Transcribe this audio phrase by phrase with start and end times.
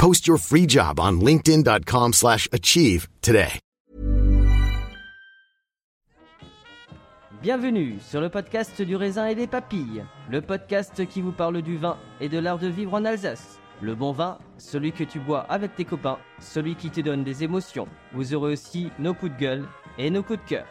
[0.00, 3.60] Post your free job on linkedin.com/achieve slash achieve today.
[7.42, 11.76] Bienvenue sur le podcast du raisin et des papilles, le podcast qui vous parle du
[11.76, 13.60] vin et de l'art de vivre en Alsace.
[13.82, 17.44] Le bon vin, celui que tu bois avec tes copains, celui qui te donne des
[17.44, 17.86] émotions.
[18.14, 20.66] Vous aurez aussi nos coups de gueule et nos coups de cœur.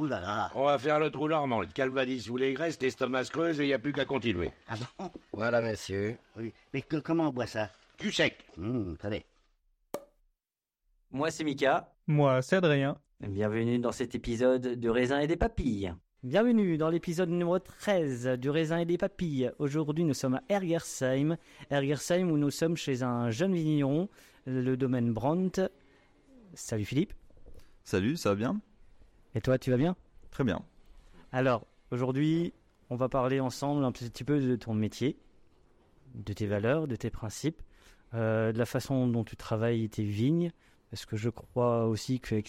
[0.00, 0.50] Ouh là là.
[0.54, 3.64] On va faire le trou normand, le calvadis sous les graisses, l'estomac se creuse et
[3.64, 4.50] il n'y a plus qu'à continuer.
[4.66, 5.10] Ah bon?
[5.34, 6.16] Voilà, monsieur.
[6.38, 6.54] Oui.
[6.72, 7.68] Mais que- comment on boit ça?
[7.98, 8.46] Du sec.
[8.56, 9.26] Hum, Attendez.
[11.10, 12.96] Moi c'est Mika, Moi, c'est Adrien.
[13.20, 15.92] bienvenue dans cet épisode du raisin et des papilles.
[16.22, 19.50] Bienvenue dans l'épisode numéro 13 du raisin et des papilles.
[19.58, 21.36] Aujourd'hui nous sommes à Ergersheim,
[21.70, 24.08] Ergersheim où nous sommes chez un jeune vigneron,
[24.46, 25.60] le domaine Brandt.
[26.54, 27.12] Salut Philippe,
[27.84, 28.60] Salut, ça va bien?
[29.34, 29.96] Et toi tu vas bien?
[30.30, 30.62] Très bien.
[31.32, 32.52] Alors, aujourd'hui,
[32.88, 35.16] on va parler ensemble un petit peu de ton métier,
[36.14, 37.62] de tes valeurs, de tes principes,
[38.14, 40.50] euh, de la façon dont tu travailles tes vignes,
[40.90, 42.42] parce que je crois aussi que,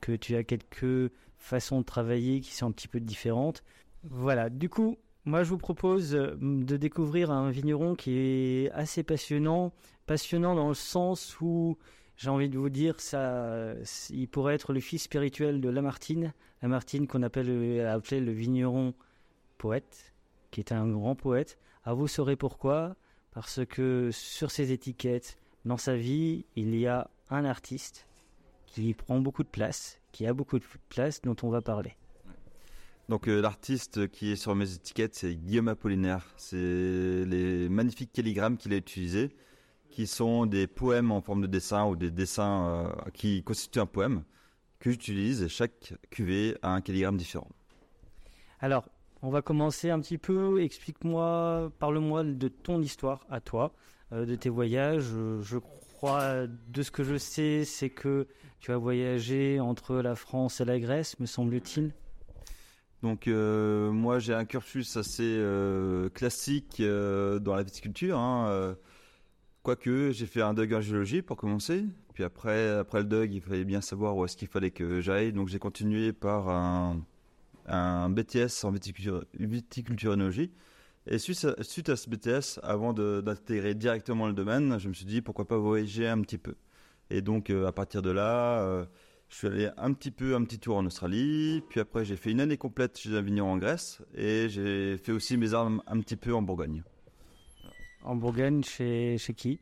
[0.00, 3.62] que tu as quelques façons de travailler qui sont un petit peu différentes.
[4.02, 9.02] Voilà, du coup, moi je vous propose euh, de découvrir un vigneron qui est assez
[9.02, 9.72] passionnant,
[10.06, 11.78] passionnant dans le sens où
[12.18, 13.74] j'ai envie de vous dire, ça,
[14.10, 18.92] il pourrait être le fils spirituel de Lamartine, Lamartine qu'on appelle appelé le vigneron
[19.56, 20.12] poète,
[20.50, 21.58] qui est un grand poète.
[21.84, 22.96] Ah, vous saurez pourquoi,
[23.32, 28.08] parce que sur ses étiquettes, dans sa vie, il y a un artiste
[28.66, 31.96] qui prend beaucoup de place, qui a beaucoup de place, dont on va parler.
[33.08, 36.26] Donc euh, l'artiste qui est sur mes étiquettes, c'est Guillaume Apollinaire.
[36.36, 39.30] C'est les magnifiques calligrammes qu'il a utilisés,
[39.90, 43.86] qui sont des poèmes en forme de dessin ou des dessins euh, qui constituent un
[43.86, 44.22] poème
[44.78, 47.48] que j'utilise et chaque cuvée a un calligramme différent.
[48.60, 48.88] Alors,
[49.22, 50.62] on va commencer un petit peu.
[50.62, 53.72] Explique-moi, parle-moi de ton histoire à toi,
[54.12, 55.10] euh, de tes voyages.
[55.12, 58.28] Euh, Je crois, de ce que je sais, c'est que
[58.60, 61.92] tu as voyagé entre la France et la Grèce, me semble-t-il.
[63.02, 65.40] Donc euh, moi j'ai un cursus assez
[66.14, 68.18] classique dans la viticulture.
[68.18, 68.76] hein,
[69.68, 71.84] Quoique j'ai fait un DUG en géologie pour commencer.
[72.14, 75.30] Puis après, après le DUG, il fallait bien savoir où est-ce qu'il fallait que j'aille.
[75.30, 79.26] Donc j'ai continué par un, BTS en viticulture.
[81.06, 85.04] Et suite à, suite à ce BTS, avant d'intégrer directement le domaine, je me suis
[85.04, 86.54] dit pourquoi pas voyager un petit peu.
[87.10, 88.86] Et donc euh, à partir de là, euh,
[89.28, 92.30] je suis allé un petit peu, un petit tour en Australie, puis après j'ai fait
[92.30, 96.00] une année complète chez un vigneron en Grèce, et j'ai fait aussi mes armes un
[96.00, 96.84] petit peu en Bourgogne.
[98.04, 99.58] En Bourgogne, chez, chez qui?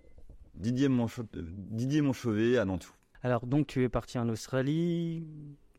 [0.55, 2.91] Didier, Moncho- euh, Didier Monchauvet à Nantou.
[3.23, 5.25] Alors, donc, tu es parti en Australie.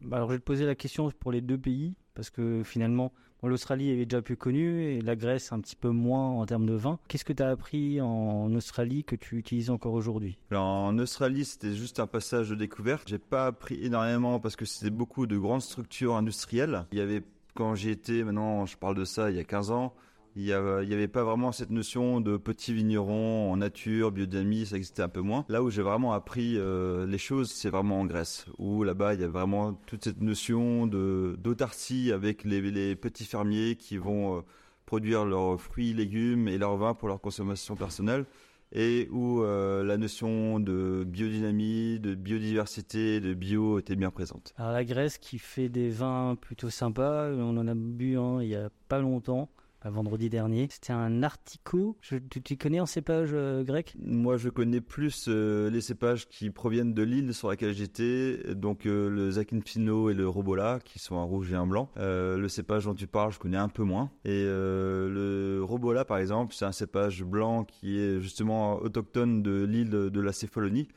[0.01, 3.11] Bah, Alors, je vais te poser la question pour les deux pays, parce que finalement,
[3.41, 6.65] bon, l'Australie est déjà plus connue et la Grèce un petit peu moins en termes
[6.65, 6.99] de vin.
[7.07, 10.37] Qu'est-ce que tu as appris en Australie que tu utilises encore aujourd'hui?
[10.51, 13.07] Alors, en Australie, c'était juste un passage de découverte.
[13.07, 16.85] J'ai pas appris énormément parce que c'était beaucoup de grandes structures industrielles.
[16.91, 17.23] Il y avait,
[17.55, 19.95] quand j'y étais, maintenant je parle de ça, il y a 15 ans,
[20.37, 24.11] il y avait, il y avait pas vraiment cette notion de petits vignerons en nature,
[24.11, 25.45] biodynamie, ça existait un peu moins.
[25.49, 29.21] Là où j'ai vraiment appris euh, les choses, c'est vraiment en Grèce, où là-bas il
[29.21, 34.41] y a vraiment toute cette notion d'autarcie avec les, petits fermiers qui vont euh,
[34.85, 38.25] produire leurs fruits, légumes et leurs vins pour leur consommation personnelle.
[38.71, 44.53] et où euh, la notion de biodynamie, de biodiversité, de bio était bien présente.
[44.57, 48.49] Alors la Grèce qui fait des vins plutôt sympas, on en a bu un il
[48.49, 49.49] y a pas longtemps.
[49.87, 50.67] À vendredi dernier.
[50.69, 51.97] C'était un Artico.
[52.01, 53.95] Je, tu, connais en cépage euh, grec?
[53.97, 58.85] Moi, je connais plus euh, les cépages qui proviennent de l'île sur laquelle j'étais, donc
[58.85, 61.89] euh, le Zakynthino et le Robola, qui sont un rouge et un blanc.
[61.97, 64.11] Euh, le cépage dont tu parles, je connais un peu moins.
[64.25, 69.63] Et euh, le Robola, par exemple, c'est un cépage blanc qui est justement autochtone de
[69.63, 70.89] l'île de la Céphalonie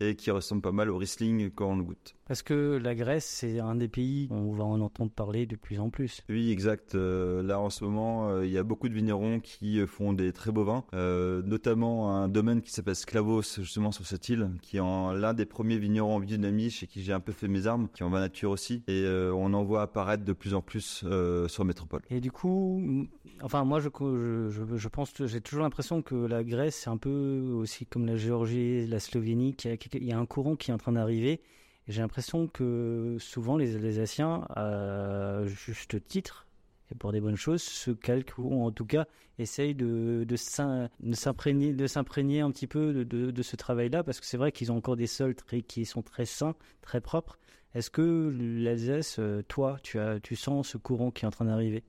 [0.00, 2.14] et qui ressemble pas mal au Riesling quand on le goûte.
[2.28, 5.56] Parce que la Grèce, c'est un des pays où on va en entendre parler de
[5.56, 6.20] plus en plus.
[6.28, 6.94] Oui, exact.
[6.94, 10.12] Euh, là, en ce moment, euh, il y a beaucoup de vignerons qui euh, font
[10.12, 14.50] des très beaux vins, euh, notamment un domaine qui s'appelle Sklavos, justement sur cette île,
[14.60, 17.66] qui est l'un des premiers vignerons en biodynamie chez qui j'ai un peu fait mes
[17.66, 18.82] armes, qui est en vin nature aussi.
[18.88, 21.06] Et on en voit apparaître de plus en plus
[21.48, 22.02] sur Métropole.
[22.10, 23.08] Et du coup,
[23.42, 26.98] enfin moi je, je, je, pense que j'ai toujours l'impression que la Grèce c'est un
[26.98, 30.78] peu aussi comme la Géorgie, la Slovénie, qu'il y a un courant qui est en
[30.78, 31.40] train d'arriver.
[31.88, 36.46] J'ai l'impression que souvent les Alsaciens, à juste titre,
[36.90, 39.06] et pour des bonnes choses, se calquent ou en tout cas
[39.38, 44.36] essayent de, de s'im- de s'imprégner un petit peu de, ce travail-là parce que c'est
[44.36, 47.38] vrai qu'ils ont encore des sols très, qui sont très sains, très propres.
[47.74, 51.84] Est-ce que l'Alsace, euh, toi, tu, tu sens ce courant qui est en train d'arriver?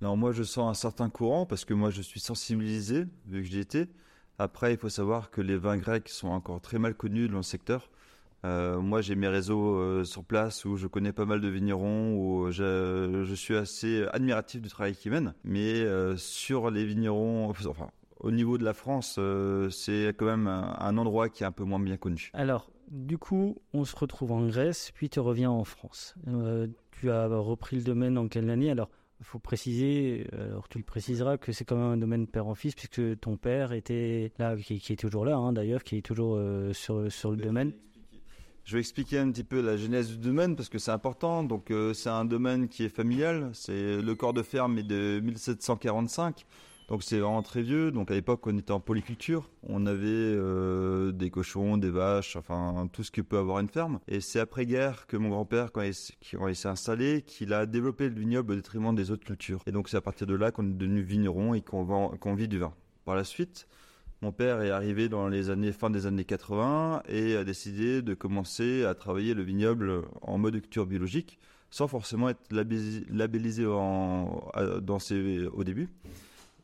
[0.00, 3.48] Alors moi, je sens un certain courant parce que moi, je suis sensibilisé vu que
[3.48, 3.88] j'y étais.
[4.38, 7.42] Après, il faut savoir que les vins grecs sont encore très mal connus dans le
[7.42, 7.90] secteur.
[8.44, 12.14] Euh, moi, j'ai mes réseaux euh, sur place où je connais pas mal de vignerons,
[12.14, 15.34] où je, je suis assez admiratif du travail qu'ils mènent.
[15.44, 17.88] Mais euh, sur les vignerons, enfin,
[18.20, 21.52] au niveau de la France, euh, c'est quand même un, un endroit qui est un
[21.52, 22.30] peu moins bien connu.
[22.34, 26.14] Alors, du coup, on se retrouve en Grèce, puis tu reviens en France.
[26.28, 28.70] Euh, tu as repris le domaine en quelle année?
[28.70, 28.90] Alors,
[29.20, 32.54] il faut préciser, alors tu le préciseras, que c'est quand même un domaine père en
[32.54, 36.02] fils, puisque ton père était là, qui, qui est toujours là, hein, d'ailleurs, qui est
[36.02, 37.72] toujours euh, sur, sur le domaine.
[38.64, 41.44] Je vais expliquer un petit peu la genèse du domaine parce que c'est important.
[41.44, 43.50] Donc, euh, c'est un domaine qui est familial.
[43.52, 46.46] C'est le corps de ferme est de 1745.
[46.88, 47.90] Donc, c'est vraiment très vieux.
[47.90, 49.50] Donc, à l'époque, on était en polyculture.
[49.64, 54.00] On avait euh, des cochons, des vaches, enfin tout ce que peut avoir une ferme.
[54.08, 58.52] Et c'est après-guerre que mon grand-père, quand il, s'est installé, qu'il a développé le vignoble
[58.52, 59.60] au détriment des autres cultures.
[59.66, 61.84] Et donc, c'est à partir de là qu'on est devenu vigneron et qu'on
[62.16, 62.72] qu'on vit du vin.
[63.04, 63.66] Par la suite,
[64.24, 68.14] mon père est arrivé dans les années fin des années 80 et a décidé de
[68.14, 71.38] commencer à travailler le vignoble en mode culture biologique,
[71.70, 75.90] sans forcément être labellisé, dans ses, au début.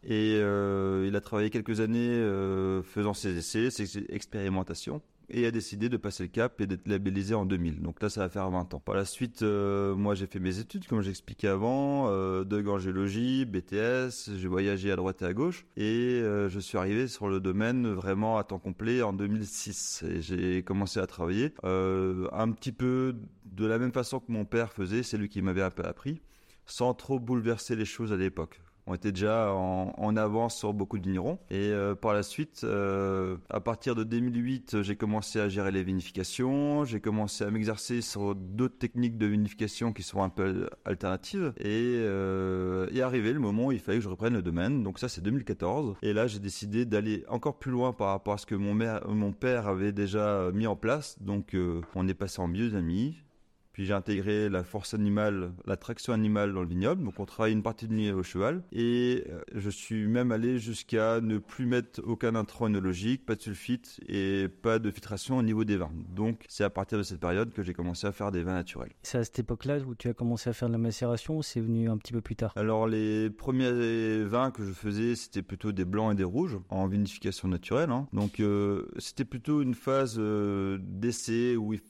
[0.05, 5.50] Et euh, il a travaillé quelques années euh, faisant ses essais, ses expérimentations, et a
[5.50, 7.81] décidé de passer le cap et d'être labellisé en 2000.
[7.81, 8.81] Donc là, ça va faire 20 ans.
[8.81, 12.79] Par la suite, euh, moi, j'ai fait mes études, comme j'expliquais avant, euh, de en
[12.79, 17.29] géologie, BTS, j'ai voyagé à droite et à gauche, et euh, je suis arrivé sur
[17.29, 20.05] le domaine vraiment à temps complet en 2006.
[20.09, 24.44] Et j'ai commencé à travailler euh, un petit peu de la même façon que mon
[24.44, 26.21] père faisait, c'est lui qui m'avait un peu appris,
[26.67, 28.61] sans trop bouleverser les choses à l'époque.
[28.87, 31.38] On était déjà en, avance sur beaucoup de vignerons.
[31.50, 35.85] Et euh, par la suite, euh, à partir de 2008, j'ai commencé à gérer les
[35.85, 36.85] vinifications.
[36.85, 41.53] J'ai commencé à m'exercer sur d'autres techniques de vinification qui sont un peu alternatives.
[41.59, 44.83] Et euh, est arrivé le moment où il fallait que je reprenne le domaine.
[44.83, 45.97] Donc ça, c'est 2014.
[46.03, 49.06] Et là, j'ai décidé d'aller encore plus loin par rapport à ce que mon, mère-
[49.09, 51.17] mon père avait déjà mis en place.
[51.23, 53.16] Donc euh, on est passé en biodynamie.
[53.73, 57.05] Puis j'ai intégré la force animale, la traction animale dans le vignoble.
[57.05, 58.62] Donc on travaille une partie de nuit au cheval.
[58.73, 63.43] Et euh, je suis même allé jusqu'à ne plus mettre aucun intrant œnologique, pas de
[63.43, 65.93] sulfite et pas de filtration au niveau des vins.
[66.15, 68.93] Donc c'est à partir de cette période que j'ai commencé à faire des vins naturels.
[69.03, 71.61] C'est à cette époque-là où tu as commencé à faire de la macération ou c'est
[71.61, 72.53] venu un petit peu plus tard?
[72.57, 76.87] Alors les premiers vins que je faisais, c'était plutôt des blancs et des rouges en
[76.87, 77.91] vinification naturelle.
[77.91, 78.09] hein.
[78.12, 81.81] Donc euh, c'était plutôt une phase euh, d'essai où il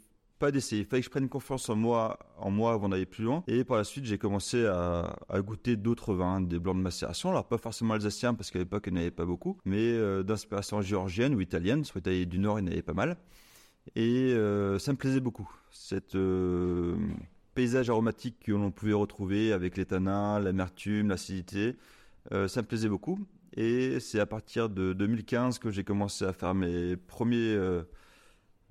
[0.41, 3.25] pas d'essai, il fallait que je prenne confiance en moi, en moi avant d'aller plus
[3.25, 3.45] loin.
[3.47, 7.29] Et par la suite, j'ai commencé à, goûter d'autres vins, des blancs de macération.
[7.29, 10.23] Alors pas forcément alsaciens parce qu'à l'époque il n'y en avait pas beaucoup, mais euh,
[10.23, 11.85] d'inspiration géorgienne ou italienne.
[11.85, 13.19] Sur l'Italie du Nord, il y en avait pas mal.
[13.95, 15.49] Et euh, ça me plaisait beaucoup.
[15.71, 16.97] Cette euh,
[17.55, 21.77] paysage aromatique que l'on pouvait retrouver avec les tanins, l'amertume, l'acidité,
[22.31, 23.19] ça me plaisait beaucoup.
[23.57, 27.59] Et c'est à partir de 2015 que j'ai commencé à faire mes premiers,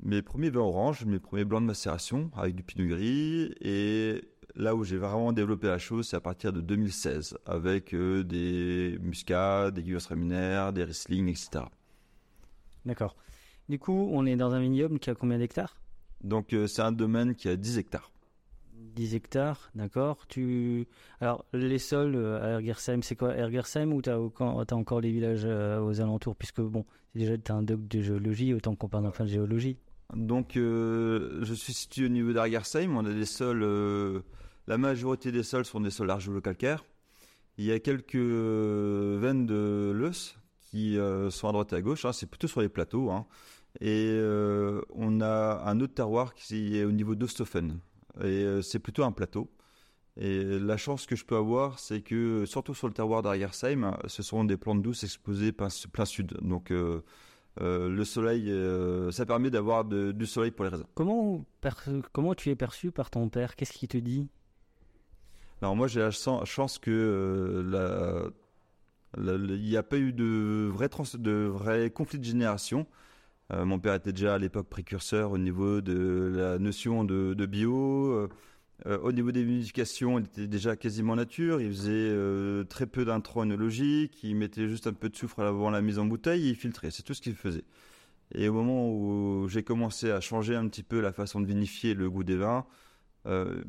[0.03, 3.53] mes premiers vins oranges, mes premiers blancs de macération avec du pinot gris.
[3.61, 4.21] Et
[4.55, 8.97] là où j'ai vraiment développé la chose, c'est à partir de 2016 avec euh, des
[9.01, 11.65] muscats, des gewürztraminer, des riesling, etc.
[12.85, 13.15] D'accord.
[13.67, 15.79] Du coup, on est dans un vignoble qui a combien d'hectares?
[16.23, 18.11] Donc euh, c'est un domaine qui a 10 hectares.
[18.95, 20.25] 10 hectares, d'accord.
[20.27, 20.87] Tu
[21.21, 23.35] alors les sols euh, à Ergersheim, c'est quoi?
[23.35, 26.35] Ergersheim ou t'as as encore les villages euh, aux alentours?
[26.35, 29.77] Puisque bon, déjà t'as un doc de géologie autant qu'on parle d'un de géologie.
[30.15, 32.95] Donc, euh, je suis situé au niveau d'Argersheim.
[32.97, 33.63] On a des sols.
[33.63, 34.21] euh,
[34.67, 36.83] la majorité des sols sont des sols argilo-calcaires.
[37.57, 40.97] Il y a quelques euh, veines de l'eus qui
[41.31, 42.05] sont à droite et à gauche.
[42.05, 42.13] hein.
[42.13, 43.09] C'est plutôt sur les plateaux.
[43.11, 43.25] hein.
[43.81, 44.19] Et
[44.95, 47.79] on a un autre terroir qui est au niveau d'Ostofen.
[48.23, 49.51] Et c'est plutôt un plateau.
[50.17, 54.21] Et la chance que je peux avoir, c'est que, surtout sur le terroir d'Argersheim, ce
[54.21, 56.37] sont des plantes douces exposées plein, plein sud.
[56.41, 56.71] Donc,
[57.61, 60.85] euh, le soleil, euh, ça permet d'avoir du soleil pour les raisins.
[60.95, 61.45] Comment
[62.11, 63.55] comment tu es perçu par ton père?
[63.55, 64.27] Qu'est-ce qu'il te dit?
[65.61, 68.31] Alors moi j'ai la chan- chance que euh, la-
[69.17, 72.85] il n'y a pas eu de vrai, trans- de vrai conflit de génération.
[73.51, 78.29] Mon père était déjà à l'époque précurseur au niveau de la notion de, de bio.
[78.85, 81.61] Euh, au niveau des vinifications, il était déjà quasiment nature.
[81.61, 84.23] Il faisait euh, très peu d'intrants œnologiques.
[84.23, 86.91] Il mettait juste un peu de soufre avant la mise en bouteille et il filtrait.
[86.91, 87.65] C'est tout ce qu'il faisait.
[88.33, 91.93] Et au moment où j'ai commencé à changer un petit peu la façon de vinifier
[91.93, 92.65] le goût des vins,
[93.25, 93.63] euh,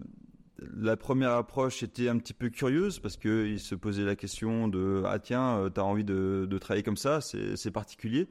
[0.76, 4.68] la première approche était un petit peu curieuse parce que il se posait la question
[4.68, 8.28] de ah tiens t'as envie de, travailler comme ça c'est particulier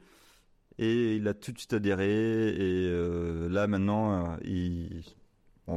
[0.78, 5.02] et il a tout de suite adhéré et là maintenant il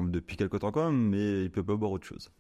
[0.02, 2.32] depuis quelque temps quand même mais il peut pas boire autre chose.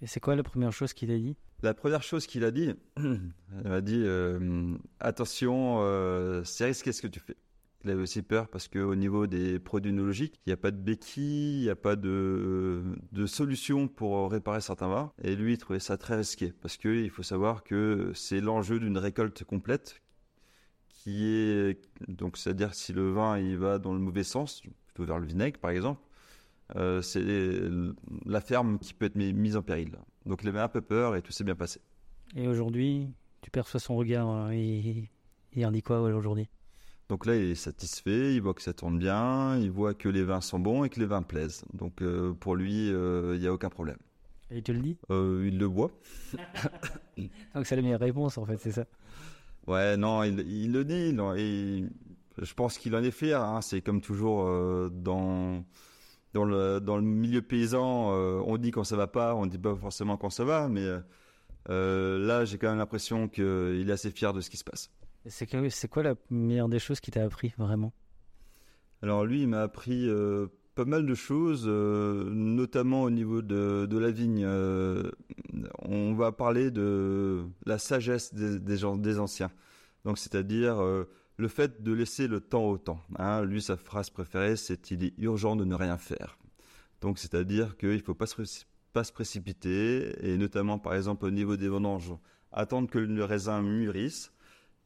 [0.00, 1.36] Et c'est quoi la première chose qu'il a dit?
[1.62, 3.32] La première chose qu'il a dit il
[3.64, 7.36] m'a dit euh, attention euh, c'est risqué ce que tu fais.
[7.84, 10.76] Il avait aussi peur parce qu'au niveau des produits œnologiques, il n'y a pas de
[10.76, 15.12] béquille, il n'y a pas de, de solution pour réparer certains vins.
[15.22, 18.98] Et lui, il trouvait ça très risqué parce qu'il faut savoir que c'est l'enjeu d'une
[18.98, 20.02] récolte complète
[20.88, 25.18] qui est donc c'est-à-dire si le vin il va dans le mauvais sens, plutôt vers
[25.18, 26.00] le vinaigre par exemple,
[26.76, 27.24] euh, c'est
[28.26, 29.92] la ferme qui peut être mis- mise en péril.
[30.26, 31.80] Donc il avait un peu peur et tout s'est bien passé.
[32.36, 33.08] Et aujourd'hui,
[33.40, 35.08] tu perçois son regard euh, et
[35.54, 36.48] il en dit quoi aujourd'hui?
[37.08, 40.24] Donc là, il est satisfait, il voit que ça tourne bien, il voit que les
[40.24, 41.64] vins sont bons et que les vins plaisent.
[41.72, 43.96] Donc euh, pour lui, euh, il n'y a aucun problème.
[44.50, 44.98] Et il te le dit?
[45.10, 45.90] Euh, il le boit.
[47.54, 48.84] Donc c'est la meilleure réponse en fait, c'est ça?
[49.66, 51.18] Ouais, non, il, il le dit.
[51.18, 51.84] en- et
[52.40, 53.42] je pense qu'il en est fier.
[53.42, 53.60] hein.
[53.60, 55.64] C'est comme toujours euh, dans,
[56.34, 59.58] dans, le, dans le milieu paysan, euh, on dit quand ça va pas, on dit
[59.58, 60.98] pas forcément quand ça va, mais euh,
[61.70, 64.90] euh, là, j'ai quand même l'impression qu'il est assez fier de ce qui se passe.
[65.26, 67.92] C'est quoi la meilleure des choses qu'il t'a appris vraiment?
[69.02, 73.98] Alors lui, il m'a appris euh, pas mal de choses, notamment au niveau de, de
[73.98, 74.46] la vigne.
[75.82, 79.50] On va parler de la sagesse des, des gens, des anciens.
[80.04, 80.80] Donc c'est-à-dire
[81.38, 83.00] le fait de laisser le temps au temps.
[83.16, 83.44] hein.
[83.44, 86.36] Lui, sa phrase préférée, c'est il est urgent de ne rien faire.
[87.00, 91.68] Donc c'est-à-dire qu'il ne faut pas se, précipiter, et notamment par exemple au niveau des
[91.68, 92.12] vendanges,
[92.50, 94.32] attendre que le raisin mûrisse.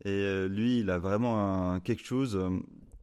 [0.04, 2.50] Et euh, lui, il a vraiment quelque chose, euh,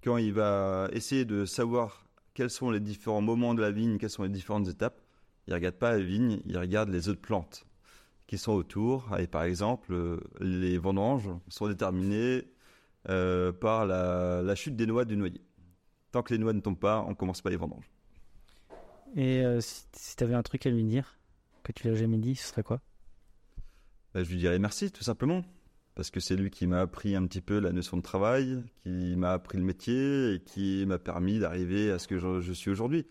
[0.03, 4.09] quand il va essayer de savoir quels sont les différents moments de la vigne, quelles
[4.09, 5.01] sont les différentes étapes,
[5.47, 7.65] il ne regarde pas la vigne, il regarde les autres plantes
[8.27, 9.09] qui sont autour.
[9.17, 12.43] Et par exemple, euh, les vendanges sont déterminées
[13.07, 15.41] euh, par la, la chute des noix du noyer.
[16.11, 17.89] Tant que les noix ne tombent pas, on commence pas les vendanges.
[19.15, 21.17] Et euh, si, tu avais un truc à lui dire
[21.63, 22.81] que tu l'as jamais dit, ce serait quoi?
[24.13, 25.43] Bah, je lui dirais merci, tout simplement.
[25.95, 29.15] Parce que c'est lui qui m'a appris un petit peu la notion de travail, qui
[29.17, 32.71] m'a appris le métier et qui m'a permis d'arriver à ce que je, je suis
[32.71, 33.05] aujourd'hui.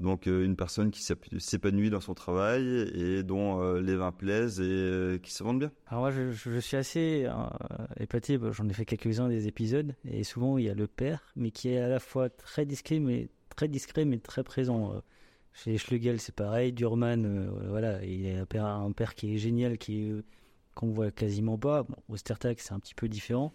[0.00, 2.64] Donc euh, une personne qui s'ép- s'épanouit dans son travail
[2.94, 5.72] et dont euh, les vins plaisent et euh, qui se vendent bien.
[5.88, 7.26] Alors moi, je, je- suis assez
[7.98, 8.38] épaté.
[8.38, 11.50] Bah, J'en ai fait quelques-uns des épisodes, et souvent il y a le père, mais
[11.50, 15.02] qui est à la fois très discret, mais très discret, mais très présent.
[15.52, 16.72] Chez Schlegel, c'est pareil.
[16.72, 20.12] Durman, voilà, il a un père, qui est génial, qui
[20.74, 21.82] qu'on voit quasiment pas.
[21.82, 23.52] Bon, Ostertag, c'est un petit peu différent.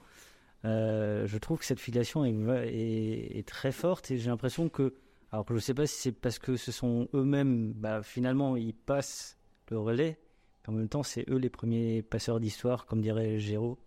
[0.66, 4.94] Je trouve que cette filiation est très forte, et j'ai l'impression que,
[5.34, 8.76] alors que je sais pas si c'est parce que ce sont eux-mêmes, bah, finalement, ils
[8.76, 9.36] passent
[9.72, 10.20] le relais.
[10.68, 13.80] En même temps, c'est eux les premiers passeurs d'histoire, comme dirait Géraud.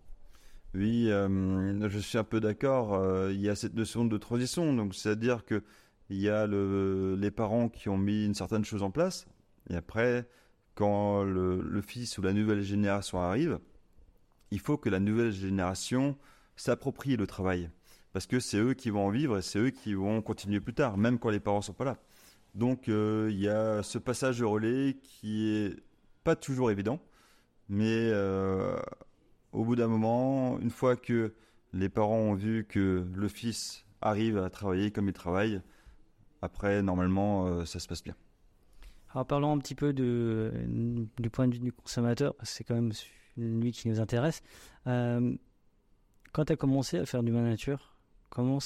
[0.73, 2.95] Oui, euh, je suis un peu d'accord.
[2.95, 5.63] euh, il y a cette notion de transition, donc c'est-à-dire que
[6.09, 9.25] il y a le, les parents qui ont mis une certaine chose en place,
[9.69, 10.27] et après,
[10.75, 13.59] quand le fils ou la nouvelle génération arrive,
[14.51, 16.17] il faut que la nouvelle génération
[16.57, 17.69] s'approprie le travail,
[18.17, 20.73] parce que c'est eux qui vont en vivre et c'est eux qui vont continuer plus
[20.73, 21.97] tard, même quand les parents sont pas là.
[22.55, 25.83] Donc euh, il y a ce passage de relais qui est
[26.23, 26.99] pas toujours évident,
[27.69, 28.75] mais euh,
[29.51, 31.35] au bout d'un moment, une fois que
[31.73, 35.61] les parents ont vu que le fils arrive à travailler comme il travaille,
[36.41, 38.15] après, normalement, euh, ça se passe bien.
[39.11, 42.73] Alors parlons un petit peu du point de vue du consommateur, parce que c'est quand
[42.73, 42.93] même
[43.37, 44.41] lui qui nous intéresse.
[44.85, 47.96] Quand tu as commencé à faire du nature,
[48.29, 48.59] comment,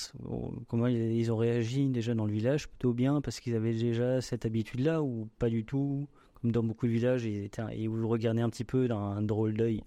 [0.87, 5.01] ils ont réagi déjà dans le village Plutôt bien parce qu'ils avaient déjà cette habitude-là
[5.01, 6.07] ou pas du tout
[6.41, 9.83] Comme dans beaucoup de villages, étaient, ils vous regardaient un petit peu d'un drôle d'œil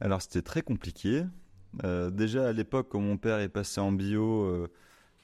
[0.00, 1.24] Alors c'était très compliqué.
[1.82, 4.68] Euh, déjà à l'époque, quand mon père est passé en bio euh,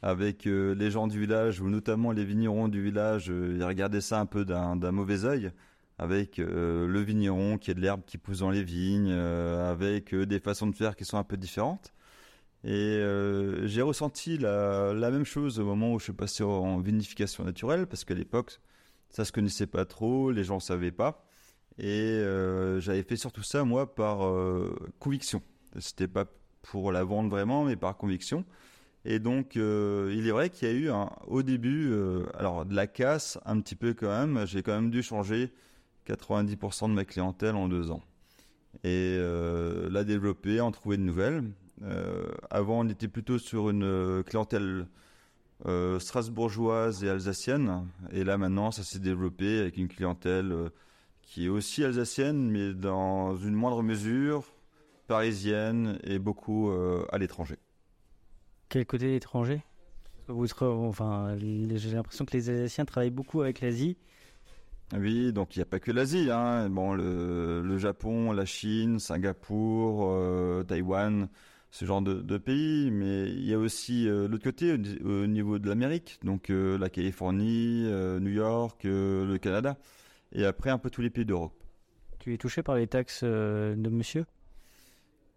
[0.03, 4.21] avec euh, les gens du village, ou notamment les vignerons du village, ils regardaient ça
[4.21, 5.53] un peu d'un mauvais œil
[5.99, 10.67] avec le vigneron qui a de l'herbe qui pousse dans les vignes, avec des façons
[10.67, 11.93] de faire qui sont un peu différentes.
[12.65, 13.01] Et
[13.65, 18.05] j'ai ressenti la, même chose au moment où je suis passé en vinification naturelle, parce
[18.05, 18.61] qu'à l'époque,
[19.09, 21.27] ça se connaissait pas trop, les gens savaient pas.
[21.79, 22.23] Et
[22.81, 24.31] j'avais fait surtout ça, moi, par
[24.99, 25.43] conviction.
[25.79, 26.27] C'était pas
[26.63, 28.45] pour la vendre vraiment, mais par conviction.
[29.05, 30.91] Et donc, euh, il est vrai qu'il y a eu
[31.27, 34.47] au début, euh, alors de la casse un petit peu quand même.
[34.47, 35.53] J'ai quand même dû changer
[36.07, 38.03] 90% de ma clientèle en deux ans
[38.85, 41.45] et euh, la développer, en trouver de nouvelles.
[42.51, 44.87] Avant, on était plutôt sur une clientèle
[45.99, 50.71] strasbourgeoise et alsacienne, et là maintenant, ça s'est développé avec une clientèle
[51.23, 54.45] qui est aussi alsacienne, mais dans une moindre mesure,
[55.11, 57.57] parisienne et beaucoup euh, à l'étranger.
[58.69, 59.61] Quel côté étranger
[60.29, 63.97] enfin, J'ai l'impression que les Alsaciens travaillent beaucoup avec l'Asie.
[64.97, 66.31] Oui, donc il n'y a pas que l'Asie.
[66.31, 66.71] Hein.
[66.71, 71.29] Bon, le, Japon, la Chine, Singapour, euh, Taïwan,
[71.71, 72.91] ce genre de, pays.
[72.91, 77.85] Mais il y a aussi euh, l'autre côté, au, niveau de l'Amérique, donc la Californie,
[78.21, 79.77] New York, le Canada.
[80.33, 81.55] Et après, un peu tous les pays d'Europe.
[82.19, 84.27] Tu es touché par les taxes de monsieur?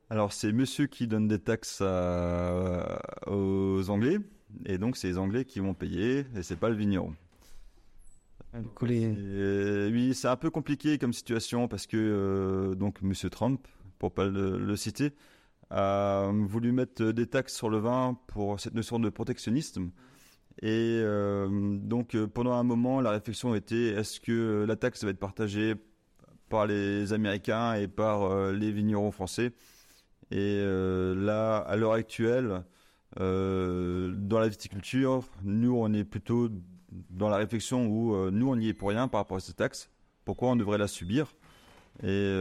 [0.10, 4.20] Alors c'est monsieur qui donne des taxes aux Anglais,
[4.66, 7.14] et donc c'est les Anglais qui vont payer, et c'est pas le vigneron.
[8.82, 14.26] oui, c'est un peu compliqué comme situation parce que euh, donc Monsieur Trump, pour pas
[14.26, 15.14] le, citer,
[16.32, 19.92] voulu mettre des taxes sur le vin pour cette notion de protectionnisme.
[20.62, 25.10] Et euh, donc euh, pendant un moment, la réflexion était est-ce que la taxe va
[25.10, 25.74] être partagée
[26.50, 29.54] par les Américains et par les vignerons français?
[30.32, 32.64] Et euh, là, à l'heure actuelle,
[33.20, 36.50] euh, dans la viticulture, nous, on est plutôt
[37.10, 39.58] dans la réflexion où euh, nous, on n'y est pour rien par rapport à cette
[39.58, 39.92] taxe.
[40.26, 41.36] Pourquoi on devrait la subir?
[42.02, 42.34] Et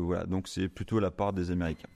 [0.00, 1.88] voilà, donc c'est plutôt la part des Américains.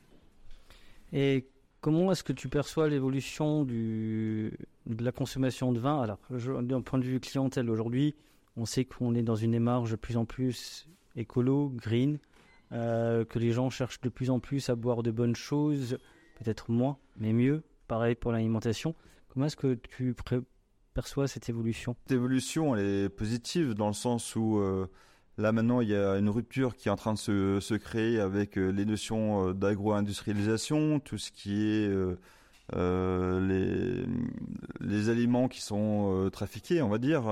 [1.13, 1.49] Et
[1.81, 4.51] comment est-ce que tu perçois l'évolution de
[4.87, 6.01] la consommation de vin?
[6.01, 6.19] Alors,
[6.63, 8.15] d'un point de vue clientèle aujourd'hui,
[8.57, 12.19] on sait qu'on est dans une démarche de plus en plus écolo, green.
[12.73, 15.99] Euh, que les gens cherchent de plus en plus à boire de bonnes choses,
[16.39, 17.65] peut-être moins, mais mieux.
[17.89, 18.95] Pareil pour l'alimentation.
[19.29, 20.15] Comment est-ce que tu
[20.95, 21.97] perçois cette évolution?
[22.05, 24.87] Cette évolution, est positive dans le sens où euh,
[25.41, 28.59] là maintenant il y a une rupture qui est en train de se, créer avec
[28.59, 31.91] euh, les notions d'agro-industrialisation, tout ce qui est
[32.73, 34.05] les,
[34.81, 37.25] les, aliments qui sont trafiqués, on va dire,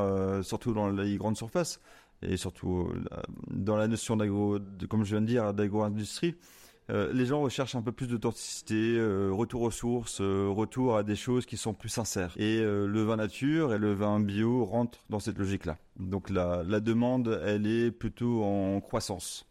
[0.42, 1.80] surtout dans les grandes surfaces
[2.22, 6.34] et surtout euh, dans la notion d'agro, comme je viens de dire, d'agro-industrie,
[6.90, 11.16] euh, les gens recherchent un peu plus d'authenticité, euh, retour aux sources, retour à des
[11.16, 12.32] choses qui sont plus sincères.
[12.36, 15.78] Et le vin nature et le vin bio rentrent dans cette logique-là.
[15.98, 19.46] Donc la, la, demande, elle est plutôt en croissance,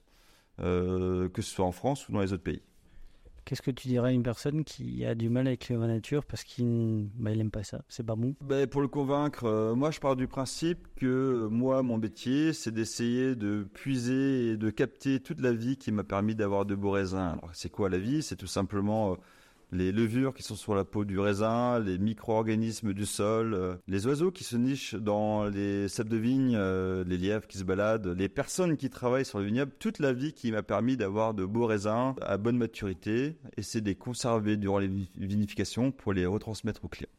[0.58, 2.62] que ce soit en France ou dans les autres pays.
[3.47, 6.43] Qu'est-ce que tu dirais à une personne qui a du mal avec la nature parce
[6.43, 7.81] qu'il bah, pas ça?
[7.88, 8.36] C'est pas bon?
[8.41, 12.51] Bah, Pour le convaincre, euh, moi je pars du principe que euh, moi, mon métier,
[12.51, 16.75] c'est d'essayer de puiser et de capter toute la vie qui m'a permis d'avoir de
[16.75, 17.38] beaux raisins.
[17.41, 18.21] Alors c'est quoi la vie?
[18.21, 19.13] C'est tout simplement...
[19.13, 19.15] Euh,
[19.71, 24.08] les levures qui sont sur la peau du raisin, les micro-organismes du sol, euh, les
[24.08, 28.08] oiseaux qui se nichent dans les ceps de vigne, euh, les lièvres qui se baladent,
[28.08, 31.43] les personnes qui travaillent sur le vignoble, toute la vie qui m'a permis d'avoir de
[31.43, 36.25] beaux raisins à bonne maturité et c'est de les conserver durant les vinifications pour les
[36.25, 37.10] retransmettre aux clients.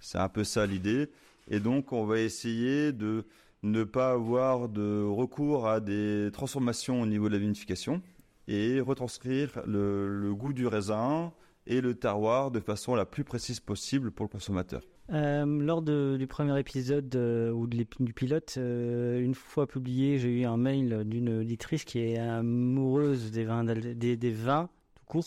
[0.00, 1.10] C'est un peu ça l'idée.
[1.48, 3.24] Et donc on va essayer de
[3.62, 8.02] ne pas avoir de recours à des transformations au niveau de la vinification
[8.48, 11.32] et retranscrire le goût du raisin,
[11.66, 14.82] et le terroir de façon la plus précise possible pour le consommateur.
[15.12, 20.40] Euh, lors du premier épisode euh, ou de du pilote, euh, une fois publié, j'ai
[20.40, 25.26] eu un mail d'une auditrice qui est amoureuse des vins, des, des vins tout court,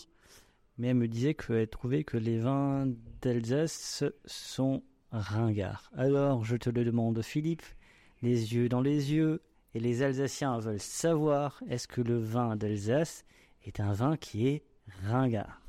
[0.78, 2.88] mais elle me disait qu'elle trouvait que les vins
[3.22, 5.92] d'Alsace sont ringards.
[5.96, 7.64] Alors, je te le demande, Philippe,
[8.24, 9.42] les yeux dans les yeux,
[9.76, 13.26] et les Alsaciens veulent savoir est-ce que le vin d'Alsace
[13.64, 14.64] est un vin qui est
[15.04, 15.62] ringard?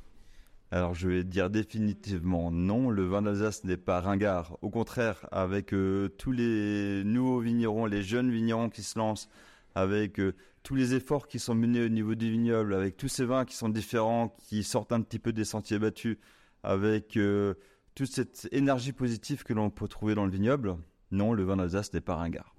[0.71, 4.57] Alors je vais dire définitivement non, le vin d'Alsace n'est pas ringard.
[4.61, 9.29] Au contraire, avec euh, tous les nouveaux vignerons, les jeunes vignerons qui se lancent,
[9.73, 13.25] avec euh, tous les efforts qui sont menés au niveau du vignoble, avec tous ces
[13.25, 16.17] vins qui sont différents, qui sortent un petit peu des sentiers battus,
[16.61, 17.55] avec euh,
[17.95, 20.77] toute cette énergie positive que l'on peut trouver dans le vignoble,
[21.09, 22.53] non, le vin d'Alsace n'est pas ringard.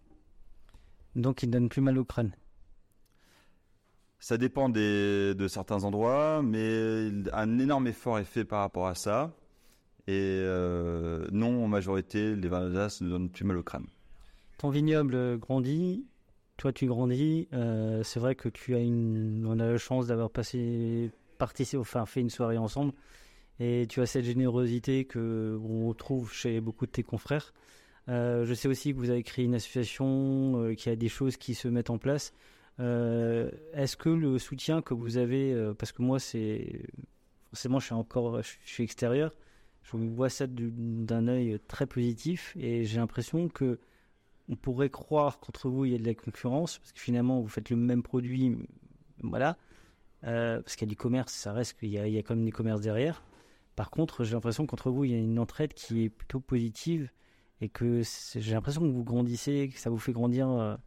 [1.15, 2.33] Donc il donne plus mal au crâne.
[4.21, 9.35] Ça dépend de certains endroits, mais un énorme effort est fait par rapport à ça.
[10.07, 13.87] Et euh, non, en majorité, les vins d'Alsace ne donnent plus mal au crâne.
[14.59, 16.05] Ton vignoble grandit,
[16.57, 17.49] toi tu grandis.
[17.53, 22.05] euh, c'est vrai que tu as une, on a la chance d'avoir passé, participé, enfin
[22.05, 22.93] fait une soirée ensemble,
[23.59, 27.55] et tu as cette générosité que on trouve chez beaucoup de tes confrères.
[28.09, 31.09] Euh, je sais aussi que vous avez créé une association, euh, qu'il y a des
[31.09, 32.35] choses qui se mettent en place.
[32.81, 36.83] Euh, Est-ce que le soutien que vous avez, euh, parce que moi c'est
[37.51, 39.33] forcément je suis encore, je suis extérieur,
[39.83, 43.79] je vois ça du- d'un œil très positif et j'ai l'impression que
[44.49, 47.49] on pourrait croire qu'entre vous il y a de la concurrence parce que finalement vous
[47.49, 48.57] faites le même produit,
[49.23, 49.57] voilà.
[50.25, 52.45] Euh, parce qu'il y a du commerce, ça reste qu'il y y a quand même
[52.45, 53.23] du commerce derrière.
[53.77, 57.11] Par contre, j'ai l'impression qu'entre vous il y a une entraide qui est plutôt positive
[57.63, 58.03] et que
[58.37, 60.79] j'ai l'impression que vous grandissez, que ça vous fait grandir.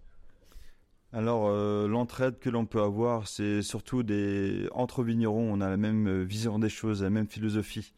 [1.15, 5.77] Alors, euh, l'entraide que l'on peut avoir, c'est surtout des entre vignerons, on a la
[5.77, 7.93] même euh, vision des choses, la même philosophie.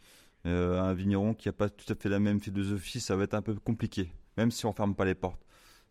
[0.45, 3.33] Euh, un vigneron qui n'a pas tout à fait la même philosophie, ça va être
[3.33, 5.41] un peu compliqué, même si on ferme pas les portes.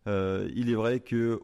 [0.06, 1.40] Il est vrai que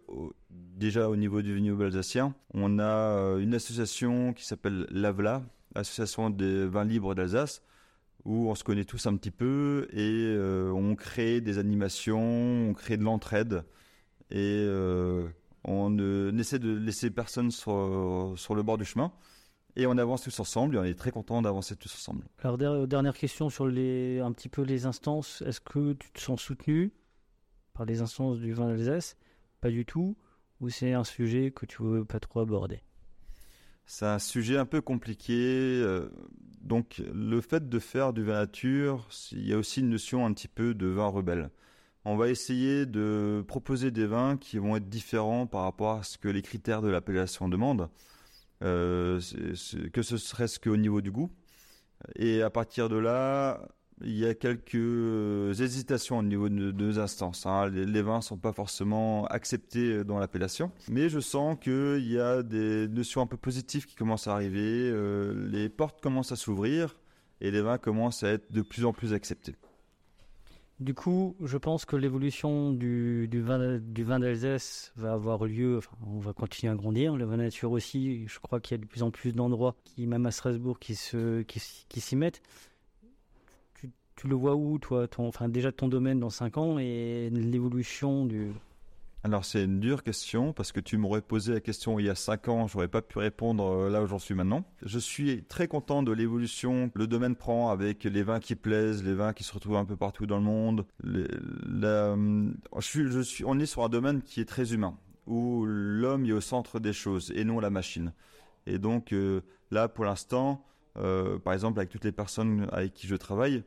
[0.49, 5.43] déjà au niveau du vignoble alsacien, on a une association qui s'appelle l'AVLA,
[5.75, 7.63] l'association des vins libres d'Alsace,
[8.27, 10.37] où on se connaît tous un petit peu et
[10.73, 13.65] on crée des animations, on crée de l'entraide
[14.31, 14.67] et
[15.65, 19.13] on ne essaie de laisser personne sur, sur le bord du chemin.
[19.77, 22.25] Et on avance tous ensemble et on est très content d'avancer tous ensemble.
[22.43, 25.43] Alors, der- dernière question sur les, un petit peu les instances.
[25.47, 26.93] Est-ce que tu te sens soutenu
[27.73, 29.17] par les instances du vin d'Alsace?
[29.61, 30.17] Pas du tout
[30.61, 32.81] Ou c'est un sujet que tu veux pas trop aborder?
[33.87, 35.35] C'est un sujet un peu compliqué.
[35.35, 36.09] euh,
[36.61, 40.33] donc le fait de faire du vin nature, il y a aussi une notion un
[40.33, 41.51] petit peu de vin rebelle.
[42.05, 46.17] On va essayer de proposer des vins qui vont être différents par rapport à ce
[46.17, 47.91] que les critères de l'appellation demandent,
[48.63, 49.21] euh,
[49.93, 51.31] que ce serait-ce qu'au niveau du goût.
[52.17, 53.69] Et à partir de là,
[54.03, 57.45] il y a quelques hésitations au niveau de deux instances.
[57.45, 57.69] hein.
[57.69, 62.89] Les, vins sont pas forcément acceptés dans l'appellation, mais je sens qu'il y a des
[62.89, 64.91] notions un peu positives qui commencent à arriver.
[64.91, 66.99] euh, les portes commencent à s'ouvrir
[67.43, 69.55] et les vins commencent à être de plus en plus acceptés.
[70.81, 75.81] Du coup, je pense que l'évolution du, vin, d'Alsace va avoir lieu.
[76.07, 77.17] On va continuer à grandir.
[77.17, 78.27] Le vin nature aussi.
[78.27, 80.95] Je crois qu'il y a de plus en plus d'endroits, qui, même à Strasbourg, qui
[80.95, 82.41] s'y mettent.
[84.17, 88.51] Tu, le vois où, toi, enfin déjà ton domaine dans 5 ans et l'évolution du.
[89.23, 92.15] Alors c'est une dure question parce que tu m'aurais posé la question il y a
[92.15, 94.65] 5 ans, j'aurais pas pu répondre euh, là où j'en suis maintenant.
[94.83, 99.05] Je suis très content de l'évolution que le domaine prend avec les vins qui plaisent,
[99.05, 100.87] les vins qui se retrouvent un peu partout dans le monde.
[101.05, 102.53] Je
[103.23, 106.81] suis, on est sur un domaine qui est très humain où l'homme est au centre
[106.81, 108.15] des choses et non la machine.
[108.67, 110.65] Et donc euh, là pour l'instant,
[110.97, 113.65] euh, par exemple avec toutes les personnes avec qui je travaille,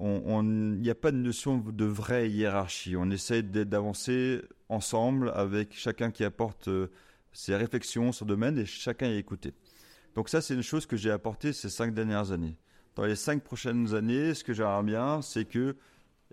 [0.00, 2.96] il n'y a pas de notion de vraie hiérarchie.
[2.96, 6.88] On essaie d'avancer ensemble avec chacun qui apporte euh,
[7.32, 9.52] ses réflexions sur le domaine et chacun est écouté.
[10.14, 12.56] Donc ça, c'est une chose que j'ai apporté ces cinq dernières années.
[12.94, 15.76] Dans les cinq prochaines années, ce que j'aimerais bien, c'est que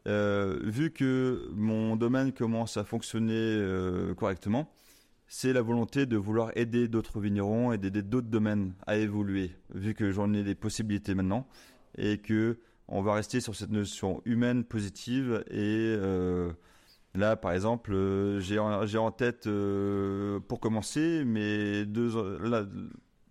[0.07, 4.69] euh, vu que mon domaine commence à fonctionner euh, correctement,
[5.27, 9.93] c'est la volonté de vouloir aider d'autres vignerons et d'aider d'autres domaines à évoluer, vu
[9.93, 11.47] que j'en ai des possibilités maintenant
[11.97, 12.59] et que
[12.93, 16.53] on va rester sur cette notion humaine positive et euh,
[17.15, 22.65] là par exemple euh, j'ai en, tête euh, pour commencer mes deux là,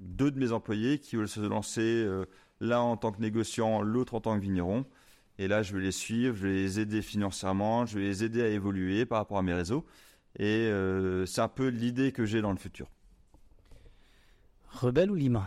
[0.00, 2.24] deux de mes employés qui veulent se lancer euh,
[2.60, 4.84] l'un en tant que négociant l'autre en tant que vigneron.
[5.38, 8.42] Et là je vais les suivre je vais les aider financièrement je vais les aider
[8.42, 9.86] à évoluer par rapport à mes réseaux.
[10.40, 10.72] Et
[11.26, 12.88] c'est un peu l'idée que j'ai dans le futur.
[14.70, 15.46] Rebelle ou libre?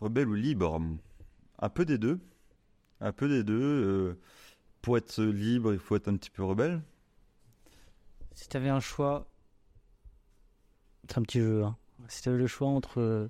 [0.00, 0.80] Rebelle ou libre?
[1.58, 2.20] Un peu des deux.
[3.00, 3.60] Un peu des deux.
[3.60, 4.20] euh,
[4.82, 6.82] pour être libre, il faut être un petit peu rebelle.
[8.34, 9.26] Si tu avais un choix,
[11.08, 11.64] c'est un petit jeu.
[11.64, 11.76] Hein.
[12.08, 13.28] Si tu avais le choix entre euh,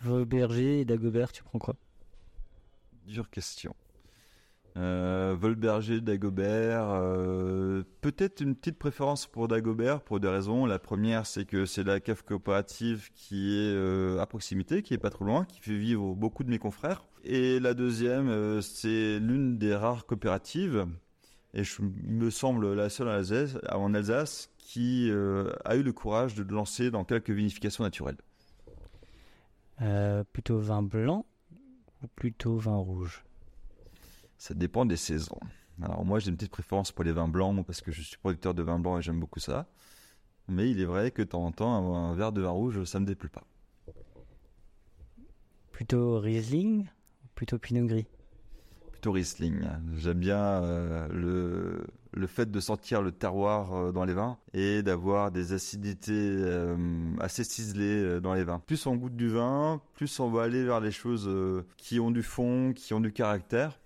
[0.00, 1.76] Vauberger et Dagobert, tu prends quoi?
[3.06, 3.74] Dure question.
[4.78, 6.88] Euh, Volberger, Dagobert.
[6.90, 10.66] euh, Peut-être une petite préférence pour Dagobert pour deux raisons.
[10.66, 14.98] La première, c'est que c'est la cave coopérative qui est euh, à proximité, qui est
[14.98, 17.04] pas trop loin, qui fait vivre beaucoup de mes confrères.
[17.24, 20.86] Et la deuxième, c'est l'une des rares coopératives,
[21.54, 26.36] et je me semble la seule en Alsace, en Alsace qui a eu le courage
[26.36, 28.18] de lancer dans quelques vinifications naturelles.
[30.32, 31.26] Plutôt vin blanc
[32.02, 33.24] ou plutôt vin rouge?
[34.38, 35.40] Ça dépend des saisons.
[35.82, 38.54] Alors moi j'ai une petite préférence pour les vins blancs parce que je suis producteur
[38.54, 39.66] de vin blanc et j'aime beaucoup ça.
[40.48, 43.00] Mais il est vrai que de temps en temps un, verre de vin rouge ça
[43.00, 43.44] me déplaît pas.
[45.72, 48.06] Plutôt Riesling ou plutôt Pinot Gris?
[48.92, 49.60] Plutôt Riesling.
[49.96, 54.82] J'aime bien euh, le, le fait de sentir le terroir euh, dans les vins et
[54.82, 56.76] d'avoir des acidités euh,
[57.20, 58.60] assez ciselées dans les vins.
[58.60, 61.30] Plus on goûte du vin, plus on va aller vers les choses
[61.76, 63.78] qui ont du fond, qui ont du caractère.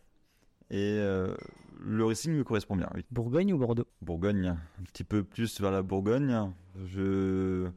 [0.73, 1.35] Et euh,
[1.81, 3.05] le Riesling me correspond bien, oui.
[3.11, 3.87] Bourgogne ou Bordeaux?
[4.01, 6.51] Bourgogne, un petit peu plus vers la Bourgogne.
[6.87, 7.69] Je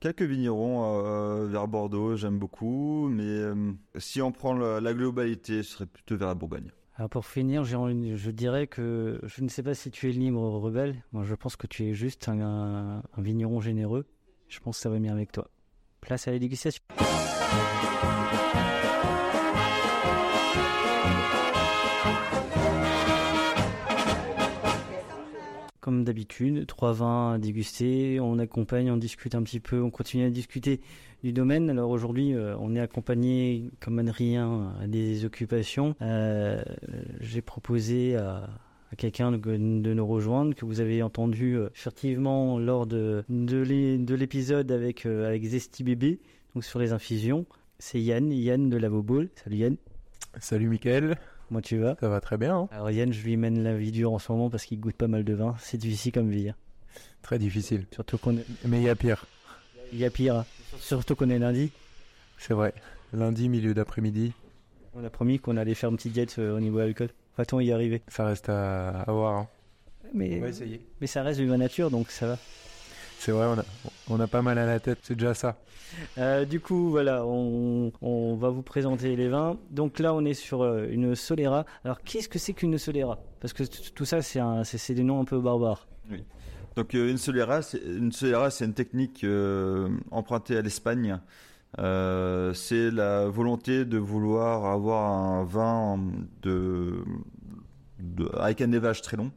[0.00, 5.62] quelques vignerons euh, vers Bordeaux, j'aime beaucoup, mais euh, si on prend la, la globalité,
[5.62, 6.70] ce serait plutôt vers la Bourgogne.
[6.96, 10.40] Alors pour finir, envie- je dirais que je ne sais pas si tu es libre
[10.40, 11.02] ou rebelle.
[11.12, 14.04] Moi, je pense que tu es juste un, un- un vigneron généreux.
[14.48, 15.48] Je pense que ça va bien avec toi.
[16.00, 16.82] Place à la dégustation.
[25.90, 30.24] Comme d'habitude, trois vins à déguster, on accompagne, on discute un petit peu, on continue
[30.24, 30.80] à discuter
[31.24, 31.68] du domaine.
[31.68, 35.96] Alors aujourd'hui, euh, on est accompagné, comme Adrien, à des occupations.
[36.00, 36.62] Euh,
[37.18, 38.48] J'ai proposé à,
[38.98, 44.14] quelqu'un de, nous rejoindre, que vous avez entendu euh, furtivement lors de, de l'é- de
[44.14, 46.20] l'épisode avec, euh, avec Zesty Bébé,
[46.54, 47.46] donc sur les infusions.
[47.80, 49.28] C'est Yann, Yann de la Boboule.
[49.42, 49.76] Salut Yann,
[50.38, 51.16] Salut Mickaël,
[51.50, 53.92] comment tu vas ça va très bien, hein Alors Yann, je lui mène la vie
[53.92, 55.54] dure en ce moment parce qu'il goûte pas mal de vin.
[55.60, 56.48] C'est difficile comme vie.
[56.48, 56.54] hein.
[57.22, 57.84] très difficile.
[57.92, 58.44] Surtout qu'on est...
[58.64, 59.26] Mais il y a pire,
[59.92, 60.36] Il y a pire.
[60.36, 60.46] hein.
[60.78, 61.70] Surtout qu'on est lundi.
[62.38, 62.72] c'est vrai.
[63.12, 64.32] Lundi, milieu d'après-midi,
[64.94, 67.10] On a promis qu'on allait faire une petite diète euh, au niveau alcool.
[67.36, 68.02] Va-t-on y arriver?
[68.08, 69.34] Ça reste à, à voir.
[69.38, 69.48] hein.
[70.14, 70.80] mais, On va essayer.
[71.00, 72.38] mais ça reste du vin nature, donc ça va.
[73.20, 73.64] C'est vrai, on a,
[74.08, 75.58] on a pas mal à la tête, c'est déjà ça.
[76.16, 79.58] Euh, du coup, voilà, on, on va vous présenter les vins.
[79.70, 81.66] Donc là, on est sur euh, une Solera.
[81.84, 83.18] Alors, qu'est-ce que c'est qu'une Solera?
[83.40, 85.86] Parce que tout ça, c'est un- c'est c'est des noms un peu barbares.
[86.76, 91.18] Donc euh, une solera, c'est une solera, c'est une technique euh, empruntée à l'Espagne.
[91.78, 96.00] Euh, c'est la volonté de vouloir avoir un vin
[96.42, 97.04] de,
[97.98, 99.30] de- avec un élevage très long.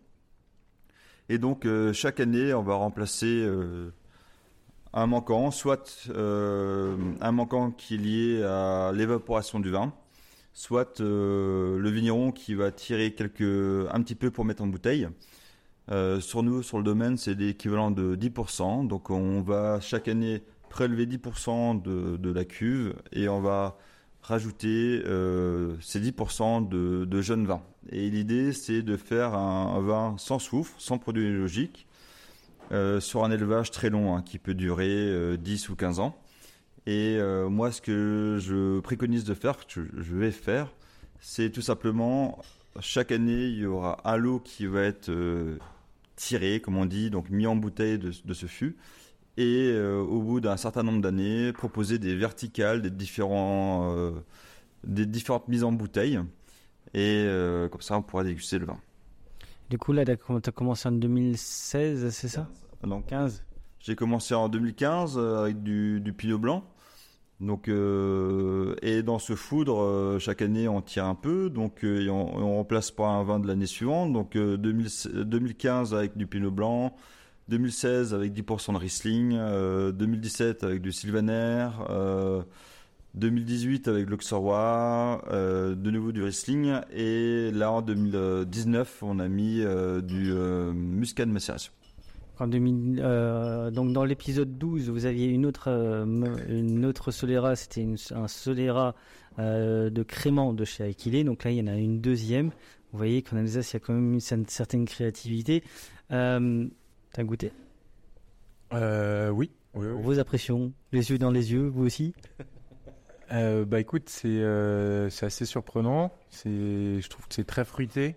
[1.29, 3.91] Et donc euh, chaque année, on va remplacer euh,
[4.93, 9.93] un manquant, soit euh, un manquant qui est lié à l'évaporation du vin,
[10.53, 15.07] soit le vigneron qui va tirer quelques, un petit peu pour mettre en bouteille.
[16.19, 18.88] Sur nous, sur le domaine, c'est l'équivalent de 10%.
[18.88, 23.77] Donc on va chaque année prélever 10% de, de la cuve et on va
[24.23, 27.62] rajouter euh, ces 10% de, jeunes vins.
[27.91, 31.86] Et l'idée, c'est de faire un, vin sans soufre, sans produits biologiques,
[32.71, 36.17] euh, sur un élevage très long, hein, qui peut durer euh, 10 ou 15 ans.
[36.86, 40.71] Et euh, moi, ce que je préconise de faire, que je, vais faire,
[41.19, 42.41] c'est tout simplement,
[42.79, 45.57] chaque année, il y aura un lot qui va être euh,
[46.15, 48.77] tiré, comme on dit, donc mis en bouteille de ce fût.
[49.37, 54.11] Et euh, au bout d'un certain nombre d'années, proposer des verticales, des, différents, euh,
[54.83, 56.19] des différentes mises en bouteille.
[56.93, 58.77] Et euh, comme ça, on pourra déguster le vin.
[59.69, 62.47] Du coup, là, tu as commencé en 2016, c'est ça?
[62.83, 63.43] Donc, 15
[63.79, 66.63] J'ai commencé en 2015 euh, avec du, du pinot blanc.
[67.39, 71.49] Donc, et dans ce foudre, chaque année, on tire un peu.
[71.49, 74.13] Donc, et on, on remplace par un vin de l'année suivante.
[74.13, 76.95] Donc, euh, 2000 2015 avec du pinot blanc,
[77.49, 82.41] 2016 avec 10% de Riesling, euh, 2017 avec du Sylvaner, euh,
[83.15, 86.73] 2018 avec l'Auxerrois, euh, de nouveau du Riesling.
[86.91, 91.71] Et là, en 2019, on a mis euh, du euh, Muscat de macération.
[92.39, 96.03] En 2000, euh, donc dans l'épisode 12, vous aviez une autre, euh,
[96.49, 98.95] une autre Solera, c'était un Solera
[99.38, 101.23] euh, de crément de chez Aquilé.
[101.23, 102.47] Donc là, il y en a une deuxième.
[102.91, 105.63] Vous voyez qu'en Alsace, il y a quand même une cer- certaine créativité.
[107.13, 107.52] T'as goûté?
[108.73, 109.52] Euh, oui.
[109.76, 110.02] oui, oui.
[110.02, 112.13] Vos impressions, les yeux dans les yeux, vous aussi?
[113.32, 116.12] Euh, bah écoute, c'est euh, assez surprenant.
[116.30, 118.15] C'est, je trouve que c'est très fruité.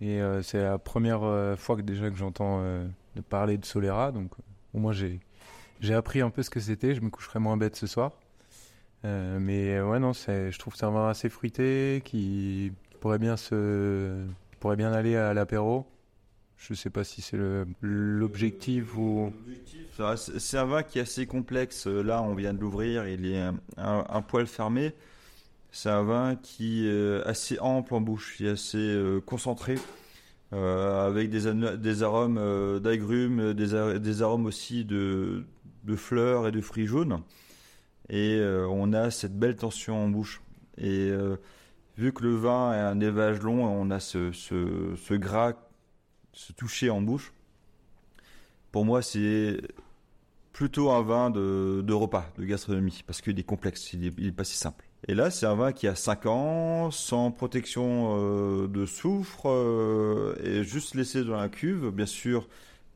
[0.00, 1.20] Et euh, c'est la première
[1.58, 4.10] fois que déjà que j'entends de parler de Solera.
[4.10, 4.32] Donc
[4.74, 5.20] au moins j'ai
[5.80, 6.94] j'ai appris un peu ce que c'était.
[6.94, 8.12] Je me coucherai moins bête ce soir.
[9.04, 14.24] Mais ouais non, je trouve que c'est un vin assez fruité qui pourrait bien se,
[14.58, 15.86] pourrait bien aller à l'apéro.
[16.68, 17.38] Je sais pas si c'est
[17.80, 19.32] l'objectif ou.
[20.38, 21.88] C'est un vin qui est assez complexe.
[21.88, 23.42] Là, on vient de l'ouvrir, il est
[23.76, 24.94] un, poil fermé.
[25.72, 29.76] C'est un vin qui est assez ample en bouche, qui est assez euh, concentré,
[30.52, 35.44] euh, avec des, arômes euh, d'agrumes, des, ar- des arômes aussi de,
[35.96, 37.22] fleurs et de fruits jaunes.
[38.08, 40.42] Et on a cette belle tension en bouche.
[40.76, 41.10] Et
[41.96, 45.54] vu que le vin a un élevage long, on a ce gras,
[46.32, 47.32] ce toucher en bouche.
[48.70, 49.60] Pour moi, c'est
[50.52, 54.32] plutôt un vin de, repas, de gastronomie, parce qu'il est complexe, il est, il est
[54.32, 54.84] pas si simple.
[55.08, 60.36] Et là, c'est un vin qui a 5 ans, sans protection euh, de soufre, euh,
[60.44, 61.90] et juste laissé dans la cuve.
[61.90, 62.48] Bien sûr,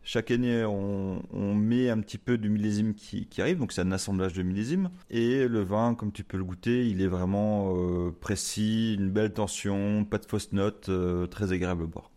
[0.04, 1.20] chaque année, on,
[1.54, 4.90] met un petit peu du millésime qui, arrive, donc c'est un assemblage de millésime.
[5.10, 9.32] Et le vin, comme tu peux le goûter, il est vraiment euh, précis, une belle
[9.32, 10.90] tension, pas de fausses notes,
[11.30, 12.10] très agréable à boire.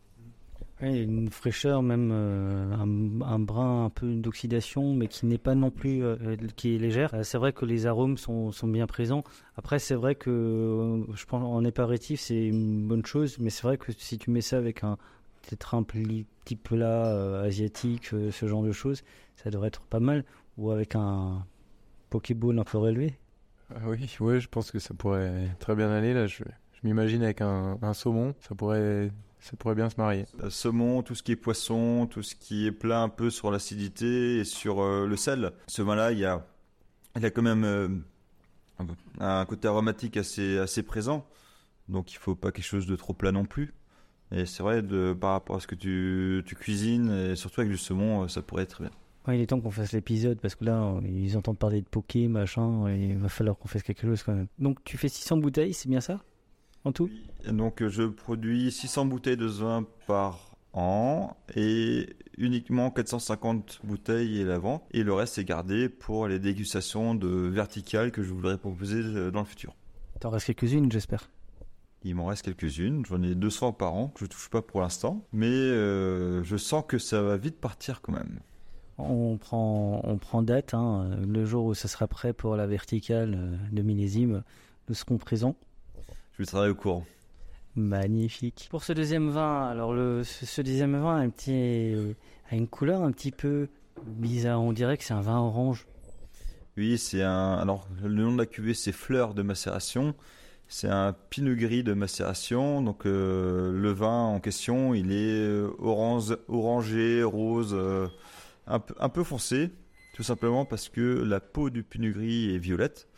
[0.81, 5.53] Ouais, une fraîcheur, même euh, un, un brin un peu d'oxydation, mais qui n'est pas
[5.53, 7.13] non plus, euh, qui est légère.
[7.13, 9.25] Euh, C'est vrai que les arômes sont, sont bien présents.
[9.57, 13.63] Après, c'est vrai que euh, je pense en éparatif, c'est une bonne chose, mais c'est
[13.63, 14.97] vrai que si tu mets ça avec un
[15.41, 19.03] peut-être un petit plat euh, asiatique, euh, ce genre de choses,
[19.35, 20.23] ça devrait être pas mal.
[20.57, 21.45] Ou avec un
[22.09, 23.15] pokéball un peu relevé.
[23.73, 26.13] Ah oui, je pense que ça pourrait très bien aller.
[26.13, 30.25] Là, je, je m'imagine avec un, un saumon, ça pourrait, ça pourrait bien se marier.
[30.43, 33.51] Euh, Saumon, tout ce qui est poisson, tout ce qui est plat un peu sur
[33.51, 35.51] l'acidité et sur euh, le sel.
[35.67, 36.45] Ce vin-là, il y a,
[37.15, 37.87] il a quand même euh,
[39.19, 41.25] un côté aromatique assez, assez présent.
[41.87, 43.73] Donc il faut pas quelque chose de trop plat non plus.
[44.31, 47.71] Et c'est vrai, de, par rapport à ce que tu, tu cuisines, et surtout avec
[47.71, 48.93] du saumon, ça pourrait être très bien.
[49.27, 52.27] Ouais, il est temps qu'on fasse l'épisode parce que là, ils entendent parler de poké,
[52.27, 54.47] machin, et il va falloir qu'on fasse quelque chose quand même.
[54.59, 56.21] Donc, tu fais 600 bouteilles, c'est bien ça?
[56.85, 57.09] En tout?
[57.45, 64.41] Et donc euh, je produis 600 bouteilles de vin par an et uniquement 450 bouteilles
[64.41, 64.83] est la vente.
[64.91, 69.31] Et le reste est gardé pour les dégustations de verticales que je voudrais proposer euh,
[69.31, 69.75] dans le futur.
[70.19, 71.29] T'en restes quelques-unes, j'espère.
[72.03, 75.25] Il m'en reste quelques-unes, j'en ai 200 par an que je touche pas pour l'instant,
[75.33, 78.39] mais euh, je sens que ça va vite partir quand même.
[78.97, 83.59] On prend, on prend date, hein, le jour où ça sera prêt pour la verticale
[83.71, 84.43] de millésime,
[84.87, 85.55] nous serons présents.
[86.39, 87.05] Je travaille au courant.
[87.75, 88.67] Magnifique.
[88.71, 91.93] Pour ce deuxième vin, alors le, ce, ce deuxième vin a, un petit,
[92.49, 93.67] a une couleur un petit peu
[94.05, 94.61] bizarre.
[94.61, 95.85] On dirait que c'est un vin orange.
[96.77, 97.55] Oui, c'est un.
[97.55, 100.15] Alors, le nom de la cuvée, c'est Fleur de macération.
[100.69, 102.81] C'est un pinot gris de macération.
[102.81, 108.07] Donc, euh, le vin en question, il est euh, orange, orangé, rose, euh,
[108.65, 109.71] un, peu, un peu foncé,
[110.13, 113.08] tout simplement parce que la peau du pinot gris est violette.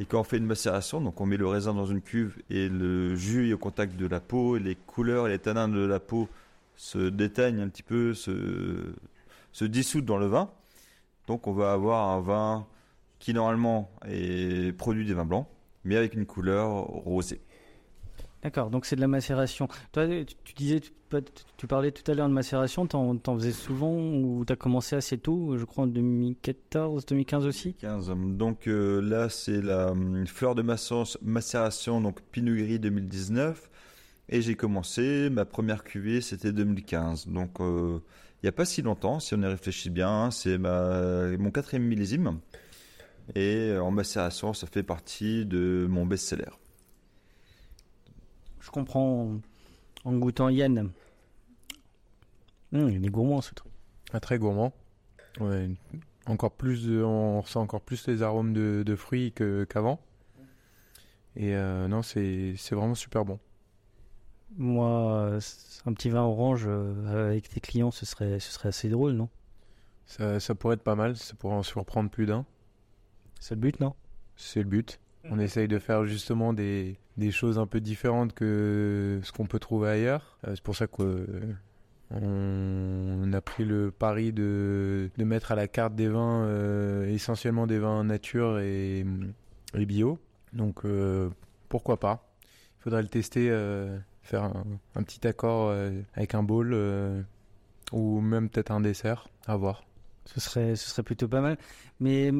[0.00, 2.70] Et quand on fait une macération, donc on met le raisin dans une cuve et
[2.70, 5.84] le jus est au contact de la peau, et les couleurs et les tanins de
[5.84, 6.26] la peau
[6.74, 8.94] se déteignent un petit peu, se,
[9.52, 10.50] se dissoudent dans le vin.
[11.26, 12.66] Donc on va avoir un vin
[13.18, 15.46] qui normalement est produit des vins blancs,
[15.84, 17.42] mais avec une couleur rosée.
[18.42, 19.68] D'accord, donc c'est de la macération.
[19.92, 20.06] Toi,
[20.44, 24.96] tu, disais, tu, parlais tout à l'heure de macération, t'en, faisais souvent ou t'as commencé
[24.96, 27.74] assez tôt, je crois en 2014, 2015 aussi?
[27.74, 28.12] 15.
[28.36, 33.70] Donc euh, là, c'est la hum, fleur de macération, donc Pinot Gris 2019.
[34.30, 37.28] Et j'ai commencé, ma première cuvée, c'était 2015.
[37.28, 37.98] Donc euh,
[38.42, 41.84] il n'y a pas si longtemps, si on y réfléchit bien, hein, c'est mon quatrième
[41.84, 42.38] millésime.
[43.34, 46.59] Et euh, en macération, ça fait partie de mon best-seller.
[48.60, 49.38] Je comprends
[50.04, 50.90] en goûtant Yann.
[52.72, 53.72] Hum, il est gourmand ce truc.
[54.12, 54.72] Ah, très gourmand.
[55.40, 55.70] Ouais,
[56.26, 60.00] encore plus de- on ressent encore plus les arômes de, de fruits qu'avant.
[61.36, 63.38] Et euh, non, c'est c'est vraiment super bon.
[64.56, 65.40] Moi, euh,
[65.86, 69.28] un petit vin orange euh, avec tes clients, ce serait, ce serait assez drôle, non?
[70.06, 72.44] Ça, ça pourrait être pas mal, ça pourrait en surprendre plus d'un.
[73.38, 73.94] C'est le but, non?
[74.36, 74.98] C'est le but.
[75.28, 79.58] On essaye de faire justement des, des choses un peu différentes que ce qu'on peut
[79.58, 80.38] trouver ailleurs.
[80.46, 81.26] Euh, c'est pour ça qu'on
[82.10, 87.66] on a pris le pari de, de mettre à la carte des vins, euh, essentiellement
[87.66, 89.04] des vins nature et,
[89.74, 90.18] et bio.
[90.52, 91.28] Donc euh,
[91.68, 92.32] pourquoi pas?
[92.78, 97.22] Il faudrait le tester, euh, faire un, un petit accord euh, avec un bowl euh,
[97.92, 99.84] ou même peut-être un dessert, à voir.
[100.24, 101.58] ce serait, ce serait plutôt pas mal.
[101.98, 102.32] Mais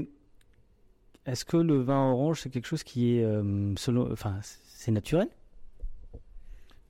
[1.26, 4.38] est-ce que le vin orange, c'est quelque chose qui est, euh, selon, enfin,
[4.74, 5.28] c'est naturel?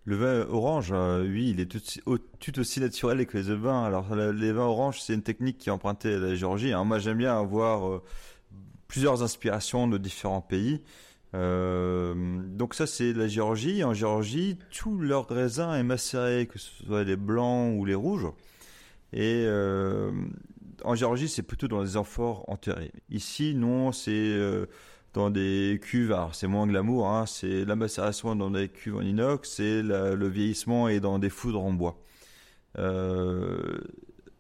[0.05, 3.85] Le vin orange, euh, oui, il est tout, au- tout aussi naturel que les vins.
[3.85, 6.72] Alors, les vins oranges, c'est une technique qui est empruntée à la Géorgie.
[6.72, 6.85] hein.
[6.85, 8.03] Moi, j'aime bien avoir euh,
[8.89, 10.83] plusieurs inspirations de différents pays.
[11.33, 13.85] Donc ça c'est la Géorgie.
[13.85, 18.26] En Géorgie, tout leur raisin est macéré, que ce soit les blancs ou les rouges.
[19.12, 19.45] Et
[20.85, 22.93] en Géorgie, c'est plutôt dans des amphores enterrés.
[23.11, 24.66] Ici, non, c'est euh,
[25.14, 26.12] dans des cuves.
[26.12, 27.09] Alors c'est moins glamour.
[27.09, 29.51] Hein, c'est la macération dans des cuves en inox.
[29.57, 32.01] C'est le vieillissement et dans des foudres en bois.
[32.78, 33.78] Euh,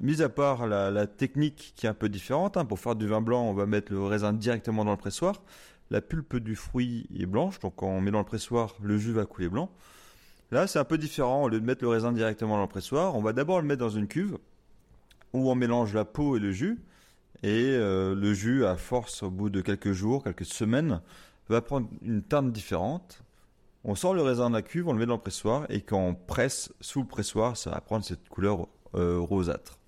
[0.00, 3.06] mis à part la, la, technique qui est un peu différente, hein, pour faire du
[3.06, 5.42] vin blanc, on va mettre le raisin directement dans le pressoir.
[5.90, 9.12] La pulpe du fruit est blanche, donc quand on met dans le pressoir, le jus
[9.12, 9.70] va couler blanc.
[10.52, 11.42] Là, c'est un peu différent.
[11.44, 13.80] Au lieu de mettre le raisin directement dans le pressoir, on va d'abord le mettre
[13.80, 14.38] dans une cuve
[15.32, 16.80] où on mélange la peau et le jus.
[17.42, 21.00] Et euh, le jus, à force, au bout de quelques jours, quelques semaines,
[21.48, 23.22] va prendre une teinte différente.
[23.82, 25.98] On sort le raisin de la cuve, on le met dans le pressoir, et quand
[25.98, 29.78] on presse sous le pressoir, ça va prendre cette couleur euh, rosâtre.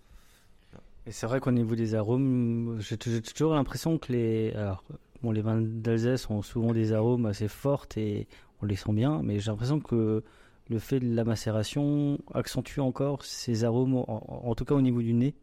[1.06, 4.84] Et c'est vrai qu'au niveau des arômes, j'ai toujours l'impression que les, alors,
[5.22, 8.28] bon, les vins d'Alsace ont souvent des arômes assez forts et
[8.62, 10.22] on les sent bien, mais j'ai l'impression que
[10.68, 15.12] le fait de la macération accentue encore ces arômes, en, tout cas au niveau du
[15.12, 15.34] nez.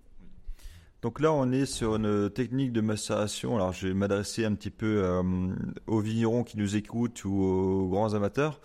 [1.01, 3.55] Donc là, on est sur une technique de macération.
[3.55, 5.23] Alors, je vais m'adresser un petit peu euh,
[5.87, 8.59] aux vignerons qui nous écoutent ou aux grands amateurs.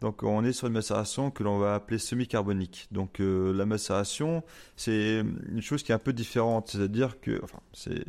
[0.00, 2.88] Donc, on est sur une macération que l'on va appeler semi-carbonique.
[2.90, 4.42] Donc, euh, la macération,
[4.76, 6.70] c'est une chose qui est un peu différente.
[6.70, 8.04] C'est-à-dire que, enfin, c'est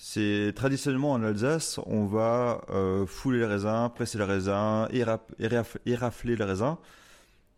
[0.00, 6.44] c'est traditionnellement en Alsace, on va euh, fouler les raisins, presser les raisins, érafler les
[6.44, 6.76] raisins,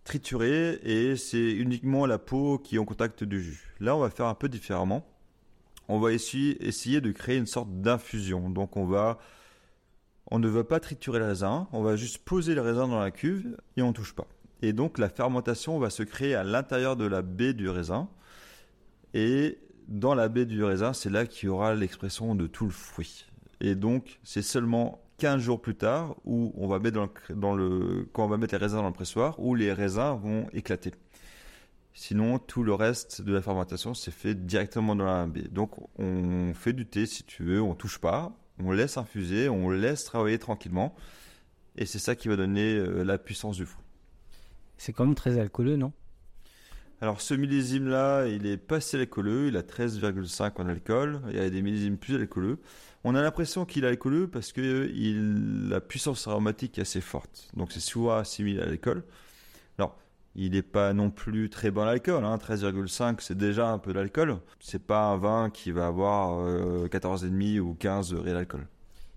[0.05, 3.75] triturer, et c'est uniquement la peau qui est en contact du jus.
[3.79, 5.07] Là, on va faire un peu différemment.
[5.89, 8.49] On va essayer, essayer de créer une sorte d'infusion.
[8.49, 9.19] Donc, on va,
[10.31, 13.11] on ne va pas triturer les raisins, on va juste poser les raisins dans la
[13.11, 14.27] cuve et on touche pas.
[14.63, 18.09] Et donc, la fermentation va se créer à l'intérieur de la baie du raisin.
[19.13, 19.59] Et
[19.91, 23.27] dans la baie du raisin, c'est là qu'il y aura l'expression de tout le fruit.
[23.61, 27.09] Et donc, c'est seulement 15 jours plus tard où on va mettre
[28.13, 30.93] quand on va mettre les raisins dans le pressoir, où les raisins vont éclater.
[31.93, 35.49] Sinon, tout le reste de la fermentation s'est fait directement dans la baie.
[35.51, 39.71] Donc, on fait du thé si tu veux, on touche pas, on laisse infuser, on
[39.71, 40.95] laisse travailler tranquillement.
[41.77, 43.85] Et c'est ça qui va donner euh, la puissance du fruit.
[44.79, 45.93] C'est quand même très alcooleux, non?
[47.01, 51.41] Alors ce millésime-là, il est pas si alcooleux, il a 13,5 en alcool, il y
[51.41, 52.59] a des millésimes plus alcooleux.
[53.05, 54.91] On a l'impression qu'il est alcooleux parce que
[55.71, 59.05] la puissance aromatique est assez forte, donc c'est souvent assimilé à l'alcool.
[59.79, 59.97] Alors,
[60.35, 62.37] il n'est pas non plus très bon l'alcool, hein.
[62.37, 64.39] 13,5 c'est déjà un peu d'alcool.
[64.61, 66.47] C'est pas un vin qui va avoir
[66.89, 68.67] 14,5 euh, ou 15 degrés d'alcool.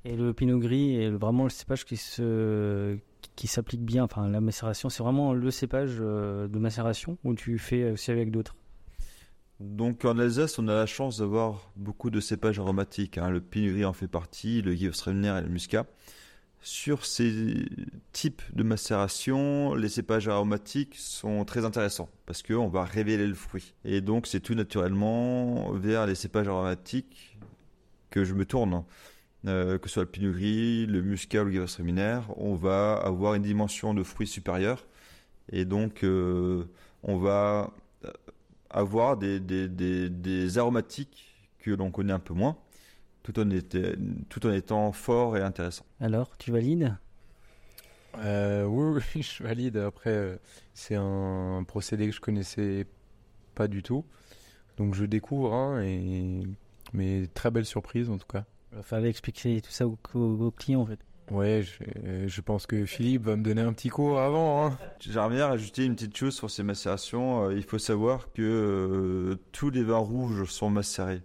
[0.05, 2.97] Et le pinot gris est vraiment le cépage qui se
[3.35, 4.03] qui s'applique bien.
[4.03, 8.31] Enfin, la macération, c'est vraiment le cépage euh, de macération ou tu fais aussi avec
[8.31, 8.55] d'autres?
[9.59, 13.17] Donc en Alsace, on a la chance d'avoir beaucoup de cépages aromatiques.
[13.17, 13.29] Hein.
[13.29, 15.85] Le pinot gris en fait partie, le Gewürztraminer et le muscat.
[16.61, 17.65] Sur ces
[18.13, 23.73] types de macération, les cépages aromatiques sont très intéressants parce qu'on va révéler le fruit.
[23.83, 27.37] Et donc c'est tout naturellement vers les cépages aromatiques
[28.09, 28.83] que je me tourne.
[29.45, 33.33] Euh, que ce soit le pinot gris, le muscat ou le gewürztraminer, on va avoir
[33.33, 34.85] une dimension de fruits supérieure.
[35.51, 36.63] Et donc, euh,
[37.03, 37.73] on va
[38.05, 38.11] euh,
[38.69, 42.57] avoir des, des, des, aromatiques que l'on connaît un peu moins,
[43.21, 43.49] tout en,
[44.29, 45.85] tout en étant fort et intéressant.
[45.99, 46.95] Alors, tu valides?
[48.15, 49.75] Oui, oui, je valide.
[49.75, 50.39] Après,
[50.73, 52.85] c'est un procédé que je connaissais
[53.55, 54.05] pas du tout.
[54.77, 56.43] Donc je découvre, hein, et...
[56.93, 58.45] mais très belle surprise en tout cas.
[58.77, 60.99] Il fallait expliquer tout ça aux, clients en fait.
[61.31, 64.65] Ouais, je, je, pense que Philippe va me donner un petit cours avant.
[64.65, 64.77] Hein.
[64.99, 67.45] J'aimerais bien rajouter une petite chose sur ces macérations.
[67.45, 71.21] Euh, il faut savoir que euh, tous les vins rouges sont macérés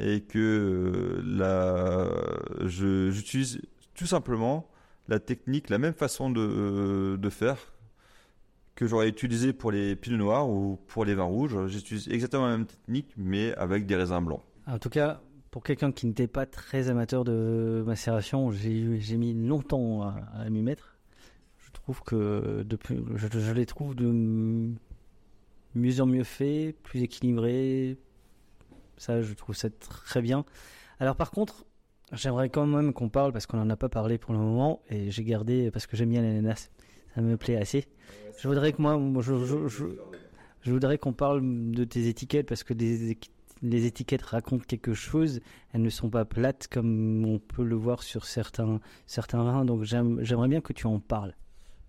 [0.00, 3.60] et que euh, la, j'utilise
[3.94, 4.68] tout simplement
[5.06, 7.72] la technique, la même façon de, de faire
[8.74, 11.66] que j'aurais utilisé pour les pinots noirs ou pour les vins rouges.
[11.66, 14.42] J'utilise exactement la même technique, mais avec des raisins blancs.
[14.68, 15.20] En tout cas,
[15.50, 20.98] pour quelqu'un qui n'était pas très amateur de macération, j'ai mis longtemps à, m'y mettre.
[21.58, 24.74] Je trouve que depuis, je, les trouve de
[25.74, 27.96] mieux en mieux fait, plus équilibrés.
[28.98, 30.44] Ça, je trouve ça très bien.
[31.00, 31.64] Alors par contre,
[32.12, 35.10] j'aimerais quand même qu'on parle parce qu'on n'en a pas parlé pour le moment et
[35.10, 36.70] j'ai gardé parce que j'aime bien l'ananas.
[37.14, 37.86] Ça me plaît assez.
[38.38, 39.66] Je voudrais que moi, je,
[40.62, 41.40] je, voudrais qu'on parle
[41.70, 43.18] de tes étiquettes parce que des,
[43.62, 45.40] les étiquettes racontent quelque chose,
[45.72, 48.80] elles ne sont pas plates comme on peut le voir sur certains,
[49.32, 49.64] vins.
[49.64, 51.34] Donc j'aimerais bien que tu en parles.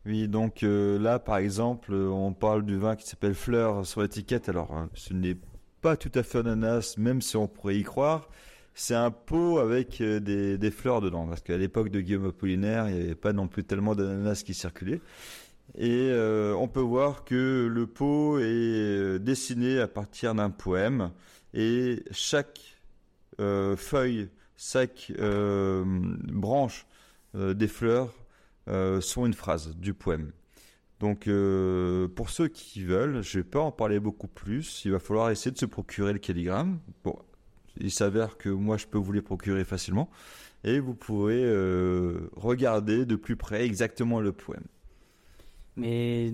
[0.05, 4.49] Oui, donc euh, là, par exemple, on parle du vin qui s'appelle Fleur sur l'étiquette.
[4.49, 5.37] Alors, hein, ce n'est
[5.81, 8.29] pas tout à fait ananas, même si on pourrait y croire.
[8.73, 12.95] c'est un pot avec euh, des, fleurs dedans, parce qu'à l'époque de Guillaume Apollinaire, il
[12.95, 15.01] n'y avait pas non plus tellement d'ananas qui circulaient.
[15.77, 21.11] Et euh, on peut voir que le pot est euh, dessiné à partir d'un poème,
[21.53, 22.79] et chaque
[23.39, 26.85] euh, feuille, chaque euh, branche
[27.35, 28.13] euh, des fleurs
[29.01, 30.31] sont une phrase du poème.
[30.99, 31.27] Donc
[32.13, 34.85] pour ceux qui veulent, je vais pas en parler beaucoup plus.
[34.85, 36.79] Il va falloir essayer de se procurer le calligramme.
[37.03, 37.17] Bon,
[37.77, 40.07] il s'avère que moi je peux vous les procurer facilement
[40.63, 41.43] et vous pourrez
[42.35, 44.65] regarder de plus près exactement le poème.
[45.75, 46.31] Mais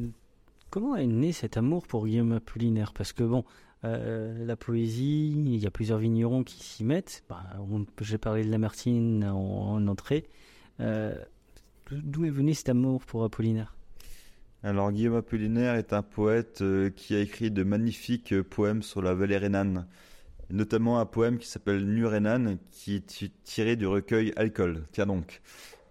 [0.72, 2.92] comment est né cet amour pour Guillaume Apollinaire?
[2.92, 3.46] Parce que bon,
[3.86, 7.24] euh, la poésie, il y a plusieurs vignerons qui s'y mettent.
[7.30, 7.44] Bah,
[8.02, 9.36] J'ai parlé de Lamartine en,
[9.74, 10.26] en entrée.
[10.80, 11.16] Euh,
[11.92, 13.76] D'où est venu cet amour pour Apollinaire?
[14.64, 19.14] Alors Guillaume Apollinaire est un poète euh, qui a écrit de magnifiques poèmes sur la
[19.14, 19.86] vallée rhénane,
[20.50, 24.84] notamment un poème qui s'appelle Nu rhénane, qui est ti- tiré du recueil Alcool.
[24.92, 25.42] Tiens donc.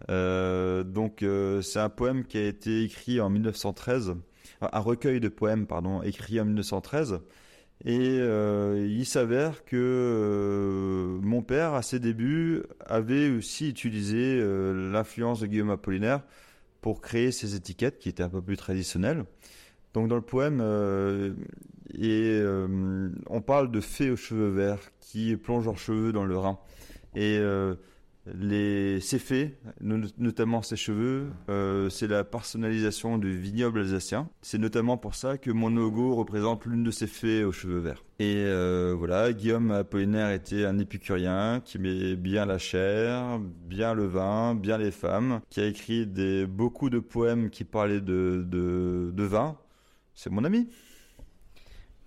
[0.08, 1.24] Donc
[1.62, 4.16] c'est un poème qui a été écrit en 1913,
[4.60, 7.20] enfin, un recueil de poèmes pardon, écrit en 1913.
[7.86, 14.90] Et euh, il s'avère que euh, mon père, à ses débuts, avait aussi utilisé euh,
[14.90, 16.22] l'influence de Guillaume Apollinaire
[16.80, 19.24] pour créer ces étiquettes qui étaient un peu plus traditionnelles.
[19.92, 20.60] Donc dans le poème,
[21.96, 22.42] et,
[23.28, 26.58] on parle de fées aux cheveux verts qui plongent leurs cheveux dans le Rhin.
[27.14, 27.38] Et
[28.26, 34.28] les, fées, no- notamment ces cheveux, euh, c'est la personnalisation du vignoble alsacien.
[34.42, 38.02] C'est notamment pour ça que mon logo représente l'une de ces fées aux cheveux verts.
[38.18, 44.06] Et euh, voilà, Guillaume Apollinaire était un épicurien qui aimait bien la chair, bien le
[44.06, 46.06] vin, bien les femmes, qui a écrit
[46.46, 49.58] beaucoup de poèmes qui parlaient de, vin.
[50.14, 50.68] C'est mon ami.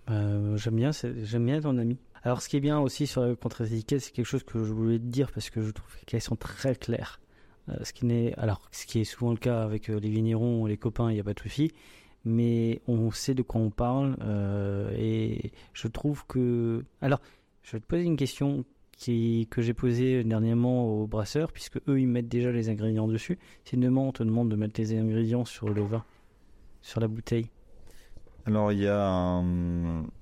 [0.10, 1.98] Euh, J'aime bien, j'aime bien ton ami.
[2.28, 5.00] Alors, ce qui est bien aussi sur la contre-étiquette, c'est quelque chose que je voulais
[5.00, 7.22] te dire parce que je trouve qu'elles sont très claires.
[7.70, 10.66] Euh, ce qui n'est, alors, ce qui est souvent le cas avec euh, les vignerons,
[10.66, 11.72] les copains, il n'y a pas de souci,
[12.26, 17.22] mais on sait de quoi on parle euh, et je trouve que, alors,
[17.64, 18.66] je vais te poser une question
[19.00, 23.40] que j'ai posée dernièrement aux brasseurs, puisque eux ils mettent déjà les ingrédients dessus.
[23.64, 26.04] Si demain on te demande de mettre les ingrédients sur le vin,
[26.82, 27.48] sur la bouteille,
[28.48, 29.44] Alors il y a un...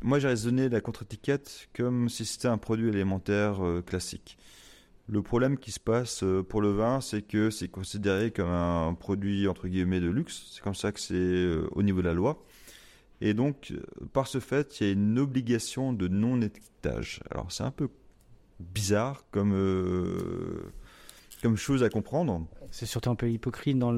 [0.01, 4.39] Moi j'ai raisonné la contre-étiquette comme si c'était un produit alimentaire euh, classique.
[5.07, 8.95] Le problème qui se passe euh, pour le vin, c'est que c'est considéré comme un
[8.95, 10.49] produit entre guillemets de luxe.
[10.51, 12.43] C'est comme ça que c'est euh, au niveau de la loi.
[13.21, 13.71] Et donc,
[14.11, 17.21] par ce fait, il y a une obligation de non-étiquetage.
[17.29, 17.89] Alors c'est un peu
[18.59, 19.53] bizarre comme,
[21.43, 22.47] comme chose à comprendre.
[22.71, 23.91] C'est surtout un peu hypocrite dans,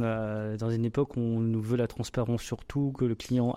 [0.70, 3.56] une époque où on nous veut la transparence surtout, que le client,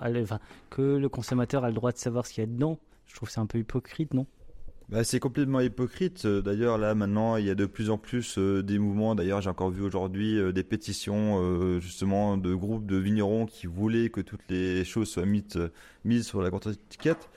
[0.71, 2.79] que le consommateur a le droit de savoir ce qu'il y a dedans.
[3.07, 4.27] Je trouve c'est un peu hypocrite, non?
[4.91, 6.25] Bah, c'est complètement hypocrite.
[6.25, 9.15] Euh, D'ailleurs, là, maintenant, il y a de plus en plus euh, des mouvements.
[9.15, 14.11] D'ailleurs, j'ai encore vu aujourd'hui euh, des pétitions, justement, de groupes de vignerons qui voulaient
[14.11, 17.29] que toutes les choses soient mises, sur la contre-étiquette.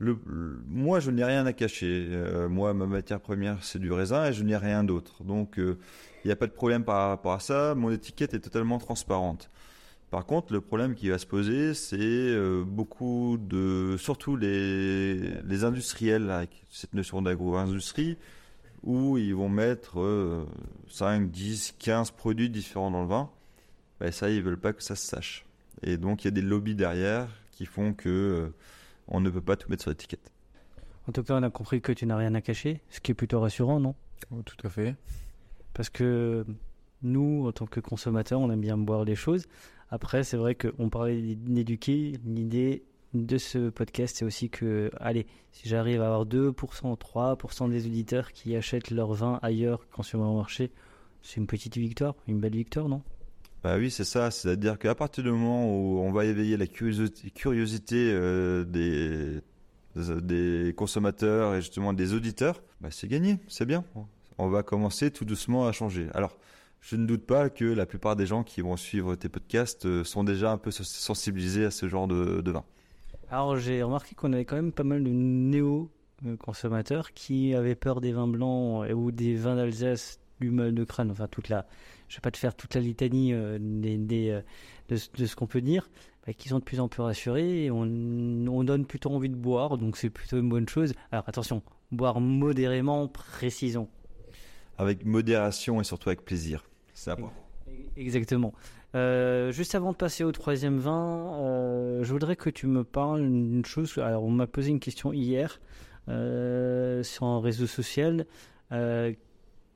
[0.00, 2.06] Moi, je n'ai rien à cacher.
[2.48, 5.24] Moi, ma matière première, c'est du raisin et je n'ai rien d'autre.
[5.24, 5.58] Donc,
[6.24, 7.74] il n'y a pas de problème par rapport à ça.
[7.74, 9.50] Mon étiquette est totalement transparente.
[10.10, 15.64] Par contre, le problème qui va se poser, c'est euh, beaucoup de, surtout les, les
[15.64, 18.16] industriels avec cette notion d'agro-industrie,
[18.82, 20.46] où ils vont mettre euh,
[20.88, 23.30] 5, 10, 15 produits différents dans le vin.
[24.00, 25.44] Ben ça, ils veulent pas que ça se sache.
[25.82, 28.54] Et donc, il y a des lobbies derrière qui font que euh,
[29.08, 30.32] on ne peut pas tout mettre sur l'étiquette.
[31.06, 33.14] En tout cas, on a compris que tu n'as rien à cacher, ce qui est
[33.14, 33.94] plutôt rassurant, non?
[34.30, 34.94] Oh, tout à fait.
[35.74, 36.44] Parce que
[37.02, 39.46] nous, en tant que consommateurs, on aime bien boire les choses.
[39.90, 42.18] Après, c'est vrai qu'on parlait d'éduquer.
[42.24, 47.86] L'idée de ce podcast, c'est aussi que, allez, si j'arrive à avoir 2%, 3% des
[47.86, 50.70] auditeurs qui achètent leur vin ailleurs qu'en supermarché,
[51.22, 53.02] c'est une petite victoire, une belle victoire, non?
[53.62, 54.30] Bah oui, c'est ça.
[54.30, 59.40] C'est-à-dire qu'à partir du moment où on va éveiller la curiosité, euh, des,
[59.96, 63.84] des consommateurs et justement des auditeurs, bah c'est gagné, c'est bien.
[64.38, 66.08] On va commencer tout doucement à changer.
[66.14, 66.38] Alors,
[66.80, 70.04] je ne doute pas que la plupart des gens qui vont suivre tes podcasts euh,
[70.04, 72.64] sont déjà un peu sens- sensibilisés à ce genre de, de vin.
[73.30, 78.12] Alors, j'ai remarqué qu'on avait quand même pas mal de néo-consommateurs qui avaient peur des
[78.12, 81.66] vins blancs euh, ou des vins d'Alsace, du mal de crâne, enfin toute la...
[82.08, 84.42] Je vais pas te faire toute la litanie euh, de,
[84.88, 85.90] de ce qu'on peut dire,
[86.26, 89.78] bah, qui sont de plus en plus rassurés et on donne plutôt envie de boire,
[89.78, 90.94] donc c'est plutôt une bonne chose.
[91.10, 91.60] Alors attention,
[91.90, 93.88] boire modérément, précisons.
[94.78, 96.64] Avec modération et surtout avec plaisir.
[96.94, 97.34] C'est important.
[97.96, 98.54] Exactement.
[98.94, 103.20] Euh, juste avant de passer au troisième vin, euh, je voudrais que tu me parles
[103.20, 103.98] d'une chose.
[103.98, 105.60] Alors, on m'a posé une question hier
[106.08, 108.26] euh, sur un réseau social.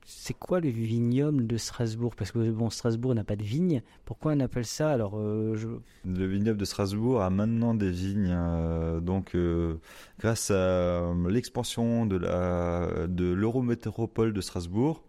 [0.05, 2.13] C'est quoi le vignoble de Strasbourg?
[2.15, 3.81] Parce que bon, Strasbourg n'a pas de vignes.
[4.05, 4.91] Pourquoi on appelle ça?
[4.91, 5.67] Alors, euh, je...
[6.05, 9.75] Le vignoble de Strasbourg a maintenant des vignes, euh, donc euh,
[10.19, 15.03] grâce à l'expansion de la de l'Eurométropole de Strasbourg,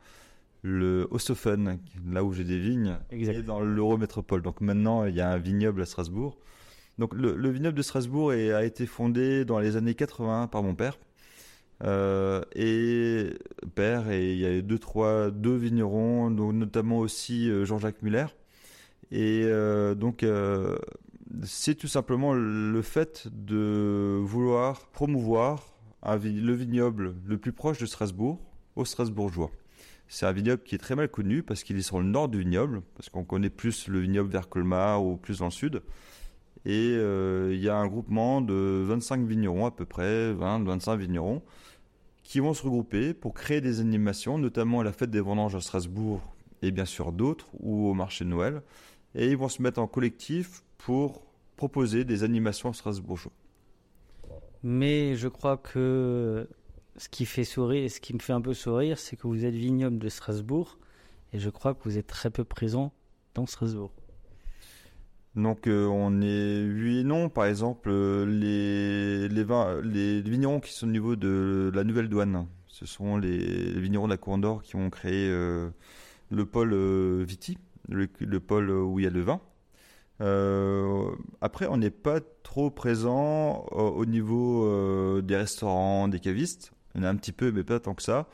[0.62, 1.78] le Osthofen,
[2.08, 4.42] là où j'ai des vignes, est dans l'Eurométropole.
[4.42, 6.38] Donc maintenant, il y a un vignoble à Strasbourg.
[6.98, 10.62] Donc le, le vignoble de Strasbourg est- a été fondé dans les années 80 par
[10.62, 10.96] mon père.
[11.82, 13.36] Euh, et
[13.74, 18.26] père et il y a deux trois deux vignerons donc notamment aussi euh, Jean-Jacques Muller.
[19.10, 20.24] Et euh, donc
[21.42, 28.40] c'est tout simplement le fait de vouloir promouvoir le vignoble le plus proche de Strasbourg
[28.76, 29.50] aux Strasbourgeois.
[30.06, 32.38] C'est un vignoble qui est très mal connu parce qu'il est sur le nord du
[32.38, 35.82] vignoble parce qu'on connaît plus le vignoble vers Colmar ou plus dans le sud.
[36.66, 41.42] Et il y a un groupement de 25 vignerons à peu près, 20-25 vignerons,
[42.24, 45.60] qui vont se regrouper pour créer des animations, notamment à la fête des vendanges à
[45.60, 46.20] Strasbourg
[46.62, 48.62] et bien sûr d'autres, ou au marché de Noël.
[49.14, 51.22] Et ils vont se mettre en collectif pour
[51.56, 53.32] proposer des animations strasbourgeois.
[54.62, 56.48] Mais je crois que
[56.96, 59.54] ce qui fait sourire, ce qui me fait un peu sourire, c'est que vous êtes
[59.54, 60.78] vignoble de Strasbourg,
[61.32, 62.92] et je crois que vous êtes très peu présent
[63.34, 63.92] dans Strasbourg.
[65.36, 67.28] Donc euh, on est oui et non.
[67.28, 72.86] Par exemple, euh, les, les, vignerons qui sont au niveau de la nouvelle douane, ce
[72.86, 75.70] sont les, vignerons de la Cour d'Or qui ont créé euh,
[76.30, 76.74] le pôle
[77.24, 77.58] Viti,
[77.88, 79.40] le, le pôle où il y a le vin.
[81.40, 86.72] Après, on n'est pas trop présent au niveau des restaurants, des cavistes.
[86.96, 88.28] En a un petit peu, mais pas tant que ça.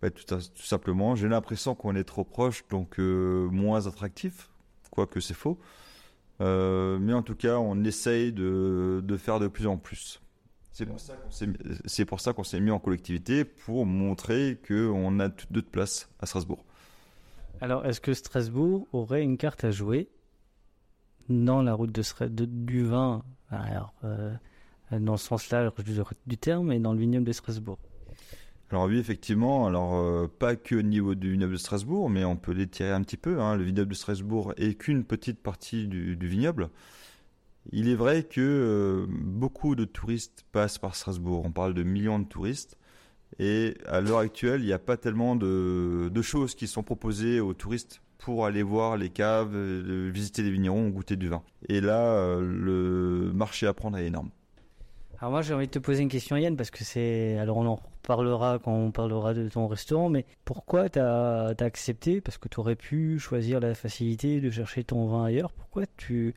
[0.00, 4.50] Bah, tout, à- tout simplement, j'ai l'impression qu'on est trop proche, donc moins attractif,
[4.90, 5.58] quoique c'est faux.
[6.42, 10.20] Euh, mais en tout cas, on essaye de, de faire de plus en plus.
[10.72, 10.98] C'est pour
[12.20, 16.64] ça qu'on s'est mis- en collectivité pour montrer qu'on a toute d'autres places à Strasbourg.
[17.60, 20.08] Alors, est-ce que Strasbourg aurait une carte à jouer
[21.28, 23.22] dans la route de, de- du vin?
[23.50, 24.34] Alors, euh,
[24.90, 25.94] dans le sens large du,
[26.26, 27.78] du terme et dans le vignoble de Strasbourg
[28.72, 32.36] Alors oui, effectivement, alors euh, pas que au niveau du vignoble de Strasbourg, mais on
[32.36, 33.38] peut l'étirer un petit peu.
[33.38, 33.54] hein.
[33.54, 36.70] Le vignoble de Strasbourg est qu'une petite partie du, vignoble.
[37.70, 41.42] Il est vrai que euh, beaucoup de touristes passent par Strasbourg.
[41.44, 42.78] On parle de millions de touristes.
[43.38, 47.40] Et à l'heure actuelle, il n'y a pas tellement de, de choses qui sont proposées
[47.40, 51.42] aux touristes pour aller voir les caves, euh, visiter les vignerons, goûter du vin.
[51.68, 54.30] Et là, le marché à prendre est énorme.
[55.22, 57.64] Alors moi j'ai envie de te poser une question Yann parce que c'est alors on
[57.64, 62.20] en reparlera quand on parlera de ton restaurant mais pourquoi t'as as accepté?
[62.20, 66.34] Parce que tu aurais pu choisir la facilité de chercher ton vin ailleurs pourquoi tu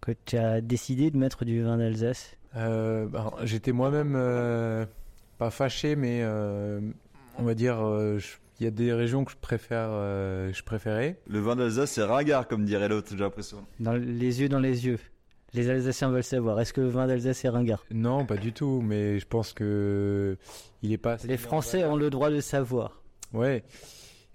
[0.00, 2.36] que tu as décidé de mettre du vin d'Alsace?
[2.54, 4.86] Euh, bah, J'étais moi-même euh,
[5.38, 6.80] pas fâché, mais euh,
[7.38, 7.80] on va dire,
[8.60, 11.18] il y a des régions que je préfère, euh, je préférais.
[11.26, 13.66] Le vin d'Alsace, c'est ringard, comme dirait l'autre, j'ai l'impression.
[13.80, 15.00] dans les yeux dans les yeux
[15.54, 17.84] les Alsaciens veulent savoir est-ce que le vin d'Alsace est ringard?
[17.90, 20.36] Non, pas du tout, mais je pense que
[20.82, 21.14] il est pas.
[21.14, 23.64] assez les Français ont le droit de savoir Ouais.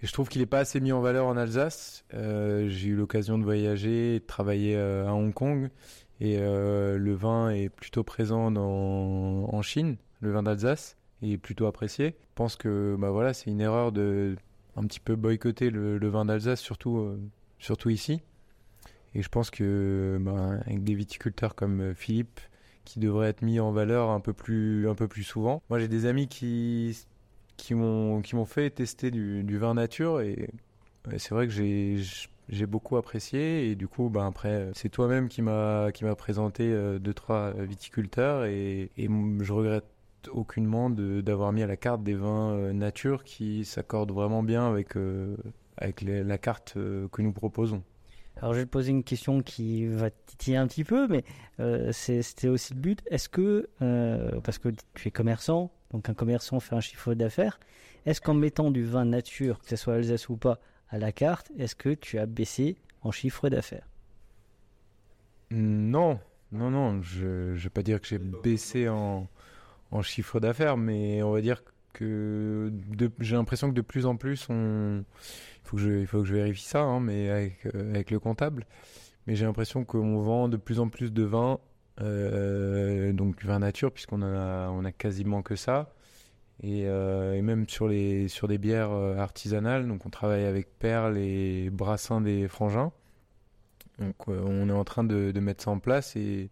[0.02, 2.04] Et je trouve qu'il n'est pas assez mis en valeur en Alsace.
[2.14, 5.70] Euh, j'ai eu l'occasion de voyager, de travailler euh, à Hong Kong,
[6.20, 11.38] et euh, le vin est plutôt présent dans, en Chine, le vin d'Alsace, et est
[11.38, 12.16] plutôt apprécié.
[12.20, 14.36] Je pense que bah voilà, c'est une erreur de
[14.76, 17.20] un petit peu boycotter le, le vin d'Alsace, surtout, euh,
[17.60, 18.22] surtout ici.
[19.16, 20.20] Et je pense que
[20.66, 22.40] avec des viticulteurs comme euh, Philippe,
[22.86, 25.62] qui devraient être mis en valeur un peu plus, un peu plus souvent.
[25.70, 26.98] Moi, j'ai des amis qui
[27.58, 30.50] qui m'ont qui m'ont fait tester du, vin nature et
[31.18, 32.02] c'est vrai que j'ai
[32.50, 36.64] j'ai beaucoup apprécié et du coup ben après c'est toi-même qui m'a qui m'a présenté
[36.74, 39.86] euh, deux trois viticulteurs et, je regrette
[40.32, 44.96] aucunement d'avoir mis à la carte des vins euh, nature qui s'accordent vraiment bien avec
[44.98, 45.36] euh,
[45.78, 47.84] avec la carte euh, que nous proposons.
[48.38, 51.24] Alors je vais te poser une question qui va titiller un petit peu mais
[51.60, 53.02] euh, c'était aussi le but.
[53.08, 57.60] Est-ce que euh, parce que tu es commerçant donc un commerçant fait un chiffre d'affaires
[58.06, 60.60] est-ce qu'en mettant du vin nature que ce soit Alsace ou pas
[60.90, 63.88] à la carte est-ce que tu as baissé en chiffre d'affaires?
[65.52, 66.20] Non,
[66.52, 69.28] non, non, je ne vais pas dire que j'ai baissé en,
[69.92, 71.72] en chiffre d'affaires, mais on va dire que
[72.02, 76.20] de- j'ai l'impression que de plus en plus, on, il faut que je, il faut
[76.20, 78.66] que je vérifie ça, hein, mais avec, euh, avec le comptable,
[79.28, 81.60] mais j'ai l'impression qu'on vend de plus en plus de vin,
[82.02, 85.94] euh, donc vin nature, puisqu'on a, on a quasiment que ça.
[86.64, 91.18] Et, euh, même sur, les, sur des bières euh, artisanales, donc on travaille avec Perle
[91.18, 92.92] et Brassin des Frangins.
[94.00, 96.50] Donc on est en train de, de mettre ça en place et,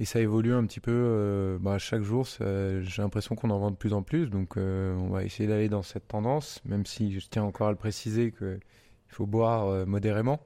[0.00, 2.26] et ça évolue un petit peu euh, bah, chaque jour.
[2.26, 5.68] J'ai l'impression qu'on en vend de plus en plus, donc euh, on va essayer d'aller
[5.68, 8.60] dans cette tendance, même si je tiens encore à le préciser qu'il
[9.08, 10.40] faut boire euh, modérément.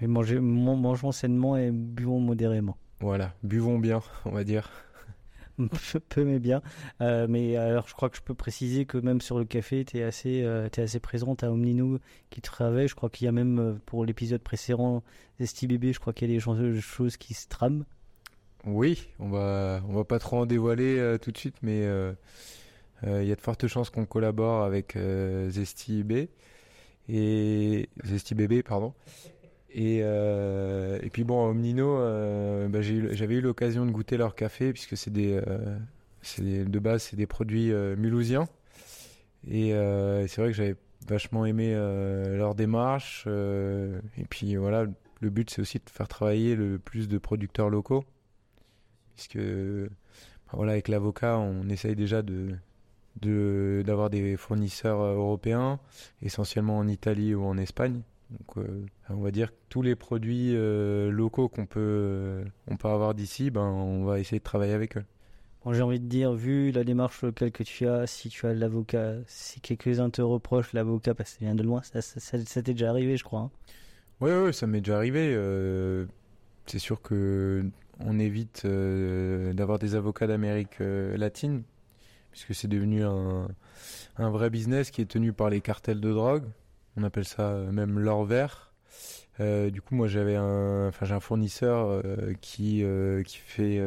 [0.00, 2.78] Et manger, man- mangeons sainement et buvons modérément.
[3.00, 4.70] Voilà, buvons bien, on va dire.
[6.08, 6.62] peu, mais bien.
[7.00, 10.02] Mais alors, je crois que je peux préciser que même sur le café, tu es
[10.02, 11.98] assez, t'es assez présente à Omnino
[12.30, 12.88] qui travaille.
[12.88, 15.02] Je crois qu'il y a même pour l'épisode précédent,
[15.38, 17.84] Esti Bébé, je crois qu'il y a des choses qui se trament.
[18.66, 22.12] Oui, on va, on va pas trop en dévoiler euh, tout de suite, mais euh,
[23.04, 24.96] euh, il y a de fortes chances qu'on collabore avec
[25.48, 26.04] Zesty
[27.08, 27.88] et
[28.34, 28.92] Bébé, pardon.
[29.72, 31.96] Et, et puis bon, Omnino,
[32.68, 35.40] bah, j'avais eu l'occasion de goûter leur café puisque c'est des,
[36.38, 38.48] des- de base c'est des produits mulhousiens.
[39.48, 39.70] Et
[40.28, 40.76] c'est vrai que j'avais
[41.08, 43.26] vachement aimé leur démarche.
[43.26, 44.86] et puis voilà,
[45.20, 48.04] le but c'est aussi de faire travailler le plus de producteurs locaux
[49.28, 49.38] puisque
[50.52, 52.54] voilà avec l'avocat on essaye déjà de
[53.20, 55.78] de d'avoir des fournisseurs euh, européens
[56.22, 58.00] essentiellement en Italie ou en Espagne
[58.30, 62.76] donc euh, on va dire que tous les produits euh, locaux qu'on peut euh, on
[62.76, 65.04] peut avoir d'ici ben on va essayer de travailler avec eux
[65.62, 68.54] Bon, j'ai envie de dire, vu la démarche locale que tu as, si tu as
[68.54, 72.42] l'avocat, si quelques-uns te reprochent l'avocat parce que ça vient de loin, ça, ça, ça-
[72.46, 73.40] ça t'est déjà arrivé, je crois.
[73.40, 73.50] hein.
[74.22, 75.36] Ouais, ouais, ça m'est déjà arrivé.
[76.64, 77.66] c'est sûr que
[78.04, 81.62] on évite euh, d'avoir des avocats d'Amérique euh, latine,
[82.30, 83.48] puisque c'est devenu un,
[84.16, 86.44] vrai business qui est tenu par les cartels de drogue.
[86.96, 88.66] On appelle ça euh, même l'or vert.
[89.38, 92.02] Du coup, moi, j'avais un, enfin, j'ai un fournisseur
[92.42, 92.84] qui
[93.24, 93.80] qui fait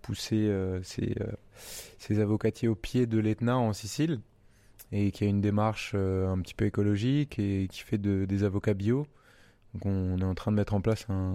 [0.00, 0.50] pousser
[0.82, 4.20] ses, avocatiers au pied de l'Etna en Sicile
[4.92, 8.72] et qui a une démarche un petit peu écologique et qui fait de, des avocats
[8.72, 9.06] bio.
[9.74, 11.34] Donc on est en train de mettre en place un,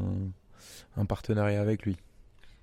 [0.98, 1.98] un partenariat avec lui.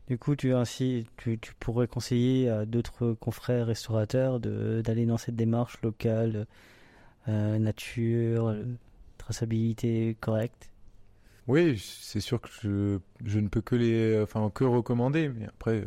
[0.09, 5.37] Du coup, tu, ainsi, tu, tu pourrais conseiller à d'autres confrères restaurateurs d'aller dans cette
[5.37, 6.47] démarche locale,
[7.29, 8.57] euh, nature,
[9.19, 10.71] traçabilité correcte?
[11.47, 15.29] Oui, c'est sûr que je, je ne peux que les, enfin que recommander.
[15.29, 15.87] Mais après,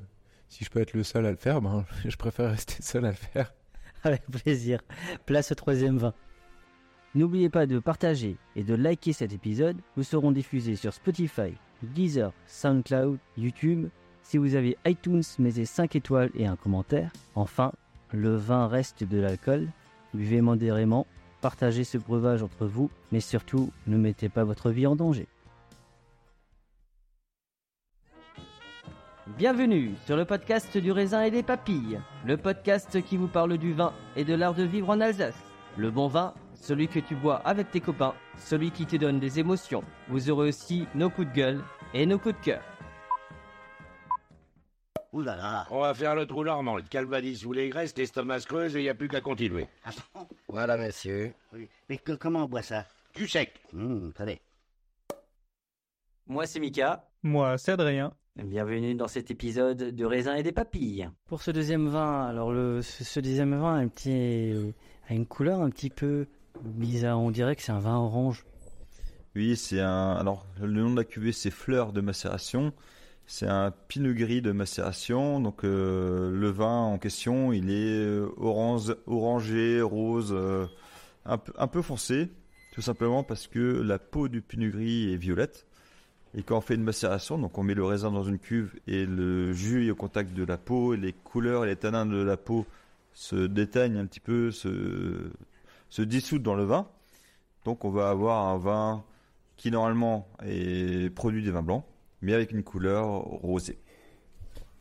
[0.50, 3.10] si je peux être le seul à le faire, ben je préfère rester seul à
[3.10, 3.52] le faire.
[4.04, 4.82] Avec plaisir.
[5.26, 6.14] Place au troisième vin.
[7.16, 9.78] N'oubliez pas de partager et de liker cet épisode.
[9.98, 13.90] Nous serons diffusés sur Spotify, Deezer, SoundCloud, YouTube.
[14.24, 17.12] Si vous avez iTunes, mettez 5 étoiles et un commentaire.
[17.36, 17.72] Enfin,
[18.12, 19.68] le vin reste de l'alcool.
[20.14, 21.08] Buvez modérément,
[21.42, 25.28] partagez ce breuvage entre vous, mais surtout, ne mettez pas votre vie en danger.
[29.38, 33.74] Bienvenue sur le podcast du raisin et des papilles, le podcast qui vous parle du
[33.74, 35.42] vin et de l'art de vivre en Alsace.
[35.78, 39.40] Le bon vin, celui que tu bois avec tes copains, celui qui te donne des
[39.40, 39.84] émotions.
[40.10, 41.62] Vous aurez aussi nos coups de gueule
[41.94, 42.62] et nos coups de cœur.
[45.14, 45.68] Ouh là là.
[45.72, 48.80] On va faire le trou normand, le calvadis sous les graisses, l'estomac se creuse et
[48.80, 49.68] il n'y a plus qu'à continuer.
[49.84, 50.28] Ah bon?
[50.48, 51.34] Voilà, monsieur.
[51.54, 51.68] Oui.
[51.90, 52.86] Mais que- comment on boit ça?
[53.16, 53.60] Du sec.
[53.74, 54.40] Hum, Attendez.
[56.28, 58.14] Moi c'est Mika, Moi, c'est Adrien.
[58.38, 61.10] bienvenue dans cet épisode de raisin et des papilles.
[61.26, 64.74] Pour ce deuxième vin, alors le, ce, ce deuxième vin a, un petit,
[65.10, 66.28] a une couleur un petit peu
[66.62, 67.20] bizarre.
[67.20, 68.46] On dirait que c'est un vin orange.
[69.36, 70.14] Oui, c'est un.
[70.14, 72.72] Alors, le nom de la cuvée, c'est Fleur de macération.
[73.34, 75.40] C'est un pinot gris de macération.
[75.40, 80.68] Donc, euh, le vin en question, il est euh, orange, orangé, rose, euh,
[81.24, 82.30] un, peu, foncé,
[82.74, 85.66] tout simplement parce que la peau du pinot gris est violette.
[86.36, 89.06] Et quand on fait une macération, donc on met le raisin dans une cuve et
[89.06, 92.36] le jus est au contact de la peau, les couleurs et les tanins de la
[92.36, 92.66] peau
[93.14, 95.32] se déteignent un petit peu, se,
[95.90, 96.86] se dans le vin.
[97.64, 99.06] Donc on va avoir un vin
[99.56, 101.86] qui normalement est produit des vins blancs,
[102.22, 103.78] mais avec une couleur rosée.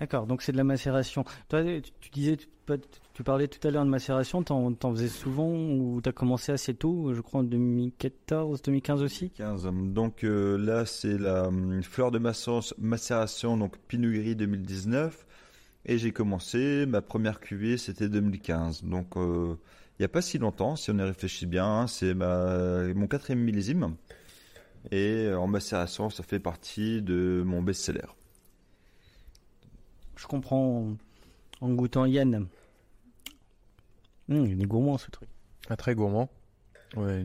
[0.00, 1.24] D'accord, donc c'est de la macération.
[1.50, 1.62] Toi,
[2.00, 6.12] tu, disais, tu, parlais tout à l'heure de macération, t'en, t'en faisais souvent ou t'as
[6.12, 9.30] commencé assez tôt, je crois en 2014, 2015 aussi?
[9.30, 9.68] 15.
[9.92, 15.26] Donc euh, là c'est la hum, fleur de macération, donc Pinot Gris 2019.
[15.84, 18.84] Et j'ai commencé, ma première cuvée c'était 2015.
[18.84, 19.54] Donc euh,
[19.98, 23.06] il n'y a pas si longtemps, si on y réfléchit bien, hein, c'est ma, mon
[23.06, 23.96] quatrième millésime.
[24.90, 28.06] Et euh, en macération, ça fait partie de mon best-seller.
[30.16, 30.96] Je comprends
[31.60, 32.46] en, en goûtant Yann.
[34.28, 35.28] Hum, il est gourmand ce truc.
[35.68, 36.28] Ah, très gourmand.
[36.96, 37.24] Ouais,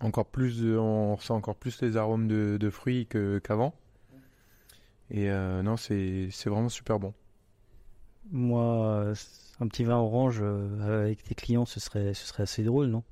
[0.00, 3.74] encore plus, de- on ressent encore plus les arômes de, de fruits que- qu'avant.
[5.10, 7.14] Et euh, non, c'est c'est vraiment super bon.
[8.30, 9.14] Moi, euh,
[9.60, 10.42] un petit vin orange
[10.82, 13.02] avec tes clients, ce serait, ce serait assez drôle, non?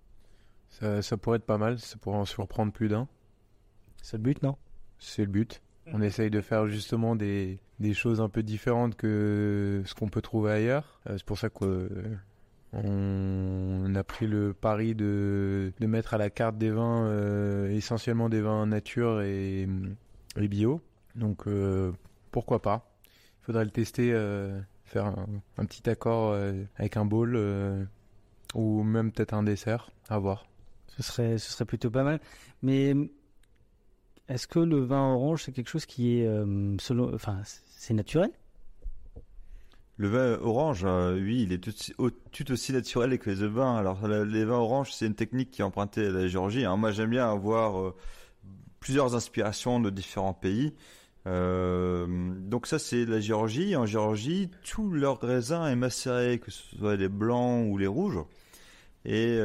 [0.69, 3.09] Ça, ça pourrait être pas mal, ça pourrait en surprendre plus d'un.
[4.07, 4.57] C'est le but, non
[5.01, 5.61] C'est le but.
[5.93, 10.23] On essaye de faire justement des, des choses un peu différentes que ce qu'on peut
[10.23, 11.01] trouver ailleurs.
[11.11, 11.89] Euh, c'est pour ça qu'on
[12.73, 18.29] on a pris le pari de, de mettre à la carte des vins euh, essentiellement
[18.29, 19.67] des vins nature et,
[20.37, 20.81] et bio.
[21.17, 21.91] Donc euh,
[22.31, 22.89] pourquoi pas
[23.43, 25.27] Il faudrait le tester, euh, faire un,
[25.59, 27.85] un petit accord euh, avec un bowl euh,
[28.55, 30.47] ou même peut-être un dessert, à voir.
[30.87, 32.21] Ce serait, ce serait plutôt pas mal.
[32.63, 32.95] Mais
[34.29, 37.41] est-ce que le vin orange, c'est quelque chose qui est, euh, selon, enfin,
[37.77, 38.31] c'est naturel?
[39.99, 41.73] Le vin orange, euh, oui, il est tout,
[42.53, 43.77] aussi- naturel que les vins.
[43.77, 46.65] Alors, les vins oranges, c'est une technique qui est empruntée à la Géorgie.
[46.65, 46.77] hein.
[46.77, 47.95] Moi, j'aime bien avoir euh,
[48.81, 50.75] plusieurs inspirations de différents pays.
[51.25, 53.75] Donc ça, c'est la Géorgie.
[53.75, 58.21] En Géorgie, tout leur raisin est macéré, que ce soit les blancs ou les rouges.
[59.05, 59.39] Et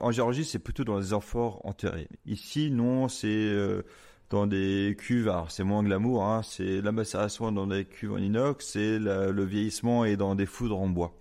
[0.00, 2.08] en Géorgie, c'est plutôt dans les amphores enterrés.
[2.26, 3.82] Ici, non, c'est euh,
[4.30, 5.28] dans des cuves.
[5.28, 6.24] Alors, c'est moins glamour.
[6.24, 8.66] Hein, c'est la macération dans des cuves en inox.
[8.66, 11.14] C'est le vieillissement et dans des foudres en bois.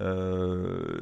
[0.00, 1.00] Euh,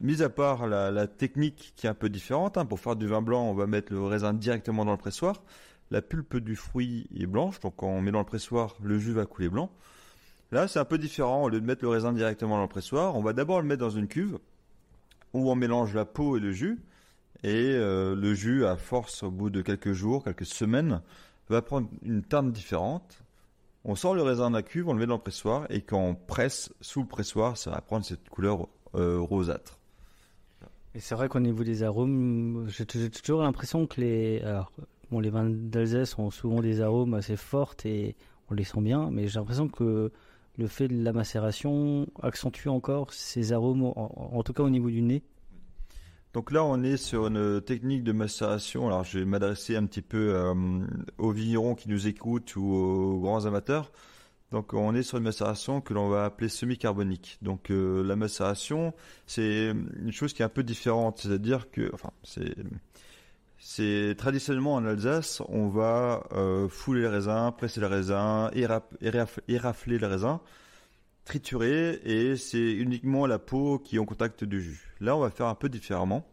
[0.00, 3.06] mis à part la, la technique qui est un peu différente, hein, pour faire du
[3.06, 5.42] vin blanc, on va mettre le raisin directement dans le pressoir.
[5.90, 9.12] La pulpe du fruit est blanche, donc quand on met dans le pressoir, le jus
[9.12, 9.70] va couler blanc.
[10.50, 11.44] Là, c'est un peu différent.
[11.44, 13.80] Au lieu de mettre le raisin directement dans le pressoir, on va d'abord le mettre
[13.80, 14.38] dans une cuve
[15.34, 16.80] où on mélange la peau et le jus.
[17.42, 21.02] Et euh, le jus, à force, au bout de quelques jours, quelques semaines,
[21.50, 23.22] va prendre une teinte différente.
[23.84, 26.00] On sort le raisin de la cuve, on le met dans le pressoir, et quand
[26.00, 29.78] on presse sous le pressoir, ça va prendre cette couleur euh, rosâtre.
[30.94, 34.72] Et c'est vrai qu'au niveau des arômes, j'ai toujours l'impression que les, alors,
[35.10, 38.16] bon, les vins d'Alsace ont souvent des arômes assez forts et
[38.48, 40.12] on les sent bien, mais j'ai l'impression que
[40.56, 45.02] le fait de la macération accentue encore ces arômes, en, tout cas au niveau du
[45.02, 45.22] nez.
[46.32, 48.86] Donc là, on est sur une technique de macération.
[48.88, 50.54] Alors, je vais m'adresser un petit peu euh,
[51.18, 53.92] aux vignerons qui nous écoutent ou aux grands amateurs.
[54.50, 57.38] Donc, on est sur une macération que l'on va appeler semi-carbonique.
[57.42, 58.94] Donc, euh, la macération,
[59.26, 61.20] c'est une chose qui est un peu différente.
[61.20, 62.54] C'est-à-dire que, enfin, c'est,
[63.66, 69.40] c'est traditionnellement en Alsace, on va euh, fouler les raisins, presser les raisins, éraf- éraf-
[69.48, 70.38] érafler les raisins
[71.24, 74.94] triturer et c'est uniquement la peau qui est en contact du jus.
[75.00, 76.26] Là, on va faire un peu différemment.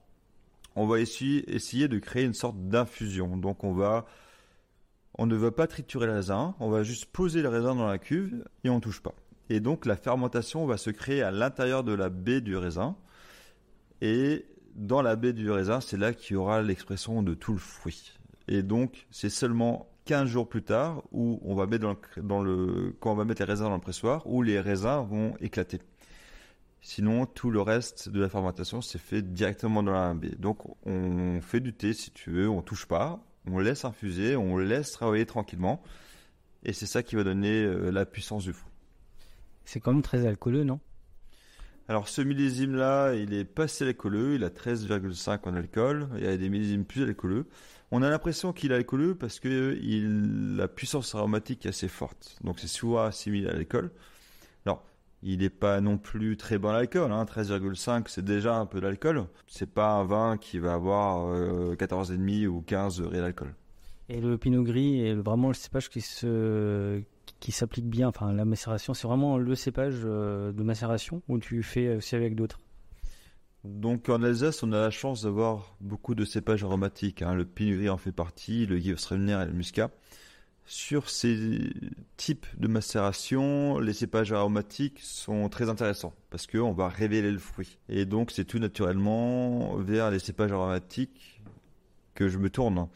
[0.75, 3.38] On va essayer, de créer une sorte d'infusion.
[3.38, 7.88] Donc, on ne va pas triturer le raisin, on va juste poser le raisin dans
[7.88, 9.13] la cuve et on touche pas.
[9.49, 12.95] Et donc, la fermentation va se créer à l'intérieur de la baie du raisin.
[14.01, 14.45] Et
[14.76, 18.13] dans la baie du raisin, c'est là qu'il y aura l'expression de tout le fruit.
[18.47, 21.95] Et donc, c'est seulement 15 jours plus tard où on va mettre
[22.99, 25.80] quand on va mettre les raisins dans le pressoir où les raisins vont éclater.
[26.82, 30.36] Sinon, tout le reste de la fermentation c'est fait directement dans la baie.
[30.38, 34.57] Donc, on fait du thé si tu veux, on touche pas, on laisse infuser, on
[34.57, 35.82] laisse travailler tranquillement,
[36.63, 38.72] et c'est ça qui va donner euh, la puissance du fruit.
[39.65, 40.80] C'est quand même très alcooleux, non?
[41.91, 46.23] Alors ce millésime là, il est pas assez alcooleux, il a 13,5 en alcool, il
[46.23, 47.47] y a des millésimes plus alcooleux.
[47.91, 49.77] On a l'impression qu'il est alcooleux parce que
[50.57, 53.91] la puissance aromatique est assez forte, donc c'est souvent assimilé à l'alcool.
[54.65, 54.85] Alors,
[55.21, 58.79] il n'est pas non plus très bon à l'alcool, hein, 13,5 c'est déjà un peu
[58.79, 59.25] d'alcool.
[59.47, 63.53] C'est pas un vin qui va avoir euh, 14,5 ou 15 degrés d'alcool.
[64.07, 67.01] Et le pinot gris est vraiment le cépage qui se
[67.41, 68.07] qui s'applique bien.
[68.07, 72.35] Enfin, la macération, c'est vraiment le cépage euh, de macération ou tu fais aussi avec
[72.35, 72.61] d'autres?
[73.65, 77.21] Donc en Alsace, on a la chance d'avoir beaucoup de cépages aromatiques.
[77.21, 77.35] hein.
[77.35, 79.91] Le pinot gris en fait partie, le Gewürztraminer et le muscat.
[80.65, 81.73] Sur ces
[82.15, 87.77] types de macération, les cépages aromatiques sont très intéressants parce qu'on va révéler le fruit.
[87.89, 91.41] Et donc c'est tout naturellement vers les cépages aromatiques
[92.13, 92.87] que je me tourne.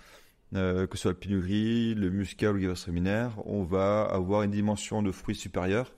[0.53, 4.43] Euh, que ce soit le pinot gris, le muscat ou le Gewürztraminer, on va avoir
[4.43, 5.93] une dimension de fruit supérieure.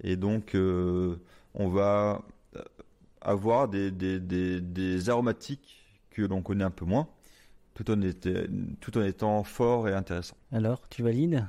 [0.00, 1.16] Et donc euh,
[1.54, 2.22] on va
[3.20, 7.08] avoir des, des, des, des aromatiques que l'on connaît un peu moins,
[7.74, 8.48] tout en, était,
[8.80, 10.36] tout en étant fort et intéressant.
[10.52, 11.46] Alors, tu valides?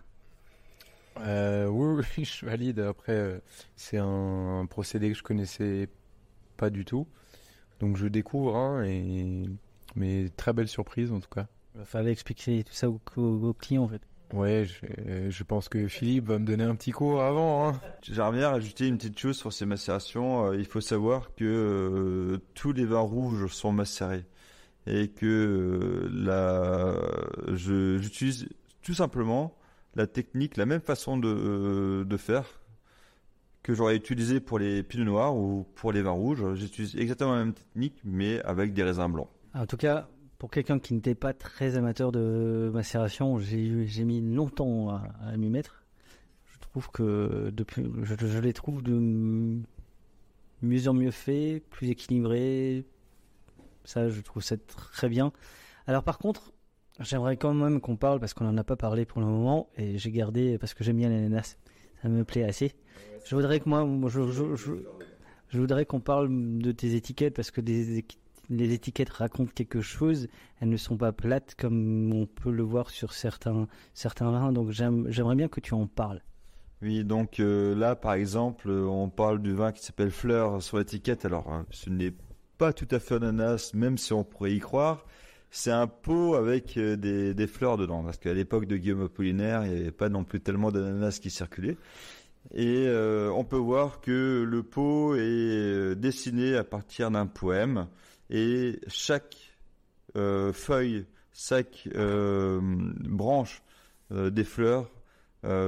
[1.19, 2.79] Euh, oui, oui, je valide.
[2.79, 3.39] Après, euh,
[3.75, 5.89] c'est un, procédé que je connaissais
[6.57, 7.07] pas du tout.
[7.79, 9.45] Donc je découvre, hein, et...
[9.95, 11.47] mais très belle surprise en tout cas.
[11.79, 14.01] Il fallait expliquer tout ça aux, aux- aux clients en fait.
[14.33, 17.67] Ouais, je, je pense que Philippe va me donner un petit cours avant.
[17.69, 17.81] Hein.
[18.03, 20.47] J'aimerais bien rajouter une petite chose sur ces macérations.
[20.51, 24.25] Euh, il faut savoir que euh, tous les vins rouges sont macérés
[24.85, 28.47] et que euh, la, j'utilise
[28.83, 29.55] tout simplement
[29.95, 32.45] la technique, la même façon de, euh, de faire
[33.63, 36.53] que j'aurais utilisé pour les pinots noirs ou pour les vins rouges.
[36.53, 39.29] J'utilise exactement la même technique, mais avec des raisins blancs.
[39.55, 40.07] En tout cas,
[40.39, 45.83] pour quelqu'un qui n'était pas très amateur de macération, j'ai mis longtemps à, m'y mettre.
[46.45, 48.93] Je trouve que depuis, je, les trouve de
[50.61, 52.85] mieux en mieux faits, plus équilibrés.
[53.83, 55.33] Ça, je trouve ça très bien.
[55.87, 56.53] Alors par contre,
[57.01, 59.97] j'aimerais quand même qu'on parle parce qu'on n'en a pas parlé pour le moment et
[59.97, 61.57] j'ai gardé parce que j'aime bien l'ananas.
[62.01, 62.73] Ça me plaît assez.
[63.25, 66.29] Je voudrais que moi, je, je- voudrais qu'on parle
[66.59, 68.17] de tes étiquettes parce que des, équi-
[68.49, 70.27] les étiquettes racontent quelque chose.
[70.59, 74.51] Elles ne sont pas plates comme on peut le voir sur certains, certains vins.
[74.51, 76.21] Donc j'aime- j'aimerais bien que tu en parles.
[76.81, 81.25] Oui, donc euh, là, par exemple, on parle du vin qui s'appelle Fleur sur l'étiquette.
[81.25, 82.13] Alors, hein, ce n'est
[82.57, 85.05] pas tout à fait ananas, même si on pourrait y croire.
[85.51, 89.73] C'est un pot avec euh, des, fleurs dedans, parce qu'à l'époque de Guillaume Apollinaire, il
[89.73, 91.77] n'y avait pas non plus tellement d'ananas qui circulaient.
[92.53, 97.87] Et euh, on peut voir que le pot est dessiné à partir d'un poème,
[98.29, 99.35] et chaque
[100.15, 103.61] euh, feuille, chaque euh, branche
[104.11, 104.89] euh, des fleurs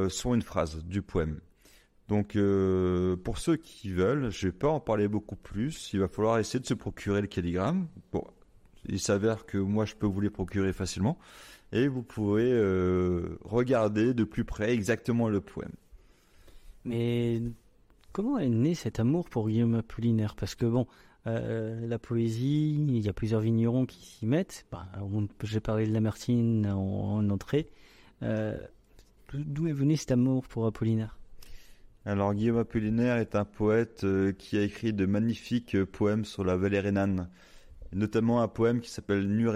[0.09, 1.39] sont une phrase du poème.
[2.09, 2.37] Donc
[3.23, 5.93] pour ceux qui veulent, je vais pas en parler beaucoup plus.
[5.93, 7.87] Il va falloir essayer de se procurer le calligramme.
[8.11, 8.25] Bon,
[8.89, 11.17] il s'avère que moi je peux vous les procurer facilement
[11.71, 12.51] et vous pourrez
[13.45, 15.71] regarder de plus près exactement le poème.
[16.83, 17.41] Mais
[18.11, 20.35] comment est né cet amour pour Guillaume Apollinaire?
[20.35, 20.85] Parce que bon,
[21.27, 24.65] euh, la poésie, il y a plusieurs vignerons qui s'y mettent.
[24.71, 24.87] Bah,
[25.43, 27.69] J'ai parlé de Lamartine en, en entrée.
[28.23, 28.57] Euh,
[29.33, 31.17] D'où est venu cet amour pour Apollinaire?
[32.05, 36.55] Alors Guillaume Apollinaire est un poète euh, qui a écrit de magnifiques poèmes sur la
[36.57, 37.29] vallée rhénane,
[37.93, 39.47] notamment un poème qui s'appelle Nu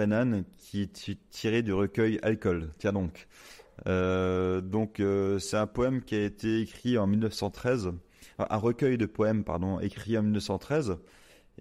[0.57, 2.69] qui est ti- tiré du recueil Alcool.
[2.77, 3.27] Tiens donc.
[3.85, 5.01] Donc
[5.39, 7.87] c'est un poème qui a été écrit en 1913,
[8.39, 10.97] un un recueil de poèmes pardon, écrit en 1913.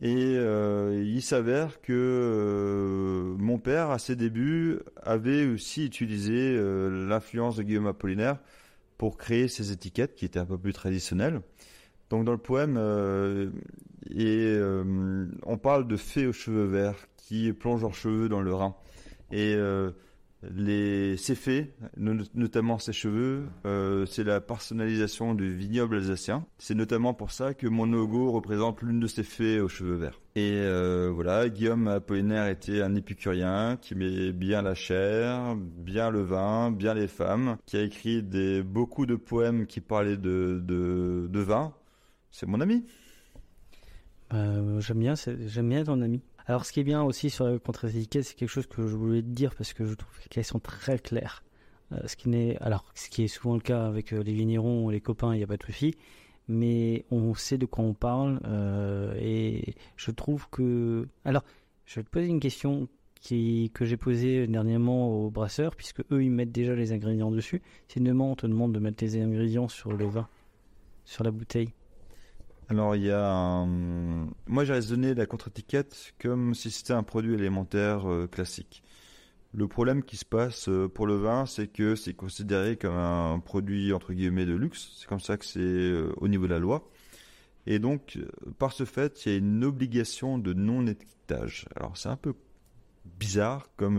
[0.01, 7.07] Et euh, il s'avère que euh, mon père, à ses débuts, avait aussi utilisé euh,
[7.09, 8.39] l'influence de Guillaume Apollinaire
[8.99, 11.43] pour créer ces étiquettes qui étaient un peu plus traditionnelles.
[12.11, 12.77] Donc dans le poème,
[14.11, 14.59] et,
[15.43, 18.77] on parle de fées aux cheveux verts qui plongent leurs cheveux dans le Rhin.
[19.33, 19.57] Et
[20.55, 26.47] les, fées, no- notamment ces cheveux, euh, c'est la personnalisation du vignoble alsacien.
[26.59, 30.21] C'est notamment pour ça que mon logo représente l'une de ces fées aux cheveux verts.
[30.37, 36.23] Et euh, voilà, Guillaume Apollinaire était un épicurien qui aimait bien la chair, bien le
[36.23, 38.23] vin, bien les femmes, qui a écrit
[38.63, 41.73] beaucoup de poèmes qui parlaient de, vin.
[42.31, 42.85] C'est mon ami.
[44.33, 45.15] Euh, J'aime bien,
[45.47, 46.21] j'aime bien ton ami.
[46.47, 49.23] Alors, ce qui est bien aussi sur la contre-étiquette, c'est quelque chose que je voulais
[49.23, 51.43] te dire parce que je trouve qu'elles sont très claires.
[51.93, 54.89] Euh, ce qui n'est, alors, ce qui est souvent le cas avec euh, les vignerons,
[54.91, 55.95] les copains, il n'y a pas de souci,
[56.49, 61.45] mais on sait de quoi on parle euh, et je trouve que, alors,
[61.87, 62.89] je vais te poser une question
[63.23, 67.63] que j'ai posée dernièrement aux brasseurs, puisque eux ils mettent déjà les ingrédients dessus.
[67.89, 70.29] Si demain on te demande de mettre les ingrédients sur le vin,
[71.07, 71.71] sur la bouteille,
[72.71, 73.67] Alors, il y a un...
[74.47, 78.83] Moi, j'ai raisonné la contre-étiquette comme si c'était un produit élémentaire euh, classique.
[79.53, 83.39] Le problème qui se passe euh, pour le vin, c'est que c'est considéré comme un
[83.39, 84.93] produit entre guillemets de luxe.
[84.99, 86.89] C'est comme ça que c'est euh, au niveau de la loi.
[87.67, 88.19] Et donc,
[88.59, 91.67] par ce fait, il y a une obligation de non-étiquetage.
[91.77, 92.35] Alors, c'est un peu
[93.19, 93.99] bizarre comme,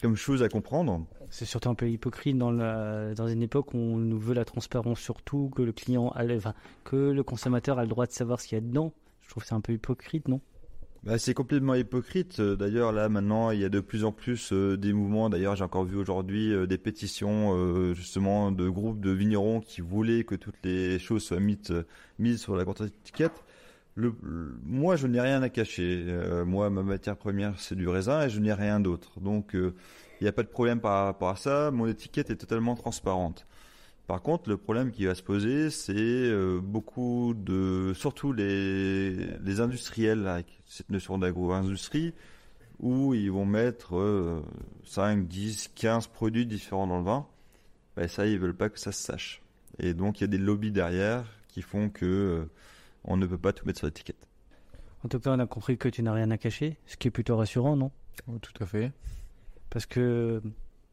[0.00, 1.06] comme chose à comprendre.
[1.30, 4.44] C'est surtout un peu hypocrite dans, la, dans une époque où on nous veut la
[4.44, 8.40] transparence surtout, que le client, a, enfin, que le consommateur a le droit de savoir
[8.40, 8.92] ce qu'il y a dedans.
[9.22, 10.40] Je trouve que c'est un peu hypocrite, non?
[11.04, 12.40] Bah, c'est complètement hypocrite.
[12.40, 15.30] Euh, D'ailleurs, là, maintenant, il y a de plus en plus euh, des mouvements.
[15.30, 19.80] D'ailleurs, j'ai encore vu aujourd'hui euh, des pétitions, euh, justement, de groupes de vignerons qui
[19.80, 21.84] voulaient que toutes les choses soient mises,
[22.18, 23.44] mises sur la contre-étiquette.
[24.64, 26.04] Moi, je n'ai rien à cacher.
[26.06, 29.20] Euh, moi, ma matière première, c'est du raisin et je n'ai rien d'autre.
[29.20, 29.74] Donc, euh,
[30.20, 31.70] il n'y a pas de problème par rapport à ça.
[31.70, 33.46] Mon étiquette est totalement transparente.
[34.08, 39.60] Par contre, le problème qui va se poser, c'est euh, beaucoup de, surtout les, les
[39.60, 42.14] industriels avec cette notion d'agro-industrie,
[42.80, 44.40] où ils vont mettre euh,
[44.84, 47.26] 5, 10, 15 produits différents dans le vin.
[47.96, 49.42] Ben ça, ils veulent pas que ça se sache.
[49.78, 52.50] Et donc, il y a des lobbies derrière qui font que euh,
[53.04, 54.28] on ne peut pas tout mettre sur l'étiquette.
[55.04, 57.10] En tout cas, on a compris que tu n'as rien à cacher, ce qui est
[57.12, 57.92] plutôt rassurant, non?
[58.26, 58.92] Oh, tout à fait.
[59.70, 60.42] Parce que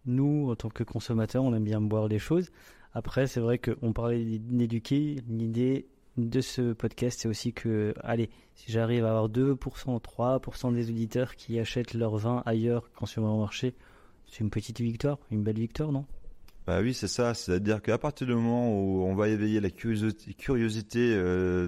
[0.06, 2.52] nous, en tant que consommateurs, on aime bien boire des choses.
[2.94, 5.24] Après, c'est vrai qu'on parlait d'éduquer.
[5.28, 5.88] L'idée
[6.18, 9.58] de ce podcast, c'est aussi que, allez, si j'arrive à avoir 2%,
[10.00, 13.74] 3% des auditeurs qui achètent leur vin ailleurs qu'en supermarché,
[14.28, 16.06] c'est une petite victoire, une belle victoire, non?
[16.68, 17.34] Bah oui, c'est ça.
[17.34, 21.68] C'est-à-dire qu'à partir du moment où on va éveiller la curiosité, euh,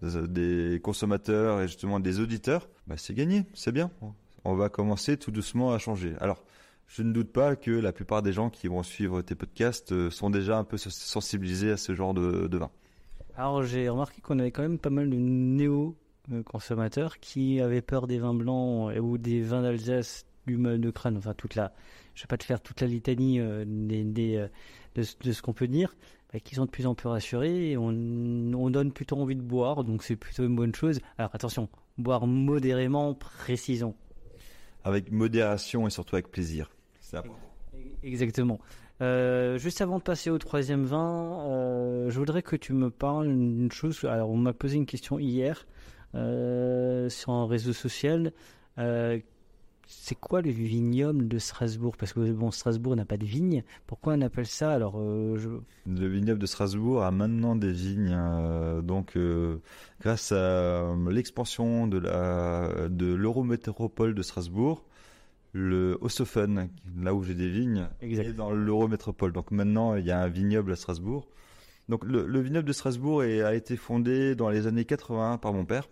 [0.00, 3.90] des, consommateurs et justement des auditeurs, bah, c'est gagné, c'est bien.
[4.44, 6.14] On va commencer tout doucement à changer.
[6.20, 6.42] Alors,
[6.86, 10.10] je ne doute pas que la plupart des gens qui vont suivre tes podcasts euh,
[10.10, 12.70] sont déjà un peu sensibilisés à ce genre de, vin.
[13.36, 18.18] Alors, j'ai remarqué qu'on avait quand même pas mal de néo-consommateurs qui avaient peur des
[18.18, 21.74] vins blancs ou des vins d'Alsace, du de crâne, enfin toute la,
[22.18, 24.48] je vais pas te faire toute la litanie euh, des, euh,
[24.96, 25.94] de, ce qu'on peut dire,
[26.32, 29.42] bah, qui sont de plus en plus rassurés et on, on donne plutôt envie de
[29.42, 30.98] boire, donc c'est plutôt une bonne chose.
[31.16, 33.94] Alors attention, boire modérément, précisons.
[34.82, 36.68] Avec modération et surtout avec plaisir.
[38.02, 38.58] Exactement.
[39.00, 43.28] Euh, juste avant de passer au troisième vin, euh, je voudrais que tu me parles
[43.28, 44.02] d'une chose.
[44.02, 45.68] Alors, on m'a posé une question hier
[46.16, 48.32] euh, sur un réseau social.
[49.90, 51.96] C'est quoi le vignoble de Strasbourg?
[51.96, 53.64] Parce que bon, Strasbourg n'a pas de vignes.
[53.86, 54.72] Pourquoi on appelle ça?
[54.72, 55.00] Alors,
[55.38, 55.48] je...
[55.86, 58.16] le vignoble de Strasbourg a maintenant des vignes.
[58.82, 59.18] donc,
[60.00, 64.84] grâce à l'expansion de la de l'Eurométropole de Strasbourg,
[65.52, 69.32] le Ossofen, là où j'ai des vignes, est dans l'Eurométropole.
[69.32, 71.26] Donc maintenant, il y a un vignoble à Strasbourg.
[71.88, 75.88] Donc le, vignoble de Strasbourg a été fondé dans les années 80 par mon père.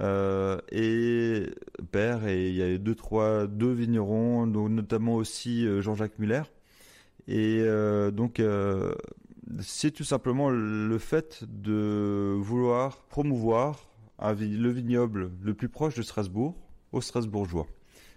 [0.00, 1.46] Euh, et
[1.92, 6.42] père et il y a deux trois deux vignerons, donc notamment aussi euh, Jean-Jacques Muller.
[7.28, 8.42] Et euh, donc
[9.60, 13.88] c'est tout simplement le fait de vouloir promouvoir
[14.20, 16.56] le vignoble le plus proche de Strasbourg,
[16.92, 17.66] aux Strasbourgeois.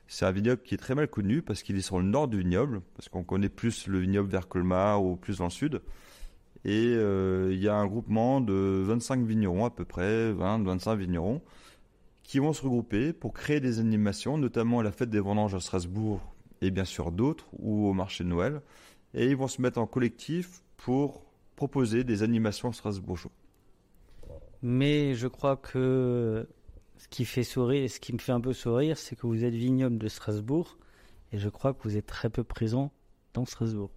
[0.07, 2.39] C'est un vignoble qui est très mal connu parce qu'il est sur le nord du
[2.39, 5.81] vignoble, parce qu'on connaît plus le vignoble vers Colmar ou plus dans le sud.
[6.65, 11.41] Et il y a un groupement de 25 vignerons à peu près, 20-25 vignerons,
[12.27, 15.59] qui vont se regrouper pour créer des animations, notamment à la fête des vendanges à
[15.61, 16.21] Strasbourg
[16.61, 18.61] et bien sûr d'autres, ou au marché de Noël.
[19.13, 21.23] Et ils vont se mettre en collectif pour
[21.55, 23.31] proposer des animations strasbourgeois.
[24.61, 26.47] Mais je crois que
[26.97, 29.53] ce qui fait sourire, ce qui me fait un peu sourire, c'est que vous êtes
[29.53, 30.77] vignoble de Strasbourg
[31.31, 32.91] et je crois que vous êtes très peu présent
[33.33, 33.91] dans Strasbourg.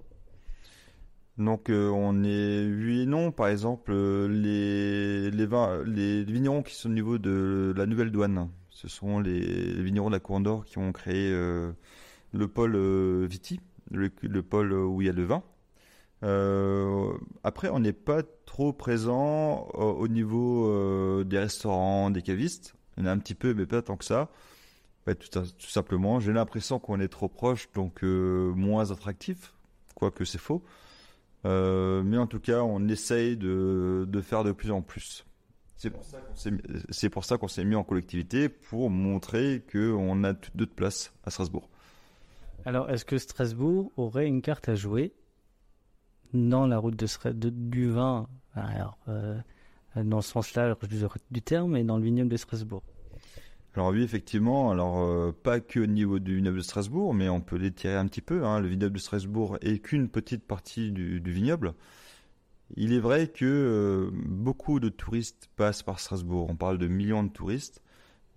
[1.40, 3.32] Donc euh, on est oui et non.
[3.32, 8.50] Par exemple, euh, les, vins, les vignerons qui sont au niveau de la nouvelle douane,
[8.68, 11.72] ce sont les, vignerons de la Cour d'Or qui ont créé euh,
[12.32, 12.76] le pôle
[13.24, 13.58] Viti,
[13.90, 15.42] le, le, pôle où il y a le vin.
[17.42, 22.74] après, on n'est pas trop présent au niveau des restaurants, des cavistes.
[22.98, 24.28] En a un petit peu, mais pas tant que ça.
[25.06, 29.54] tout, simplement, j'ai l'impression qu'on est trop proche, donc moins attractif,
[29.94, 30.62] quoique c'est faux.
[31.44, 35.24] Euh, mais en tout cas, on essaye de, faire de plus en plus.
[35.76, 35.90] C'est
[37.08, 41.68] pour ça qu'on s'est mis en collectivité pour montrer qu'on a d'autres places à Strasbourg.
[42.66, 45.14] Alors, est-ce que Strasbourg aurait une carte à jouer
[46.34, 48.28] dans la route de, du vin?
[48.54, 49.38] Alors, euh,
[49.96, 50.76] dans le sens large
[51.30, 52.82] du terme, et dans le vignoble de Strasbourg.
[53.76, 57.40] Alors oui, effectivement, alors euh, pas que au niveau du vignoble de Strasbourg, mais on
[57.40, 58.44] peut l'étirer un petit peu.
[58.44, 58.58] Hein.
[58.58, 61.74] Le vignoble de Strasbourg est qu'une petite partie du, vignoble.
[62.76, 66.48] Il est vrai que euh, beaucoup de touristes passent par Strasbourg.
[66.50, 67.80] On parle de millions de touristes.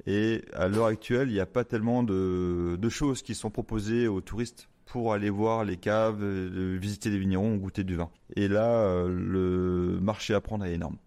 [0.06, 4.22] Et à l'heure actuelle, il n'y a pas tellement de, choses qui sont proposées aux
[4.22, 8.12] touristes pour aller voir les caves, euh, visiter les vignerons, goûter du vin.
[8.36, 10.98] Et là, le marché à prendre est énorme.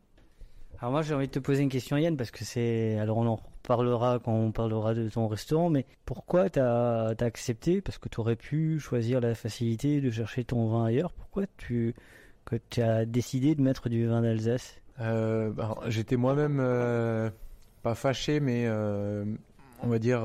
[0.81, 3.27] Alors moi j'ai envie de te poser une question Yann parce que c'est alors on
[3.27, 7.81] en reparlera quand on parlera de ton restaurant mais pourquoi tu as, accepté?
[7.81, 11.95] Parce que tu aurais pu choisir la facilité de chercher ton vin ailleurs pourquoi tu
[12.45, 14.77] que tu as décidé de mettre du vin d'Alsace?
[15.01, 15.53] Euh,
[15.89, 17.31] J'étais moi-même euh,
[17.83, 19.25] pas fâché mais euh,
[19.83, 20.25] on va dire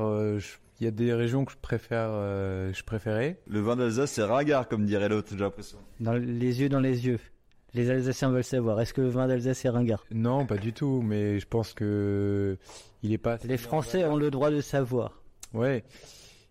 [0.80, 3.38] il y a des régions que je préfère je préférais.
[3.46, 5.78] Le vin d'Alsace c'est ringard comme dirait l'autre j'ai l'impression.
[5.98, 7.20] Dans les yeux dans les yeux.
[7.74, 8.80] Les Alsaciens veulent savoir.
[8.80, 10.04] Est-ce que le vin d'Alsace est ringard?
[10.10, 11.02] Non, pas du tout.
[11.02, 12.58] Mais je pense que
[13.02, 13.38] il est pas.
[13.44, 15.22] Les Français ont le droit de savoir.
[15.54, 15.84] Ouais.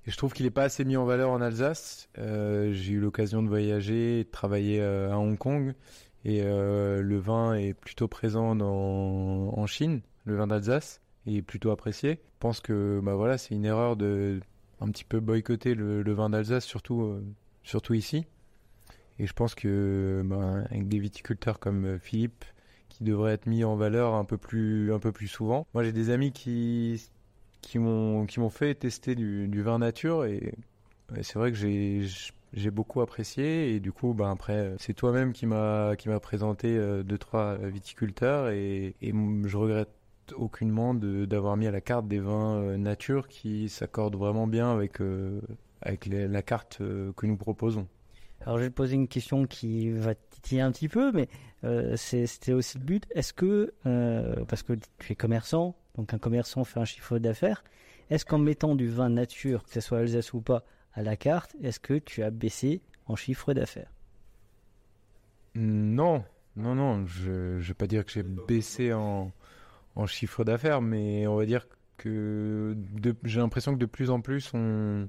[0.07, 2.09] Et je trouve qu'il n'est pas assez mis en valeur en Alsace.
[2.17, 5.75] Euh, j'ai eu l'occasion de voyager, de travailler euh, à Hong Kong,
[6.25, 11.69] et euh, le vin est plutôt présent dans, en Chine, le vin d'Alsace, est plutôt
[11.69, 12.13] apprécié.
[12.13, 14.39] Je pense que bah voilà, c'est une erreur de
[14.79, 17.21] un petit peu boycotter le, le vin d'Alsace, surtout
[17.61, 18.25] surtout ici.
[19.19, 22.45] Et je pense que ben, avec des viticulteurs comme euh, Philippe,
[22.89, 25.67] qui devraient être mis en valeur un peu plus, un peu plus souvent.
[25.73, 27.09] Moi, j'ai des amis qui,
[27.61, 30.53] qui m'ont, qui m'ont fait tester du, vin nature et,
[31.21, 32.07] c'est vrai que j'ai,
[32.53, 36.69] j'ai beaucoup apprécié et du coup, ben après, c'est toi-même qui m'a, qui m'a présenté
[36.77, 39.89] euh, deux trois viticulteurs et, je regrette
[40.35, 44.99] aucunement d'avoir mis à la carte des vins euh, nature qui s'accordent vraiment bien avec,
[45.81, 47.87] avec la carte que nous proposons.
[48.45, 51.27] Alors je vais te poser une question qui va titiller un petit peu, mais
[51.63, 53.07] euh, c'était aussi le but.
[53.11, 57.63] Est-ce que, euh, parce que tu es commerçant, donc un commerçant fait un chiffre d'affaires,
[58.09, 60.63] est-ce qu'en mettant du vin nature, que ce soit Alsace ou pas,
[60.93, 63.91] à la carte, est-ce que tu as baissé en chiffre d'affaires?
[65.53, 66.23] Non,
[66.55, 69.31] non, non, je ne vais pas dire que j'ai baissé en,
[69.95, 71.75] en chiffre d'affaires, mais on va dire que
[72.09, 75.07] de- j'ai l'impression que de plus en plus, on,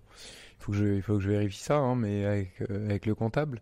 [0.58, 3.06] il faut que je, il faut que je vérifie ça, hein, mais avec, euh, avec
[3.06, 3.60] le comptable,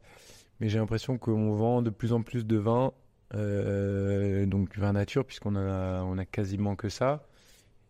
[0.61, 2.93] mais j'ai l'impression qu'on vend de plus en plus de vin,
[3.35, 7.27] euh, donc vin nature, puisqu'on a, on a quasiment que ça.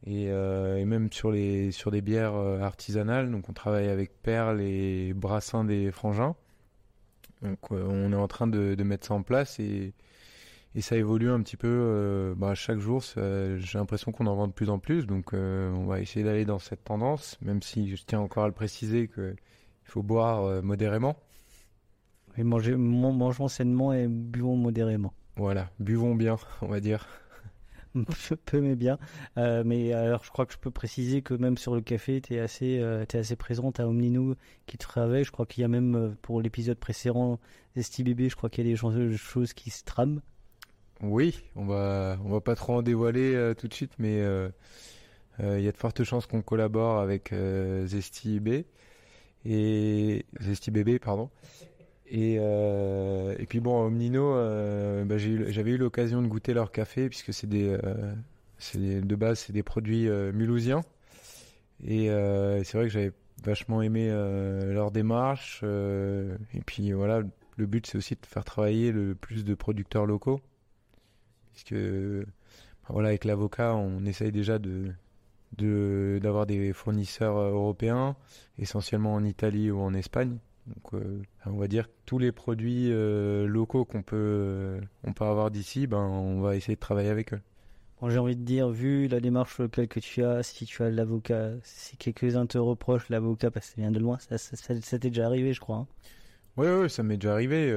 [0.06, 4.60] Et, euh, et même sur les sur des bières artisanales, donc on travaille avec Perle
[4.62, 6.36] et Brassin des Frangins.
[7.42, 9.94] Donc on est en train de, de mettre ça en place et,
[10.74, 13.02] et ça évolue un petit peu euh, bah, chaque jour.
[13.02, 16.44] J'ai l'impression qu'on en vend de plus en plus, donc euh, on va essayer d'aller
[16.44, 19.34] dans cette tendance, même si je tiens encore à le préciser qu'il
[19.84, 21.16] faut boire euh, modérément.
[22.36, 25.12] Et manger, man- mangeons sainement et buvons modérément.
[25.36, 27.08] Voilà, buvons bien, on va dire.
[28.28, 28.98] peu, peu mais bien.
[29.36, 32.34] Euh, mais alors, je crois que je peux préciser que même sur le café, tu
[32.34, 34.36] es assez, euh, t'es assez présente à Omninou
[34.66, 35.24] qui travaille.
[35.24, 37.40] Je crois qu'il y a même pour l'épisode précédent,
[37.74, 40.20] Esti Bébé, je crois qu'il y a des choses qui se trament.
[41.02, 44.48] Oui, on va on va pas trop en dévoiler euh, tout de suite, mais euh,
[45.40, 47.34] euh, il y a de fortes chances qu'on collabore avec
[47.86, 48.64] Zesty B
[49.46, 51.30] et Zesty Bébé, pardon.
[52.08, 54.34] Et, et puis bon, Omnino,
[55.06, 57.76] bah, j'avais eu l'occasion de goûter leur café puisque c'est des,
[58.74, 60.82] des- de base c'est des produits mulhousiens.
[61.86, 62.06] Et
[62.64, 63.12] c'est vrai que j'avais
[63.44, 65.62] vachement aimé leur démarche.
[65.64, 67.22] et puis voilà,
[67.56, 70.40] le but c'est aussi de faire travailler le plus de producteurs locaux
[71.64, 74.92] puisque bah, voilà avec l'avocat on essaye déjà de
[75.56, 78.16] de d'avoir des fournisseurs euh, européens
[78.58, 82.90] essentiellement en Italie ou en Espagne donc euh, on va dire que tous les produits
[82.92, 87.08] euh, locaux qu'on peut euh, on peut avoir d'ici ben on va essayer de travailler
[87.10, 87.40] avec eux
[88.00, 90.88] Bon, j'ai envie de dire, vu la démarche locale que tu as, si tu as
[90.88, 94.80] l'avocat, si quelques-uns te reprochent l'avocat parce que ça vient de loin, ça, ça, ça-
[94.80, 95.76] ça t'est déjà arrivé, je crois.
[95.76, 95.86] hein.
[96.56, 97.68] Ouais, ouais, ça m'est déjà arrivé.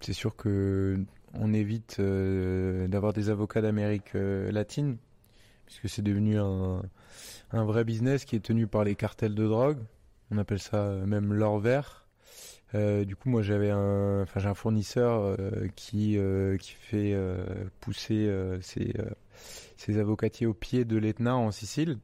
[0.00, 0.98] c'est sûr que
[1.34, 4.96] on évite euh, d'avoir des avocats d'Amérique euh, latine,
[5.66, 6.82] puisque c'est devenu un,
[7.52, 9.78] vrai business qui est tenu par les cartels de drogue.
[10.30, 12.04] On appelle ça euh, même l'or vert.
[12.74, 15.38] Du coup, moi, j'avais un, j'ai un fournisseur
[15.74, 16.18] qui
[16.60, 17.16] fait
[17.80, 18.30] pousser
[18.60, 21.98] ses, avocatiers au pied de l'Etna en Sicile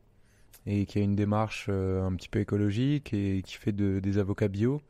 [0.65, 4.49] et qui a une démarche un petit peu écologique et qui fait de, des avocats
[4.49, 4.81] bio.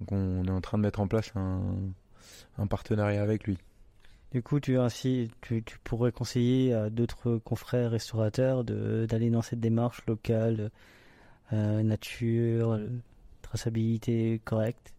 [0.00, 3.56] Donc on est en train de mettre en place un partenariat avec lui.
[4.36, 9.60] Du coup, tu, ainsi, tu, tu pourrais conseiller à d'autres confrères restaurateurs d'aller dans cette
[9.60, 10.70] démarche locale,
[11.54, 12.78] euh, nature,
[13.40, 14.92] traçabilité correcte?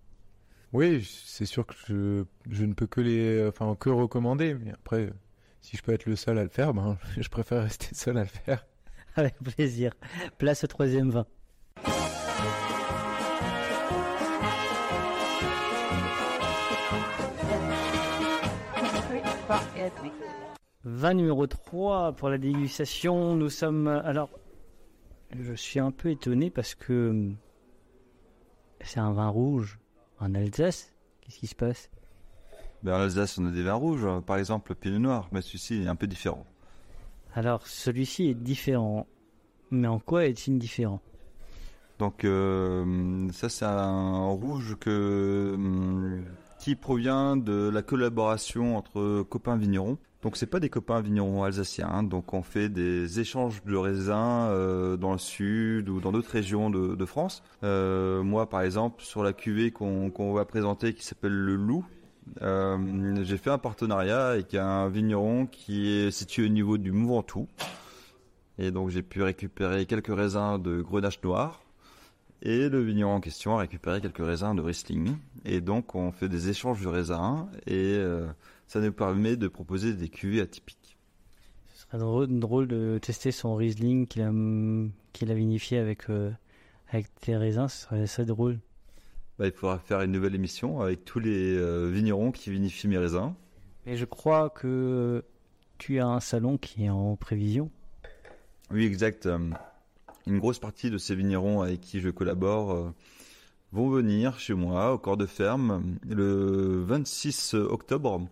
[0.73, 4.55] Oui, c'est sûr que je, je ne peux que les, enfin que recommander.
[4.55, 5.13] Mais après,
[5.61, 8.21] si je peux être le seul à le faire, ben je préfère rester seul à
[8.21, 8.65] le faire.
[9.15, 9.93] Avec plaisir.
[10.39, 11.27] Place au troisième vin.
[20.83, 23.35] Vin numéro 3 pour la dégustation.
[23.35, 23.87] Nous sommes.
[23.87, 24.29] Alors,
[25.37, 27.35] je suis un peu étonné parce que hum,
[28.81, 29.79] c'est un vin rouge
[30.19, 30.93] en Alsace.
[31.21, 31.89] Qu'est-ce qui se passe?
[32.83, 35.41] Ben, en Alsace, on a des vins rouges, euh, par exemple le pinot noir, mais
[35.41, 36.45] celui-ci est un peu différent.
[37.33, 39.07] Alors, celui-ci est différent.
[39.71, 41.01] Mais en quoi est-il différent?
[41.99, 46.23] Donc euh, ça c'est un rouge que hum,
[46.67, 49.97] qui provient de la collaboration entre copains vignerons.
[50.21, 52.03] Donc c'est pas des copains vignerons alsaciens, hein.
[52.03, 56.69] donc on fait des échanges de raisins euh, dans le sud ou dans d'autres régions
[56.69, 57.41] de, France.
[57.63, 61.85] Euh, moi par exemple sur la cuvée qu'on va présenter qui s'appelle le Loup,
[62.41, 67.15] euh, j'ai fait un partenariat avec un vigneron qui est situé au niveau du Mont
[67.15, 67.47] Ventoux.
[68.59, 71.61] Et donc j'ai pu récupérer quelques raisins de Grenache Noir.
[72.41, 75.15] Et le vigneron en question a récupéré quelques raisins de Riesling.
[75.45, 78.27] Et donc on fait des échanges de raisins et euh,
[78.67, 80.97] ça nous permet de proposer des cuvées atypiques.
[81.73, 84.31] Ce serait drôle, de tester son Riesling qu'il a,
[85.13, 86.31] qu'il a vinifié avec, euh,
[86.89, 87.67] avec tes raisins.
[87.67, 88.59] Ce serait assez drôle.
[89.39, 92.97] Bah, il faudra faire une nouvelle émission avec tous les euh, vignerons qui vinifient mes
[92.97, 93.33] raisins.
[93.85, 95.23] Et je crois que
[95.77, 97.71] tu as un salon qui est en prévision.
[98.71, 99.27] Oui, exact.
[100.27, 102.89] Une grosse partie de ces vignerons avec qui je collabore euh,
[103.71, 108.27] vont venir chez moi au corps de ferme le 26 octobre.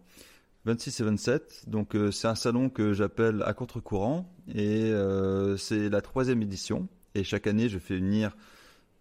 [0.65, 1.63] 26 et 27.
[1.67, 6.89] Donc euh, c'est un salon que j'appelle à contre-courant et euh, c'est la troisième édition.
[7.13, 8.35] Et chaque année, je fais venir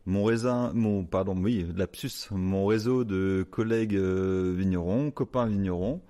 [0.07, 6.01] mon raisin, mon pardon, oui, lapsus, mon réseau de collègues vignerons, copains vignerons,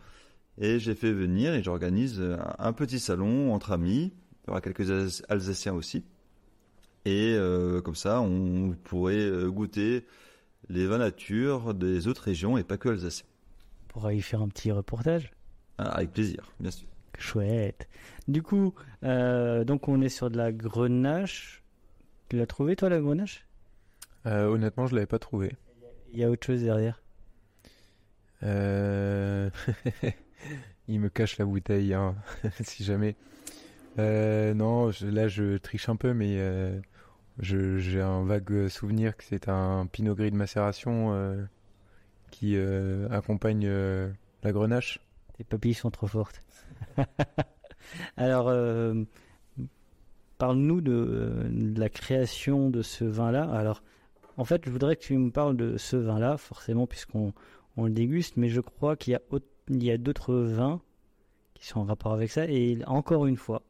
[0.58, 2.20] et j'ai fait venir et j'organise
[2.58, 4.12] un, petit salon entre amis.
[4.42, 6.04] Il y aura quelques Alsac- Alsaciens aussi,
[7.04, 10.06] et euh, comme ça, on pourrait euh, goûter
[10.68, 13.26] les vins nature des autres régions et pas que alsaciens.
[13.88, 15.32] On pourra y faire un petit reportage.
[15.78, 16.86] Ah, avec plaisir, bien sûr.
[17.18, 17.88] Chouette.
[18.28, 18.74] Du coup,
[19.04, 21.62] euh, donc on est sur de la grenache.
[22.28, 23.46] Tu l'as trouvé toi la grenache?
[24.26, 25.52] Euh, honnêtement, je l'avais pas trouvé.
[26.12, 27.00] Il y a autre chose derrière?
[28.42, 29.50] Euh,
[30.88, 32.16] Il me cache la bouteille, hein,
[32.62, 33.16] si jamais.
[33.98, 36.80] Euh, non, je- là je triche un peu, mais euh,
[37.38, 41.44] j'ai un vague souvenir que c'est un pinot gris de macération euh,
[42.30, 44.10] qui euh, accompagne euh,
[44.42, 45.00] la grenache.
[45.36, 46.42] Tes papilles sont trop fortes.
[48.16, 49.04] Alors, euh,
[50.38, 53.44] parle-nous de, euh, la création de ce vin-là.
[53.50, 53.82] Alors,
[54.36, 57.32] en fait, je voudrais que tu me parles de ce vin-là, forcément, puisqu'on
[57.76, 60.80] on le déguste, mais je crois qu'il y a, a d'autres vins
[61.54, 62.46] qui sont en rapport avec ça.
[62.46, 63.62] Et encore une fois,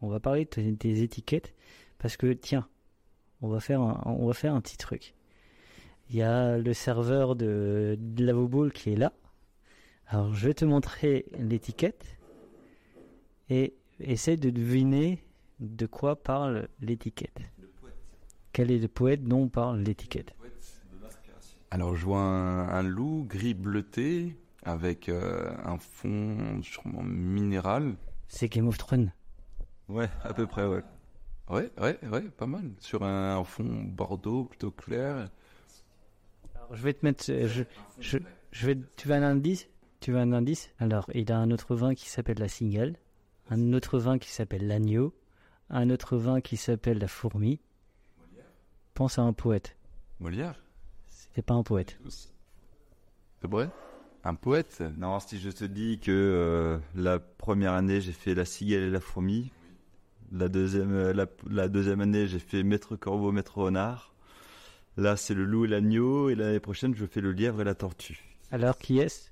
[0.00, 1.54] on va parler de tes, tes étiquettes,
[1.98, 2.68] parce que, tiens,
[3.40, 5.14] on va faire un, on va faire un petit truc.
[6.10, 9.12] Il y a le serveur de, de Lavoball qui est là.
[10.06, 12.16] Alors, je vais te montrer l'étiquette
[13.50, 15.22] et essaie de deviner
[15.60, 17.38] de quoi parle l'étiquette.
[18.52, 20.34] Quel est le poète dont parle l'étiquette?
[21.70, 27.96] Alors, je vois un, un loup gris bleuté avec euh, un fond sûrement minéral.
[28.28, 29.12] C'est Game of Thrones.
[29.88, 30.82] Ouais, à peu près, ouais.
[31.50, 32.70] Ouais, ouais, ouais, pas mal.
[32.78, 35.30] Sur un, fond bordeaux plutôt clair.
[36.54, 37.24] Alors, je vais te mettre.
[37.30, 37.62] euh, Je,
[38.00, 38.18] je,
[38.52, 39.66] je vais, tu veux un indice?
[40.00, 40.70] Tu veux un indice?
[40.78, 42.96] Alors, il a un autre vin qui s'appelle la cigale,
[43.50, 45.14] un autre vin qui s'appelle l'agneau,
[45.70, 47.60] un autre vin qui s'appelle la fourmi.
[48.94, 49.76] Pense à un poète.
[50.20, 50.60] Molière
[51.06, 51.98] C'était pas un poète.
[53.40, 53.70] C'est vrai?
[54.24, 54.82] Un poète?
[54.98, 58.90] Non, si je te dis que euh, la première année j'ai fait la cigale et
[58.90, 59.52] la fourmi,
[60.32, 64.14] la deuxième, euh, la, la deuxième année j'ai fait maître corbeau, maître renard.
[64.96, 67.74] Là c'est le loup et l'agneau et l'année prochaine je fais le lièvre et la
[67.74, 68.18] tortue.
[68.50, 69.28] Alors, qui est-ce?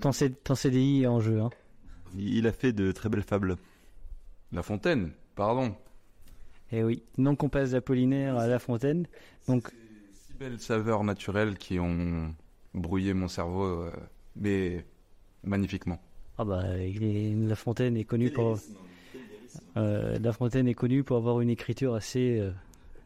[0.00, 1.40] Ton, C- ton CDI est en jeu.
[1.40, 1.50] Hein.
[2.16, 3.56] Il a fait de très belles fables.
[4.52, 5.74] La Fontaine, pardon.
[6.72, 9.06] Eh oui, donc on passe d'Apollinaire à La Fontaine.
[9.48, 9.68] Donc,
[10.12, 12.34] Si belles saveurs naturelles qui ont
[12.74, 13.90] brouillé mon cerveau, euh,
[14.36, 14.84] mais
[15.44, 16.00] magnifiquement.
[16.38, 18.58] Ah bah, il est- La Fontaine est connue pour.
[19.76, 22.50] Euh, la Fontaine est connue pour avoir une écriture assez euh,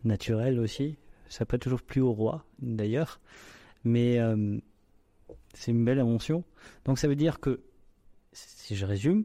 [0.04, 0.96] naturelle aussi.
[1.28, 3.20] Ça n'a pas toujours plu au roi, d'ailleurs.
[3.84, 4.58] Mais euh,
[5.54, 6.44] c'est une belle invention.
[6.84, 7.60] Donc ça veut dire que,
[8.32, 9.24] si je résume,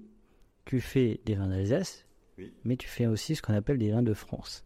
[0.65, 2.05] tu fais des vins d'Alsace,
[2.37, 2.51] Oui.
[2.63, 4.63] mais tu fais aussi ce qu'on appelle des vins de France.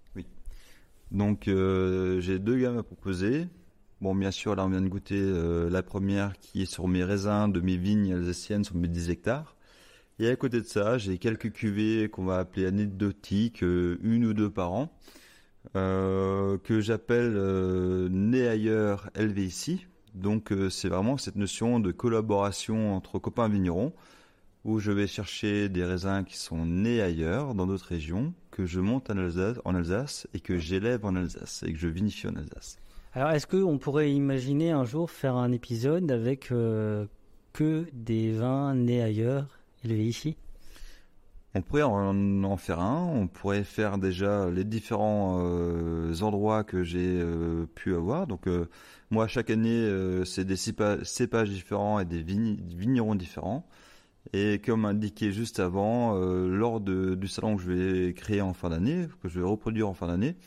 [1.12, 3.48] Donc euh, j'ai deux gammes à proposer.
[4.02, 7.04] Bon, bien sûr, là on vient de goûter euh, la première qui est sur mes
[7.04, 9.56] raisins de mes vignes alsaciennes sur mes 10 hectares.
[10.18, 14.34] Et à côté de ça, j'ai quelques cuvées qu'on va appeler anecdotiques, euh, une ou
[14.34, 14.92] deux par an,
[15.76, 17.36] euh, que j'appelle
[18.10, 19.86] né ailleurs, élevé ici.
[20.16, 23.94] Donc c'est vraiment cette notion de collaboration entre copains vignerons
[24.66, 28.80] où je vais chercher des raisins qui sont nés ailleurs, dans d'autres régions, que je
[28.80, 32.36] monte en Alsace, en Alsace et que j'élève en Alsace et que je vinifie en
[32.36, 32.80] Alsace.
[33.14, 37.06] Alors, est-ce qu'on pourrait imaginer un jour faire un épisode avec euh,
[37.54, 40.38] que des vins nés ailleurs, élevés ici
[41.54, 46.84] On pourrait en, en faire un, on pourrait faire déjà les différents euh, endroits que
[46.84, 48.28] j'ai euh, pu avoir.
[48.28, 48.48] Donc
[49.10, 49.90] moi chaque année
[50.26, 53.68] c'est des cépa- cépages différents et des vign- vignerons différents.
[54.34, 58.70] Et comme indiqué juste avant, lors de- du salon que je vais créer en fin
[58.70, 60.38] d'année, que je vais reproduire en fin d'année,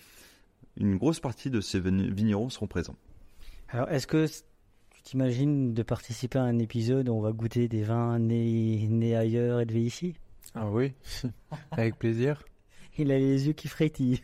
[0.77, 2.97] une grosse partie de ces vign- vignerons seront présents.
[3.69, 7.83] Alors, est-ce que tu t'imagines de participer à un épisode où on va goûter des
[7.83, 10.15] vins nés, nés ailleurs, élevés ici?
[10.55, 10.93] Ah oui,
[11.73, 12.43] avec plaisir.
[12.97, 14.21] Il a les yeux qui frétillent.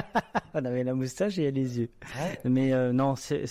[0.54, 1.88] on avait la moustache et il a les yeux.
[2.44, 3.46] Mais euh, non, c'est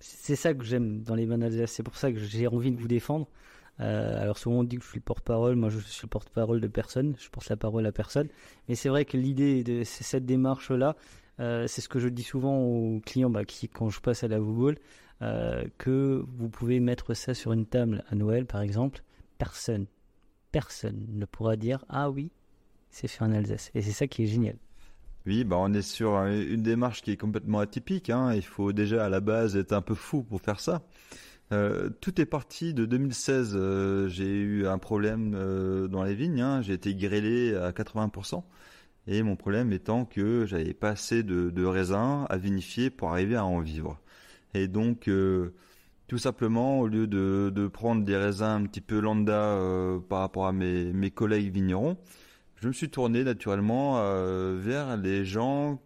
[0.00, 1.72] ça que j'aime dans les vins d'Alsace.
[1.72, 3.28] C'est pour ça que j'ai envie de vous défendre.
[3.80, 5.56] Euh, alors souvent on dit que je suis le porte-parole.
[5.56, 7.14] Moi, je suis le porte-parole de personne.
[7.18, 8.28] Je porte la parole à personne.
[8.68, 10.96] Mais c'est vrai que l'idée de cette démarche-là,
[11.40, 14.28] euh, c'est ce que je dis souvent aux clients bah, qui, quand je passe à
[14.28, 14.78] la Google,
[15.22, 19.02] euh, que vous pouvez mettre ça sur une table à Noël, par exemple.
[19.38, 19.86] Personne,
[20.52, 22.30] personne ne pourra dire ah oui,
[22.90, 23.70] c'est fait en Alsace.
[23.74, 24.56] Et c'est ça qui est génial.
[25.24, 28.10] Oui, bah on est sur un- une démarche qui est complètement atypique.
[28.10, 28.34] Hein.
[28.34, 30.82] Il faut déjà à la base être un peu fou pour faire ça.
[31.52, 33.52] Euh, tout est parti de 2016.
[33.54, 35.30] euh, j'ai eu un problème
[35.88, 36.40] dans les vignes.
[36.40, 36.60] hein.
[36.62, 38.42] J'ai été grêlé à 80%.
[39.06, 43.44] Et mon problème étant que j'avais pas assez de, raisins à vinifier pour arriver à
[43.44, 43.98] en vivre.
[44.54, 45.54] Et donc, euh,
[46.06, 50.46] tout simplement, au lieu de, prendre des raisins un petit peu lambda euh, par rapport
[50.46, 51.96] à mes, collègues vignerons,
[52.56, 55.82] je me suis tourné naturellement euh, vers les gens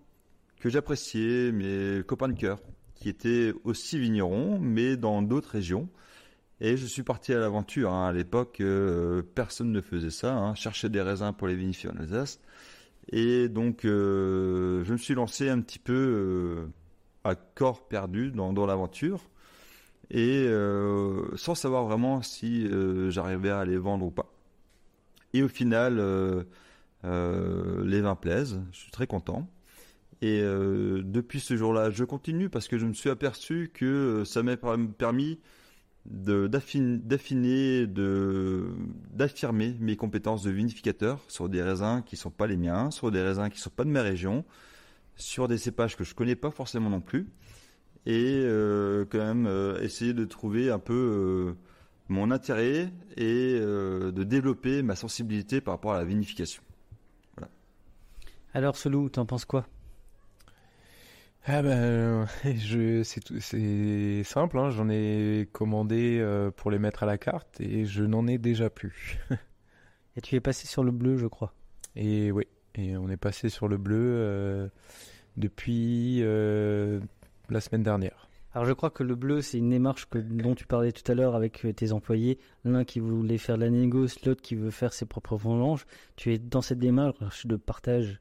[0.61, 2.61] que j'appréciais, mes copains de cœur,
[2.95, 5.89] qui étaient aussi vignerons, mais dans d'autres régions.
[6.61, 7.93] Et je suis parti à l'aventure.
[7.93, 8.09] Hein.
[8.09, 8.63] À l'époque,
[9.35, 10.35] personne ne faisait ça.
[10.35, 10.55] Hein.
[10.55, 12.41] Chercher des raisins pour les vinifier en Alsace.
[13.11, 16.67] Et donc, euh, je me suis lancé un petit peu euh,
[17.25, 19.21] à corps perdu dans, dans l'aventure.
[20.11, 22.69] Et euh, sans savoir vraiment si
[23.09, 24.33] j'arrivais à les vendre ou pas.
[25.33, 25.97] Et au final,
[27.03, 28.61] les vins plaisent.
[28.73, 29.49] Je suis très content.
[30.23, 34.57] Et depuis ce jour-là, je continue parce que je me suis aperçu que ça m'a
[34.57, 35.41] permis
[36.09, 37.87] d'affiner,
[39.13, 43.23] d'affirmer mes compétences de vinificateur sur des raisins qui sont pas les miens, sur des
[43.23, 44.45] raisins qui sont pas de ma région,
[45.17, 47.29] sur des cépages que je connais pas forcément non plus,
[48.05, 51.55] et euh, quand même euh, essayer de trouver un peu euh,
[52.09, 56.63] mon intérêt et de développer ma sensibilité par rapport à la vinification.
[57.37, 57.51] Voilà.
[58.55, 59.67] Alors Selou, t'en penses quoi?
[61.49, 67.07] Ah ben, je, c'est, c'est simple, hein, j'en ai commandé euh, pour les mettre à
[67.07, 69.19] la carte et je n'en ai déjà plus.
[70.17, 71.55] et tu es passé sur le bleu, je crois.
[71.95, 74.69] Et oui, et on est passé sur le bleu euh,
[75.37, 76.99] depuis euh,
[77.49, 78.29] la semaine dernière.
[78.53, 81.15] Alors je crois que le bleu, c'est une démarche que, dont tu parlais tout à
[81.15, 82.39] l'heure avec tes employés.
[82.65, 85.87] L'un qui voulait faire de la négoce, l'autre qui veut faire ses propres vendanges.
[86.17, 88.21] Tu es dans cette démarche de partage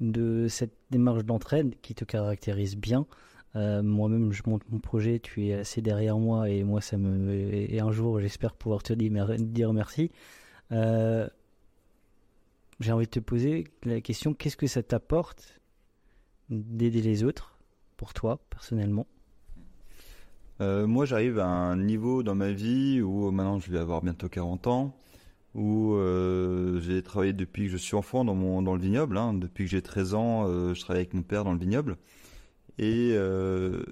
[0.00, 3.06] de cette démarche d'entraide qui te caractérise bien.
[3.54, 7.32] Euh, moi-même, je monte mon projet, tu es assez derrière moi et moi, ça me.
[7.32, 10.10] Et un jour, j'espère pouvoir te dire merci.
[10.72, 11.28] Euh,
[12.80, 15.60] J'ai envie de te poser la question qu'est-ce que ça t'apporte
[16.48, 17.58] d'aider les autres,
[17.96, 19.06] pour toi, personnellement?
[20.60, 24.28] Euh, Moi, j'arrive à un niveau dans ma vie où maintenant je vais avoir bientôt
[24.28, 24.96] 40 ans
[25.54, 29.16] où euh, j'ai travaillé depuis que je suis enfant dans, mon, dans le vignoble.
[29.18, 29.34] Hein.
[29.34, 31.96] Depuis que j'ai 13 ans, euh, je travaille avec mon père dans le vignoble.
[32.78, 33.82] Et euh,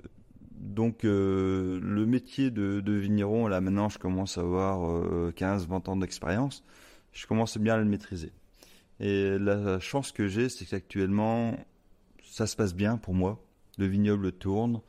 [0.52, 4.78] donc le métier de, de, vigneron, là maintenant je commence à avoir
[5.32, 6.64] 15-20 ans d'expérience,
[7.12, 8.32] je commence bien à le maîtriser.
[9.00, 11.56] Et la chance que j'ai, c'est qu'actuellement,
[12.22, 13.42] ça se passe bien pour moi.
[13.78, 14.80] Le vignoble tourne,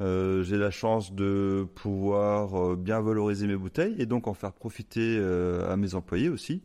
[0.00, 4.52] euh, j'ai la chance de pouvoir euh, bien valoriser mes bouteilles et donc en faire
[4.52, 6.62] profiter euh, à mes employés aussi.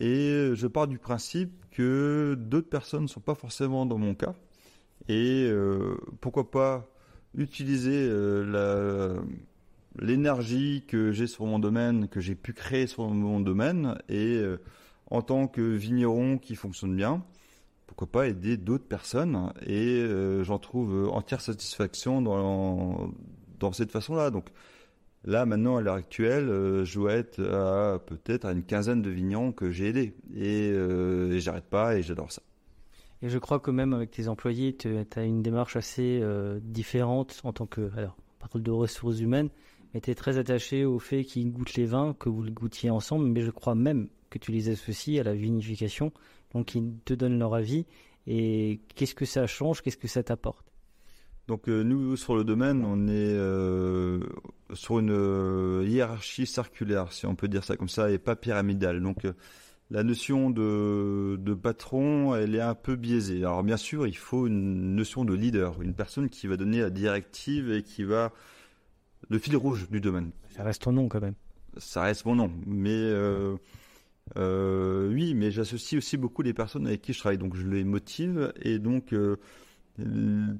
[0.00, 4.34] Et je pars du principe que d'autres personnes ne sont pas forcément dans mon cas.
[5.08, 5.50] Et
[6.20, 6.88] pourquoi pas
[7.36, 8.10] utiliser
[9.98, 14.42] l'énergie que j'ai sur mon domaine, que j'ai pu créer sur mon domaine, et
[15.10, 17.22] en tant que vigneron qui fonctionne bien,
[17.86, 23.12] pourquoi pas aider d'autres personnes et euh, j'en trouve entière satisfaction dans,
[23.60, 24.30] dans cette façon-là.
[24.30, 24.46] Donc
[25.24, 29.10] là, maintenant, à l'heure actuelle, euh, je dois être à peut-être à une quinzaine de
[29.10, 32.42] vignerons que j'ai aidés et, euh, j'arrête pas et j'adore ça.
[33.22, 37.40] Et je crois que même avec tes employés, tu as une démarche assez euh, différente
[37.44, 39.48] en tant que, alors, par contre de ressources humaines,
[39.94, 42.90] mais tu es très attaché au fait qu'ils goûtent les vins, que vous le goûtiez
[42.90, 46.12] ensemble, mais je crois même que tu les associes à la vinification
[46.54, 47.86] donc ils te donnent leur avis.
[48.26, 49.82] Et qu'est-ce que ça change?
[49.82, 50.64] Qu'est-ce que ça t'apporte?
[51.46, 54.20] Donc euh, nous sur le domaine, on est euh,
[54.72, 59.02] sur une euh, hiérarchie circulaire, si on peut dire ça comme ça, et pas pyramidale.
[59.02, 59.26] Donc
[59.90, 63.38] la notion de, de, patron, elle est un peu biaisée.
[63.38, 66.90] Alors bien sûr, il faut une notion de leader, une personne qui va donner la
[66.90, 68.32] directive et qui va
[69.28, 70.30] le fil rouge du domaine.
[70.56, 71.34] Ça reste ton nom quand même.
[71.76, 73.12] Ça reste mon nom, mais
[74.36, 77.84] euh, oui, mais j'associe aussi beaucoup les personnes avec qui je travaille, donc je les
[77.84, 79.36] motive et donc euh,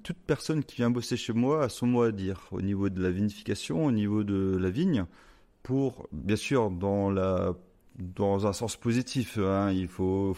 [0.03, 3.03] toute personne qui vient bosser chez moi a son mot à dire au niveau de
[3.03, 5.07] la vinification, au niveau de la vigne,
[5.63, 7.17] pour bien sûr dans
[8.47, 9.39] un sens positif.
[9.39, 10.35] Hein, il faut,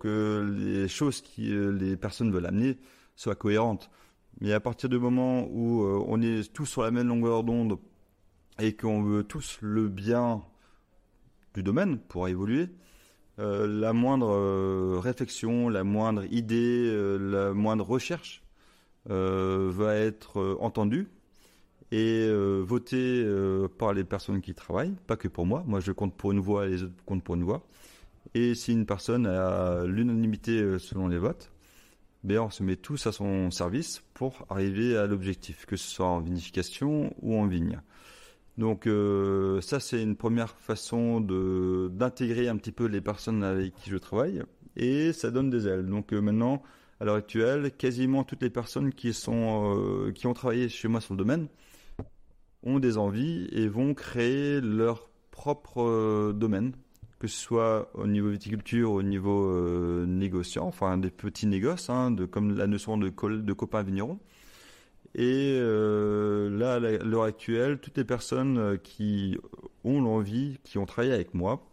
[0.00, 2.78] que les choses qui les personnes veulent amener
[3.16, 3.90] soient cohérentes.
[4.40, 7.78] Mais à partir du moment où euh, on est tous sur la même longueur d'onde
[8.58, 10.42] et qu'on veut tous le bien
[11.54, 12.68] du domaine pour évoluer,
[13.40, 18.42] euh, la moindre euh, réflexion, la moindre idée, euh, la moindre recherche
[19.06, 21.10] va être entendue
[21.92, 22.26] et
[22.62, 23.22] votée
[23.76, 25.62] par les personnes qui travaillent, pas que pour moi.
[25.66, 27.66] Moi, je compte pour une voix et les autres comptent pour une voix.
[28.32, 31.52] Et si une personne a l'unanimité selon les votes,
[32.22, 36.06] ben on se met tous à son service pour arriver à l'objectif, que ce soit
[36.06, 37.82] en vinification ou en vigne.
[38.56, 43.74] Donc euh, ça c'est une première façon de d'intégrer un petit peu les personnes avec
[43.74, 44.42] qui je travaille
[44.76, 45.86] et ça donne des ailes.
[45.86, 46.62] Donc euh, maintenant,
[47.00, 51.00] à l'heure actuelle, quasiment toutes les personnes qui sont euh, qui ont travaillé chez moi
[51.00, 51.48] sur le domaine
[52.62, 56.72] ont des envies et vont créer leur propre domaine,
[57.18, 62.24] que ce soit au niveau viticulture, au niveau négociant, enfin des petits négoces, hein, de,
[62.24, 64.18] comme la notion de, col- de copains vignerons.
[65.14, 69.38] Et euh, là, à l'heure actuelle, toutes les personnes euh, qui
[69.84, 71.64] ont l'envie, qui ont travaillé avec moi,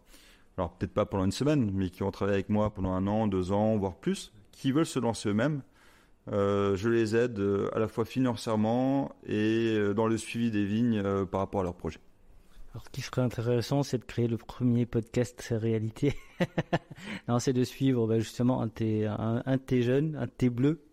[0.58, 3.26] alors peut-être pas pendant une semaine, mais qui ont travaillé avec moi pendant un an,
[3.26, 5.64] deux ans, voire plus, qui veulent se lancer eux-mêmes,
[6.32, 7.42] euh, je les aide
[7.74, 11.02] à la fois financièrement et dans le suivi des vignes
[11.32, 12.00] par rapport à leur projet.
[12.74, 16.14] Alors, ce qui serait intéressant, c'est de créer le premier podcast réalité.
[17.28, 20.86] non, c'est de suivre bah, justement un de tes jeunes, un de tes bleus.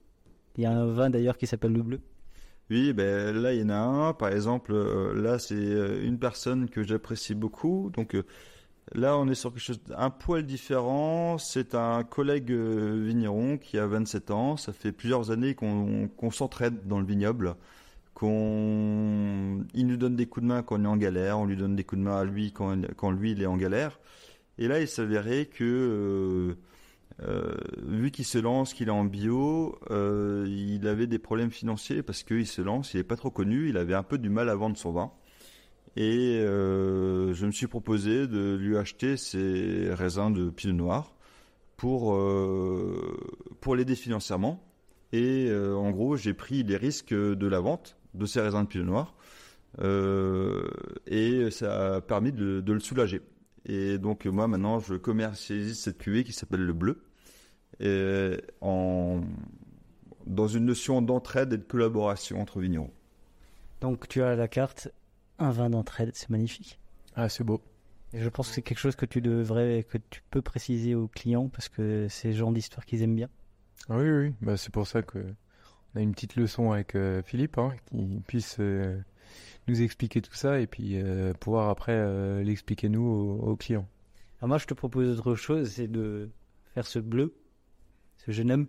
[0.56, 2.00] Il y a un vin d'ailleurs qui s'appelle le bleu.
[2.70, 4.12] Oui, ben là il y en a un.
[4.12, 7.90] Par exemple, euh, là c'est euh, une personne que j'apprécie beaucoup.
[7.94, 8.24] Donc euh,
[8.94, 11.38] là on est sur quelque chose d'un poil différent.
[11.38, 14.56] C'est un collègue vigneron qui a 27 ans.
[14.58, 17.56] Ça fait plusieurs années qu'on qu'on s'entraide dans le vignoble.
[18.14, 21.38] Qu'on, il nous donne des coups de main quand on est en galère.
[21.38, 23.56] On lui donne des coups de main à lui quand, quand lui il est en
[23.56, 23.98] galère.
[24.58, 26.56] Et là il s'avérait que
[27.22, 32.02] euh, vu qu'il se lance, qu'il est en bio, euh, il avait des problèmes financiers
[32.02, 34.48] parce qu'il se lance, il n'est pas trop connu, il avait un peu du mal
[34.48, 35.12] à vendre son vin.
[35.96, 41.14] Et euh, je me suis proposé de lui acheter ses raisins de pinot noir
[41.76, 42.16] pour,
[43.74, 44.64] l'aider financièrement.
[45.12, 48.84] Et en gros, j'ai pris les risques de la vente de ces raisins de pinot
[48.84, 49.14] noir.
[51.06, 53.22] Et ça a permis de, de le soulager.
[53.64, 57.02] Et donc moi maintenant, je commercialise cette cuvée qui s'appelle le bleu
[57.80, 59.20] en,
[60.26, 62.90] dans une notion d'entraide et de collaboration entre vignerons.
[63.80, 64.90] Donc tu as à la carte
[65.38, 66.78] un vin d'entraide, c'est magnifique.
[67.14, 67.60] Ah, c'est beau.
[68.12, 71.08] Et je pense que c'est quelque chose que tu devrais, que tu peux préciser aux
[71.08, 73.28] clients parce que c'est le genre d'histoire qu'ils aiment bien.
[73.88, 75.18] Ah oui, oui, bah, c'est pour ça que
[75.94, 78.98] on a une petite leçon avec euh, Philippe, hein, qui puisse euh,
[79.68, 83.86] nous expliquer tout ça et puis euh, pouvoir après euh, l'expliquer nous aux, aux clients.
[84.40, 86.30] Alors moi, je te propose autre chose, c'est de
[86.74, 87.34] faire ce bleu,
[88.18, 88.66] ce jeune homme,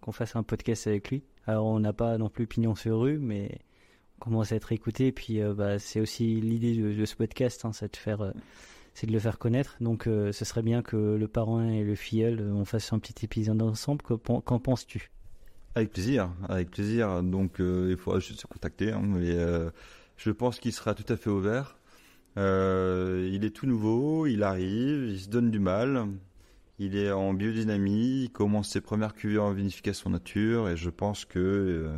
[0.00, 1.24] qu'on fasse un podcast avec lui.
[1.46, 3.58] Alors on n'a pas non plus pignon sur rue, mais
[4.18, 5.08] on commence à être écouté.
[5.08, 8.32] Et puis euh, bah, c'est aussi l'idée de, ce podcast, hein, c'est de faire, euh,
[8.94, 9.76] c'est de le faire connaître.
[9.80, 13.24] Donc euh, ce serait bien que le parrain et le filleul, on fasse un petit
[13.24, 14.02] épisode ensemble.
[14.02, 15.10] Qu'en penses-tu?
[15.74, 17.22] Avec plaisir, avec plaisir.
[17.22, 18.92] Donc il faudra juste se contacter.
[18.92, 19.36] hein, mais,
[20.16, 21.76] je pense qu'il sera tout à fait ouvert.
[22.36, 26.06] Il est tout nouveau, il arrive, il se donne du mal.
[26.78, 31.24] Il est en biodynamie, il commence ses premières cuvées en vinification nature et je pense
[31.24, 31.96] que euh,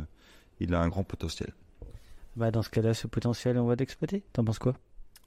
[0.59, 1.53] il a un grand potentiel.
[2.35, 4.23] bah, Dans ce cas-là, ce potentiel, on va l'exploiter.
[4.33, 4.73] T'en penses quoi?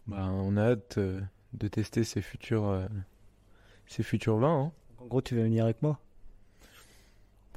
[0.07, 1.21] Bah, on a hâte euh,
[1.53, 2.87] de tester ces futurs, euh,
[3.87, 4.65] ces futurs vins.
[4.67, 4.73] hein.
[4.99, 5.99] En gros, tu vas venir avec moi?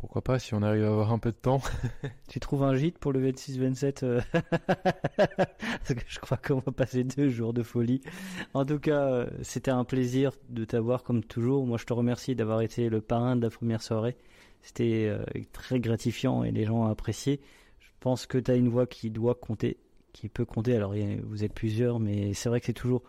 [0.03, 1.61] Pourquoi pas si on arrive à avoir un peu de temps.
[2.27, 4.19] Tu trouves un gîte pour le 26-27 euh,
[5.17, 8.01] Parce que je crois qu'on va passer deux jours de folie.
[8.53, 11.65] En tout cas, euh, c'était un plaisir de t'avoir comme toujours.
[11.65, 14.17] Moi, je te remercie d'avoir été le parrain de la première soirée.
[14.61, 15.23] C'était euh,
[15.53, 17.39] très gratifiant et les gens ont apprécié.
[17.79, 19.77] Je pense que tu as une voix qui doit compter,
[20.11, 20.75] qui peut compter.
[20.75, 20.93] Alors,
[21.23, 23.03] vous êtes plusieurs, mais c'est vrai que c'est toujours...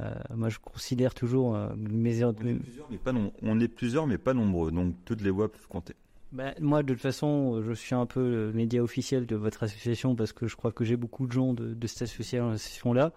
[0.00, 2.58] euh, moi, je considère toujours euh, mes heures de...
[2.90, 5.94] Mais pas non- on est plusieurs mais pas nombreux, donc toutes les voix peuvent compter.
[6.32, 10.16] Ben, moi, de toute façon, je suis un peu le média officiel de votre association
[10.16, 13.12] parce que je crois que j'ai beaucoup de gens de, de cette association-là.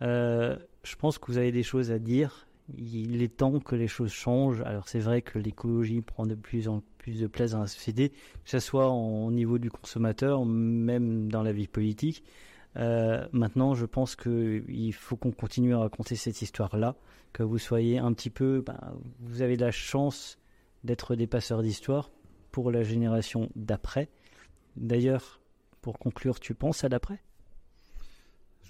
[0.00, 2.46] Euh, je pense que vous avez des choses à dire.
[2.78, 4.60] Il est temps que les choses changent.
[4.60, 8.10] Alors, c'est vrai que l'écologie prend de plus en plus de place dans la société,
[8.10, 12.22] que ce soit au niveau du consommateur, même dans la vie politique.
[12.76, 16.94] Euh, maintenant, je pense qu'il faut qu'on continue à raconter cette histoire-là,
[17.32, 18.62] que vous soyez un petit peu.
[18.64, 18.78] ben,
[19.18, 20.38] vous avez la chance
[20.84, 22.10] d'être des passeurs d'histoire
[22.52, 24.08] pour la génération d'après.
[24.76, 25.40] D'ailleurs,
[25.80, 27.20] pour conclure, tu penses à l'après?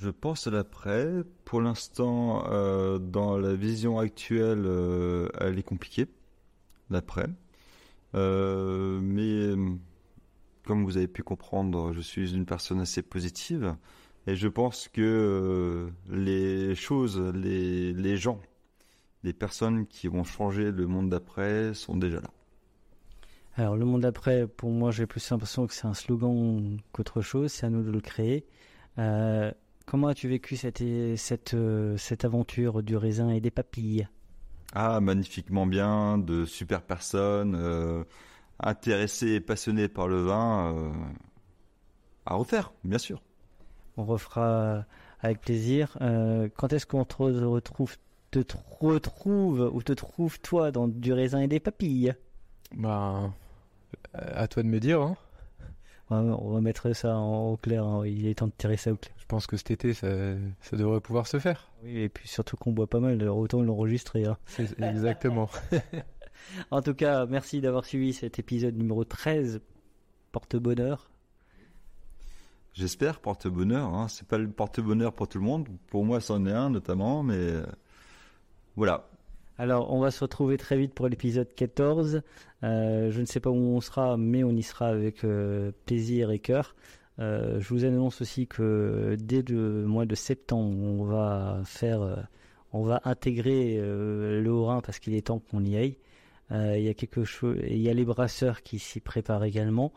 [0.01, 1.23] Je pense à l'après.
[1.45, 6.07] Pour l'instant, euh, dans la vision actuelle, euh, elle est compliquée,
[6.91, 7.27] l'après.
[8.15, 9.55] Euh, mais
[10.65, 13.77] comme vous avez pu comprendre, je suis une personne assez positive
[14.27, 18.41] et je pense que les choses, les gens,
[19.25, 22.31] les personnes qui vont changer le monde d'après sont déjà là.
[23.55, 27.53] Alors, le monde d'après, pour moi, j'ai plus l'impression que c'est un slogan qu'autre chose.
[27.53, 28.47] C'est à nous de le créer.
[28.99, 29.51] Euh,
[29.87, 30.83] comment as-tu vécu cette,
[31.17, 34.09] cette, euh, cette aventure du raisin et des papilles?
[34.75, 38.05] Ah, magnifiquement bien, de super personnes, euh,
[38.61, 40.91] intéressées et passionnées par le vin, euh,
[42.27, 43.23] à refaire, bien sûr.
[43.97, 44.85] On refera
[45.21, 45.97] avec plaisir.
[46.01, 47.97] Euh, quand est-ce qu'on te retrouve
[48.31, 52.15] te tr- retrouve ou te trouve toi dans du raisin et des papilles?
[52.75, 53.31] Bah,
[54.15, 55.01] à toi de me dire.
[55.01, 55.17] Hein.
[56.11, 58.97] On va mettre ça en au clair, hein, il est temps de tirer ça au
[58.97, 59.15] clair.
[59.19, 60.09] Je pense que cet été, ça,
[60.61, 61.71] ça devrait pouvoir se faire.
[61.83, 64.27] Oui, et puis surtout qu'on boit pas mal, alors autant l'enregistrer.
[64.27, 64.37] hein.
[64.79, 65.49] Exactement.
[66.73, 69.61] En tout cas, merci d'avoir suivi cet épisode numéro 13,
[70.33, 71.09] porte-bonheur.
[72.75, 73.95] J'espère porte-bonheur.
[73.95, 74.09] Hein.
[74.09, 75.69] C'est pas le porte-bonheur pour tout le monde.
[75.89, 77.65] Pour moi, c'en est un notamment, mais euh,
[78.77, 79.09] voilà.
[79.63, 82.23] Alors, on va se retrouver très vite pour l'épisode 14.
[82.65, 86.33] Euh, je ne sais pas où on sera, mais on y sera avec euh, plaisir
[86.33, 86.75] et cœur.
[87.21, 92.29] Euh, je vous annonce aussi que dès le mois de septembre, on va faire,
[92.73, 95.97] on va intégrer le Haut-Rhin parce qu'il est temps qu'on y aille.
[96.51, 99.93] Il y a quelque chose, il y a les brasseurs qui s'y préparent également.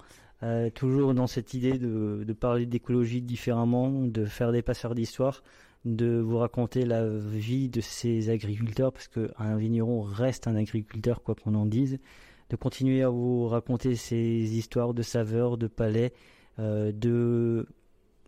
[0.75, 5.41] Toujours dans cette idée de parler d'écologie différemment, de faire des passeurs d'histoire,
[5.85, 11.35] de vous raconter la vie de ces agriculteurs, parce qu'un vigneron reste un agriculteur, quoi
[11.35, 11.99] qu'on en dise,
[12.49, 14.17] de continuer à vous raconter ces
[14.57, 16.13] histoires de saveurs, de palais,
[16.59, 17.67] euh, de,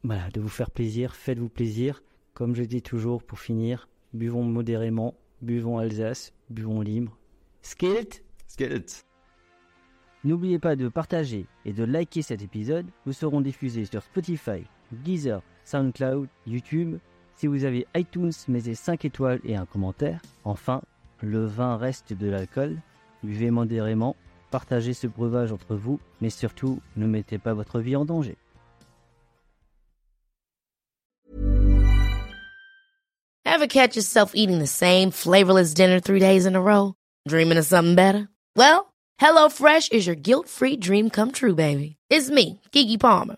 [0.04, 2.04] voilà, de vous faire plaisir, faites-vous plaisir.
[2.34, 7.18] Comme je dis toujours, pour finir, buvons modérément, buvons Alsace, buvons libre.
[7.62, 9.04] Skilt Skate.
[10.24, 12.86] N'oubliez pas de partager et de liker cet épisode.
[13.06, 16.98] Nous serons diffusés sur Spotify, Deezer, SoundCloud, YouTube.
[17.38, 20.22] Si vous avez iTunes, mettez 5 étoiles et un commentaire.
[20.44, 20.82] Enfin,
[21.22, 22.82] le vin reste de l'alcool.
[23.24, 24.16] Buvez modérément,
[24.50, 28.38] partagez ce breuvage entre vous, mais surtout, ne mettez pas votre vie en danger.
[33.46, 36.94] Ever catch yourself eating the same flavorless dinner three days in a row?
[37.28, 38.30] Dreaming of something better?
[38.56, 41.98] Well, HelloFresh is your guilt-free dream come true, baby.
[42.10, 43.38] It's me, Kiki Palmer.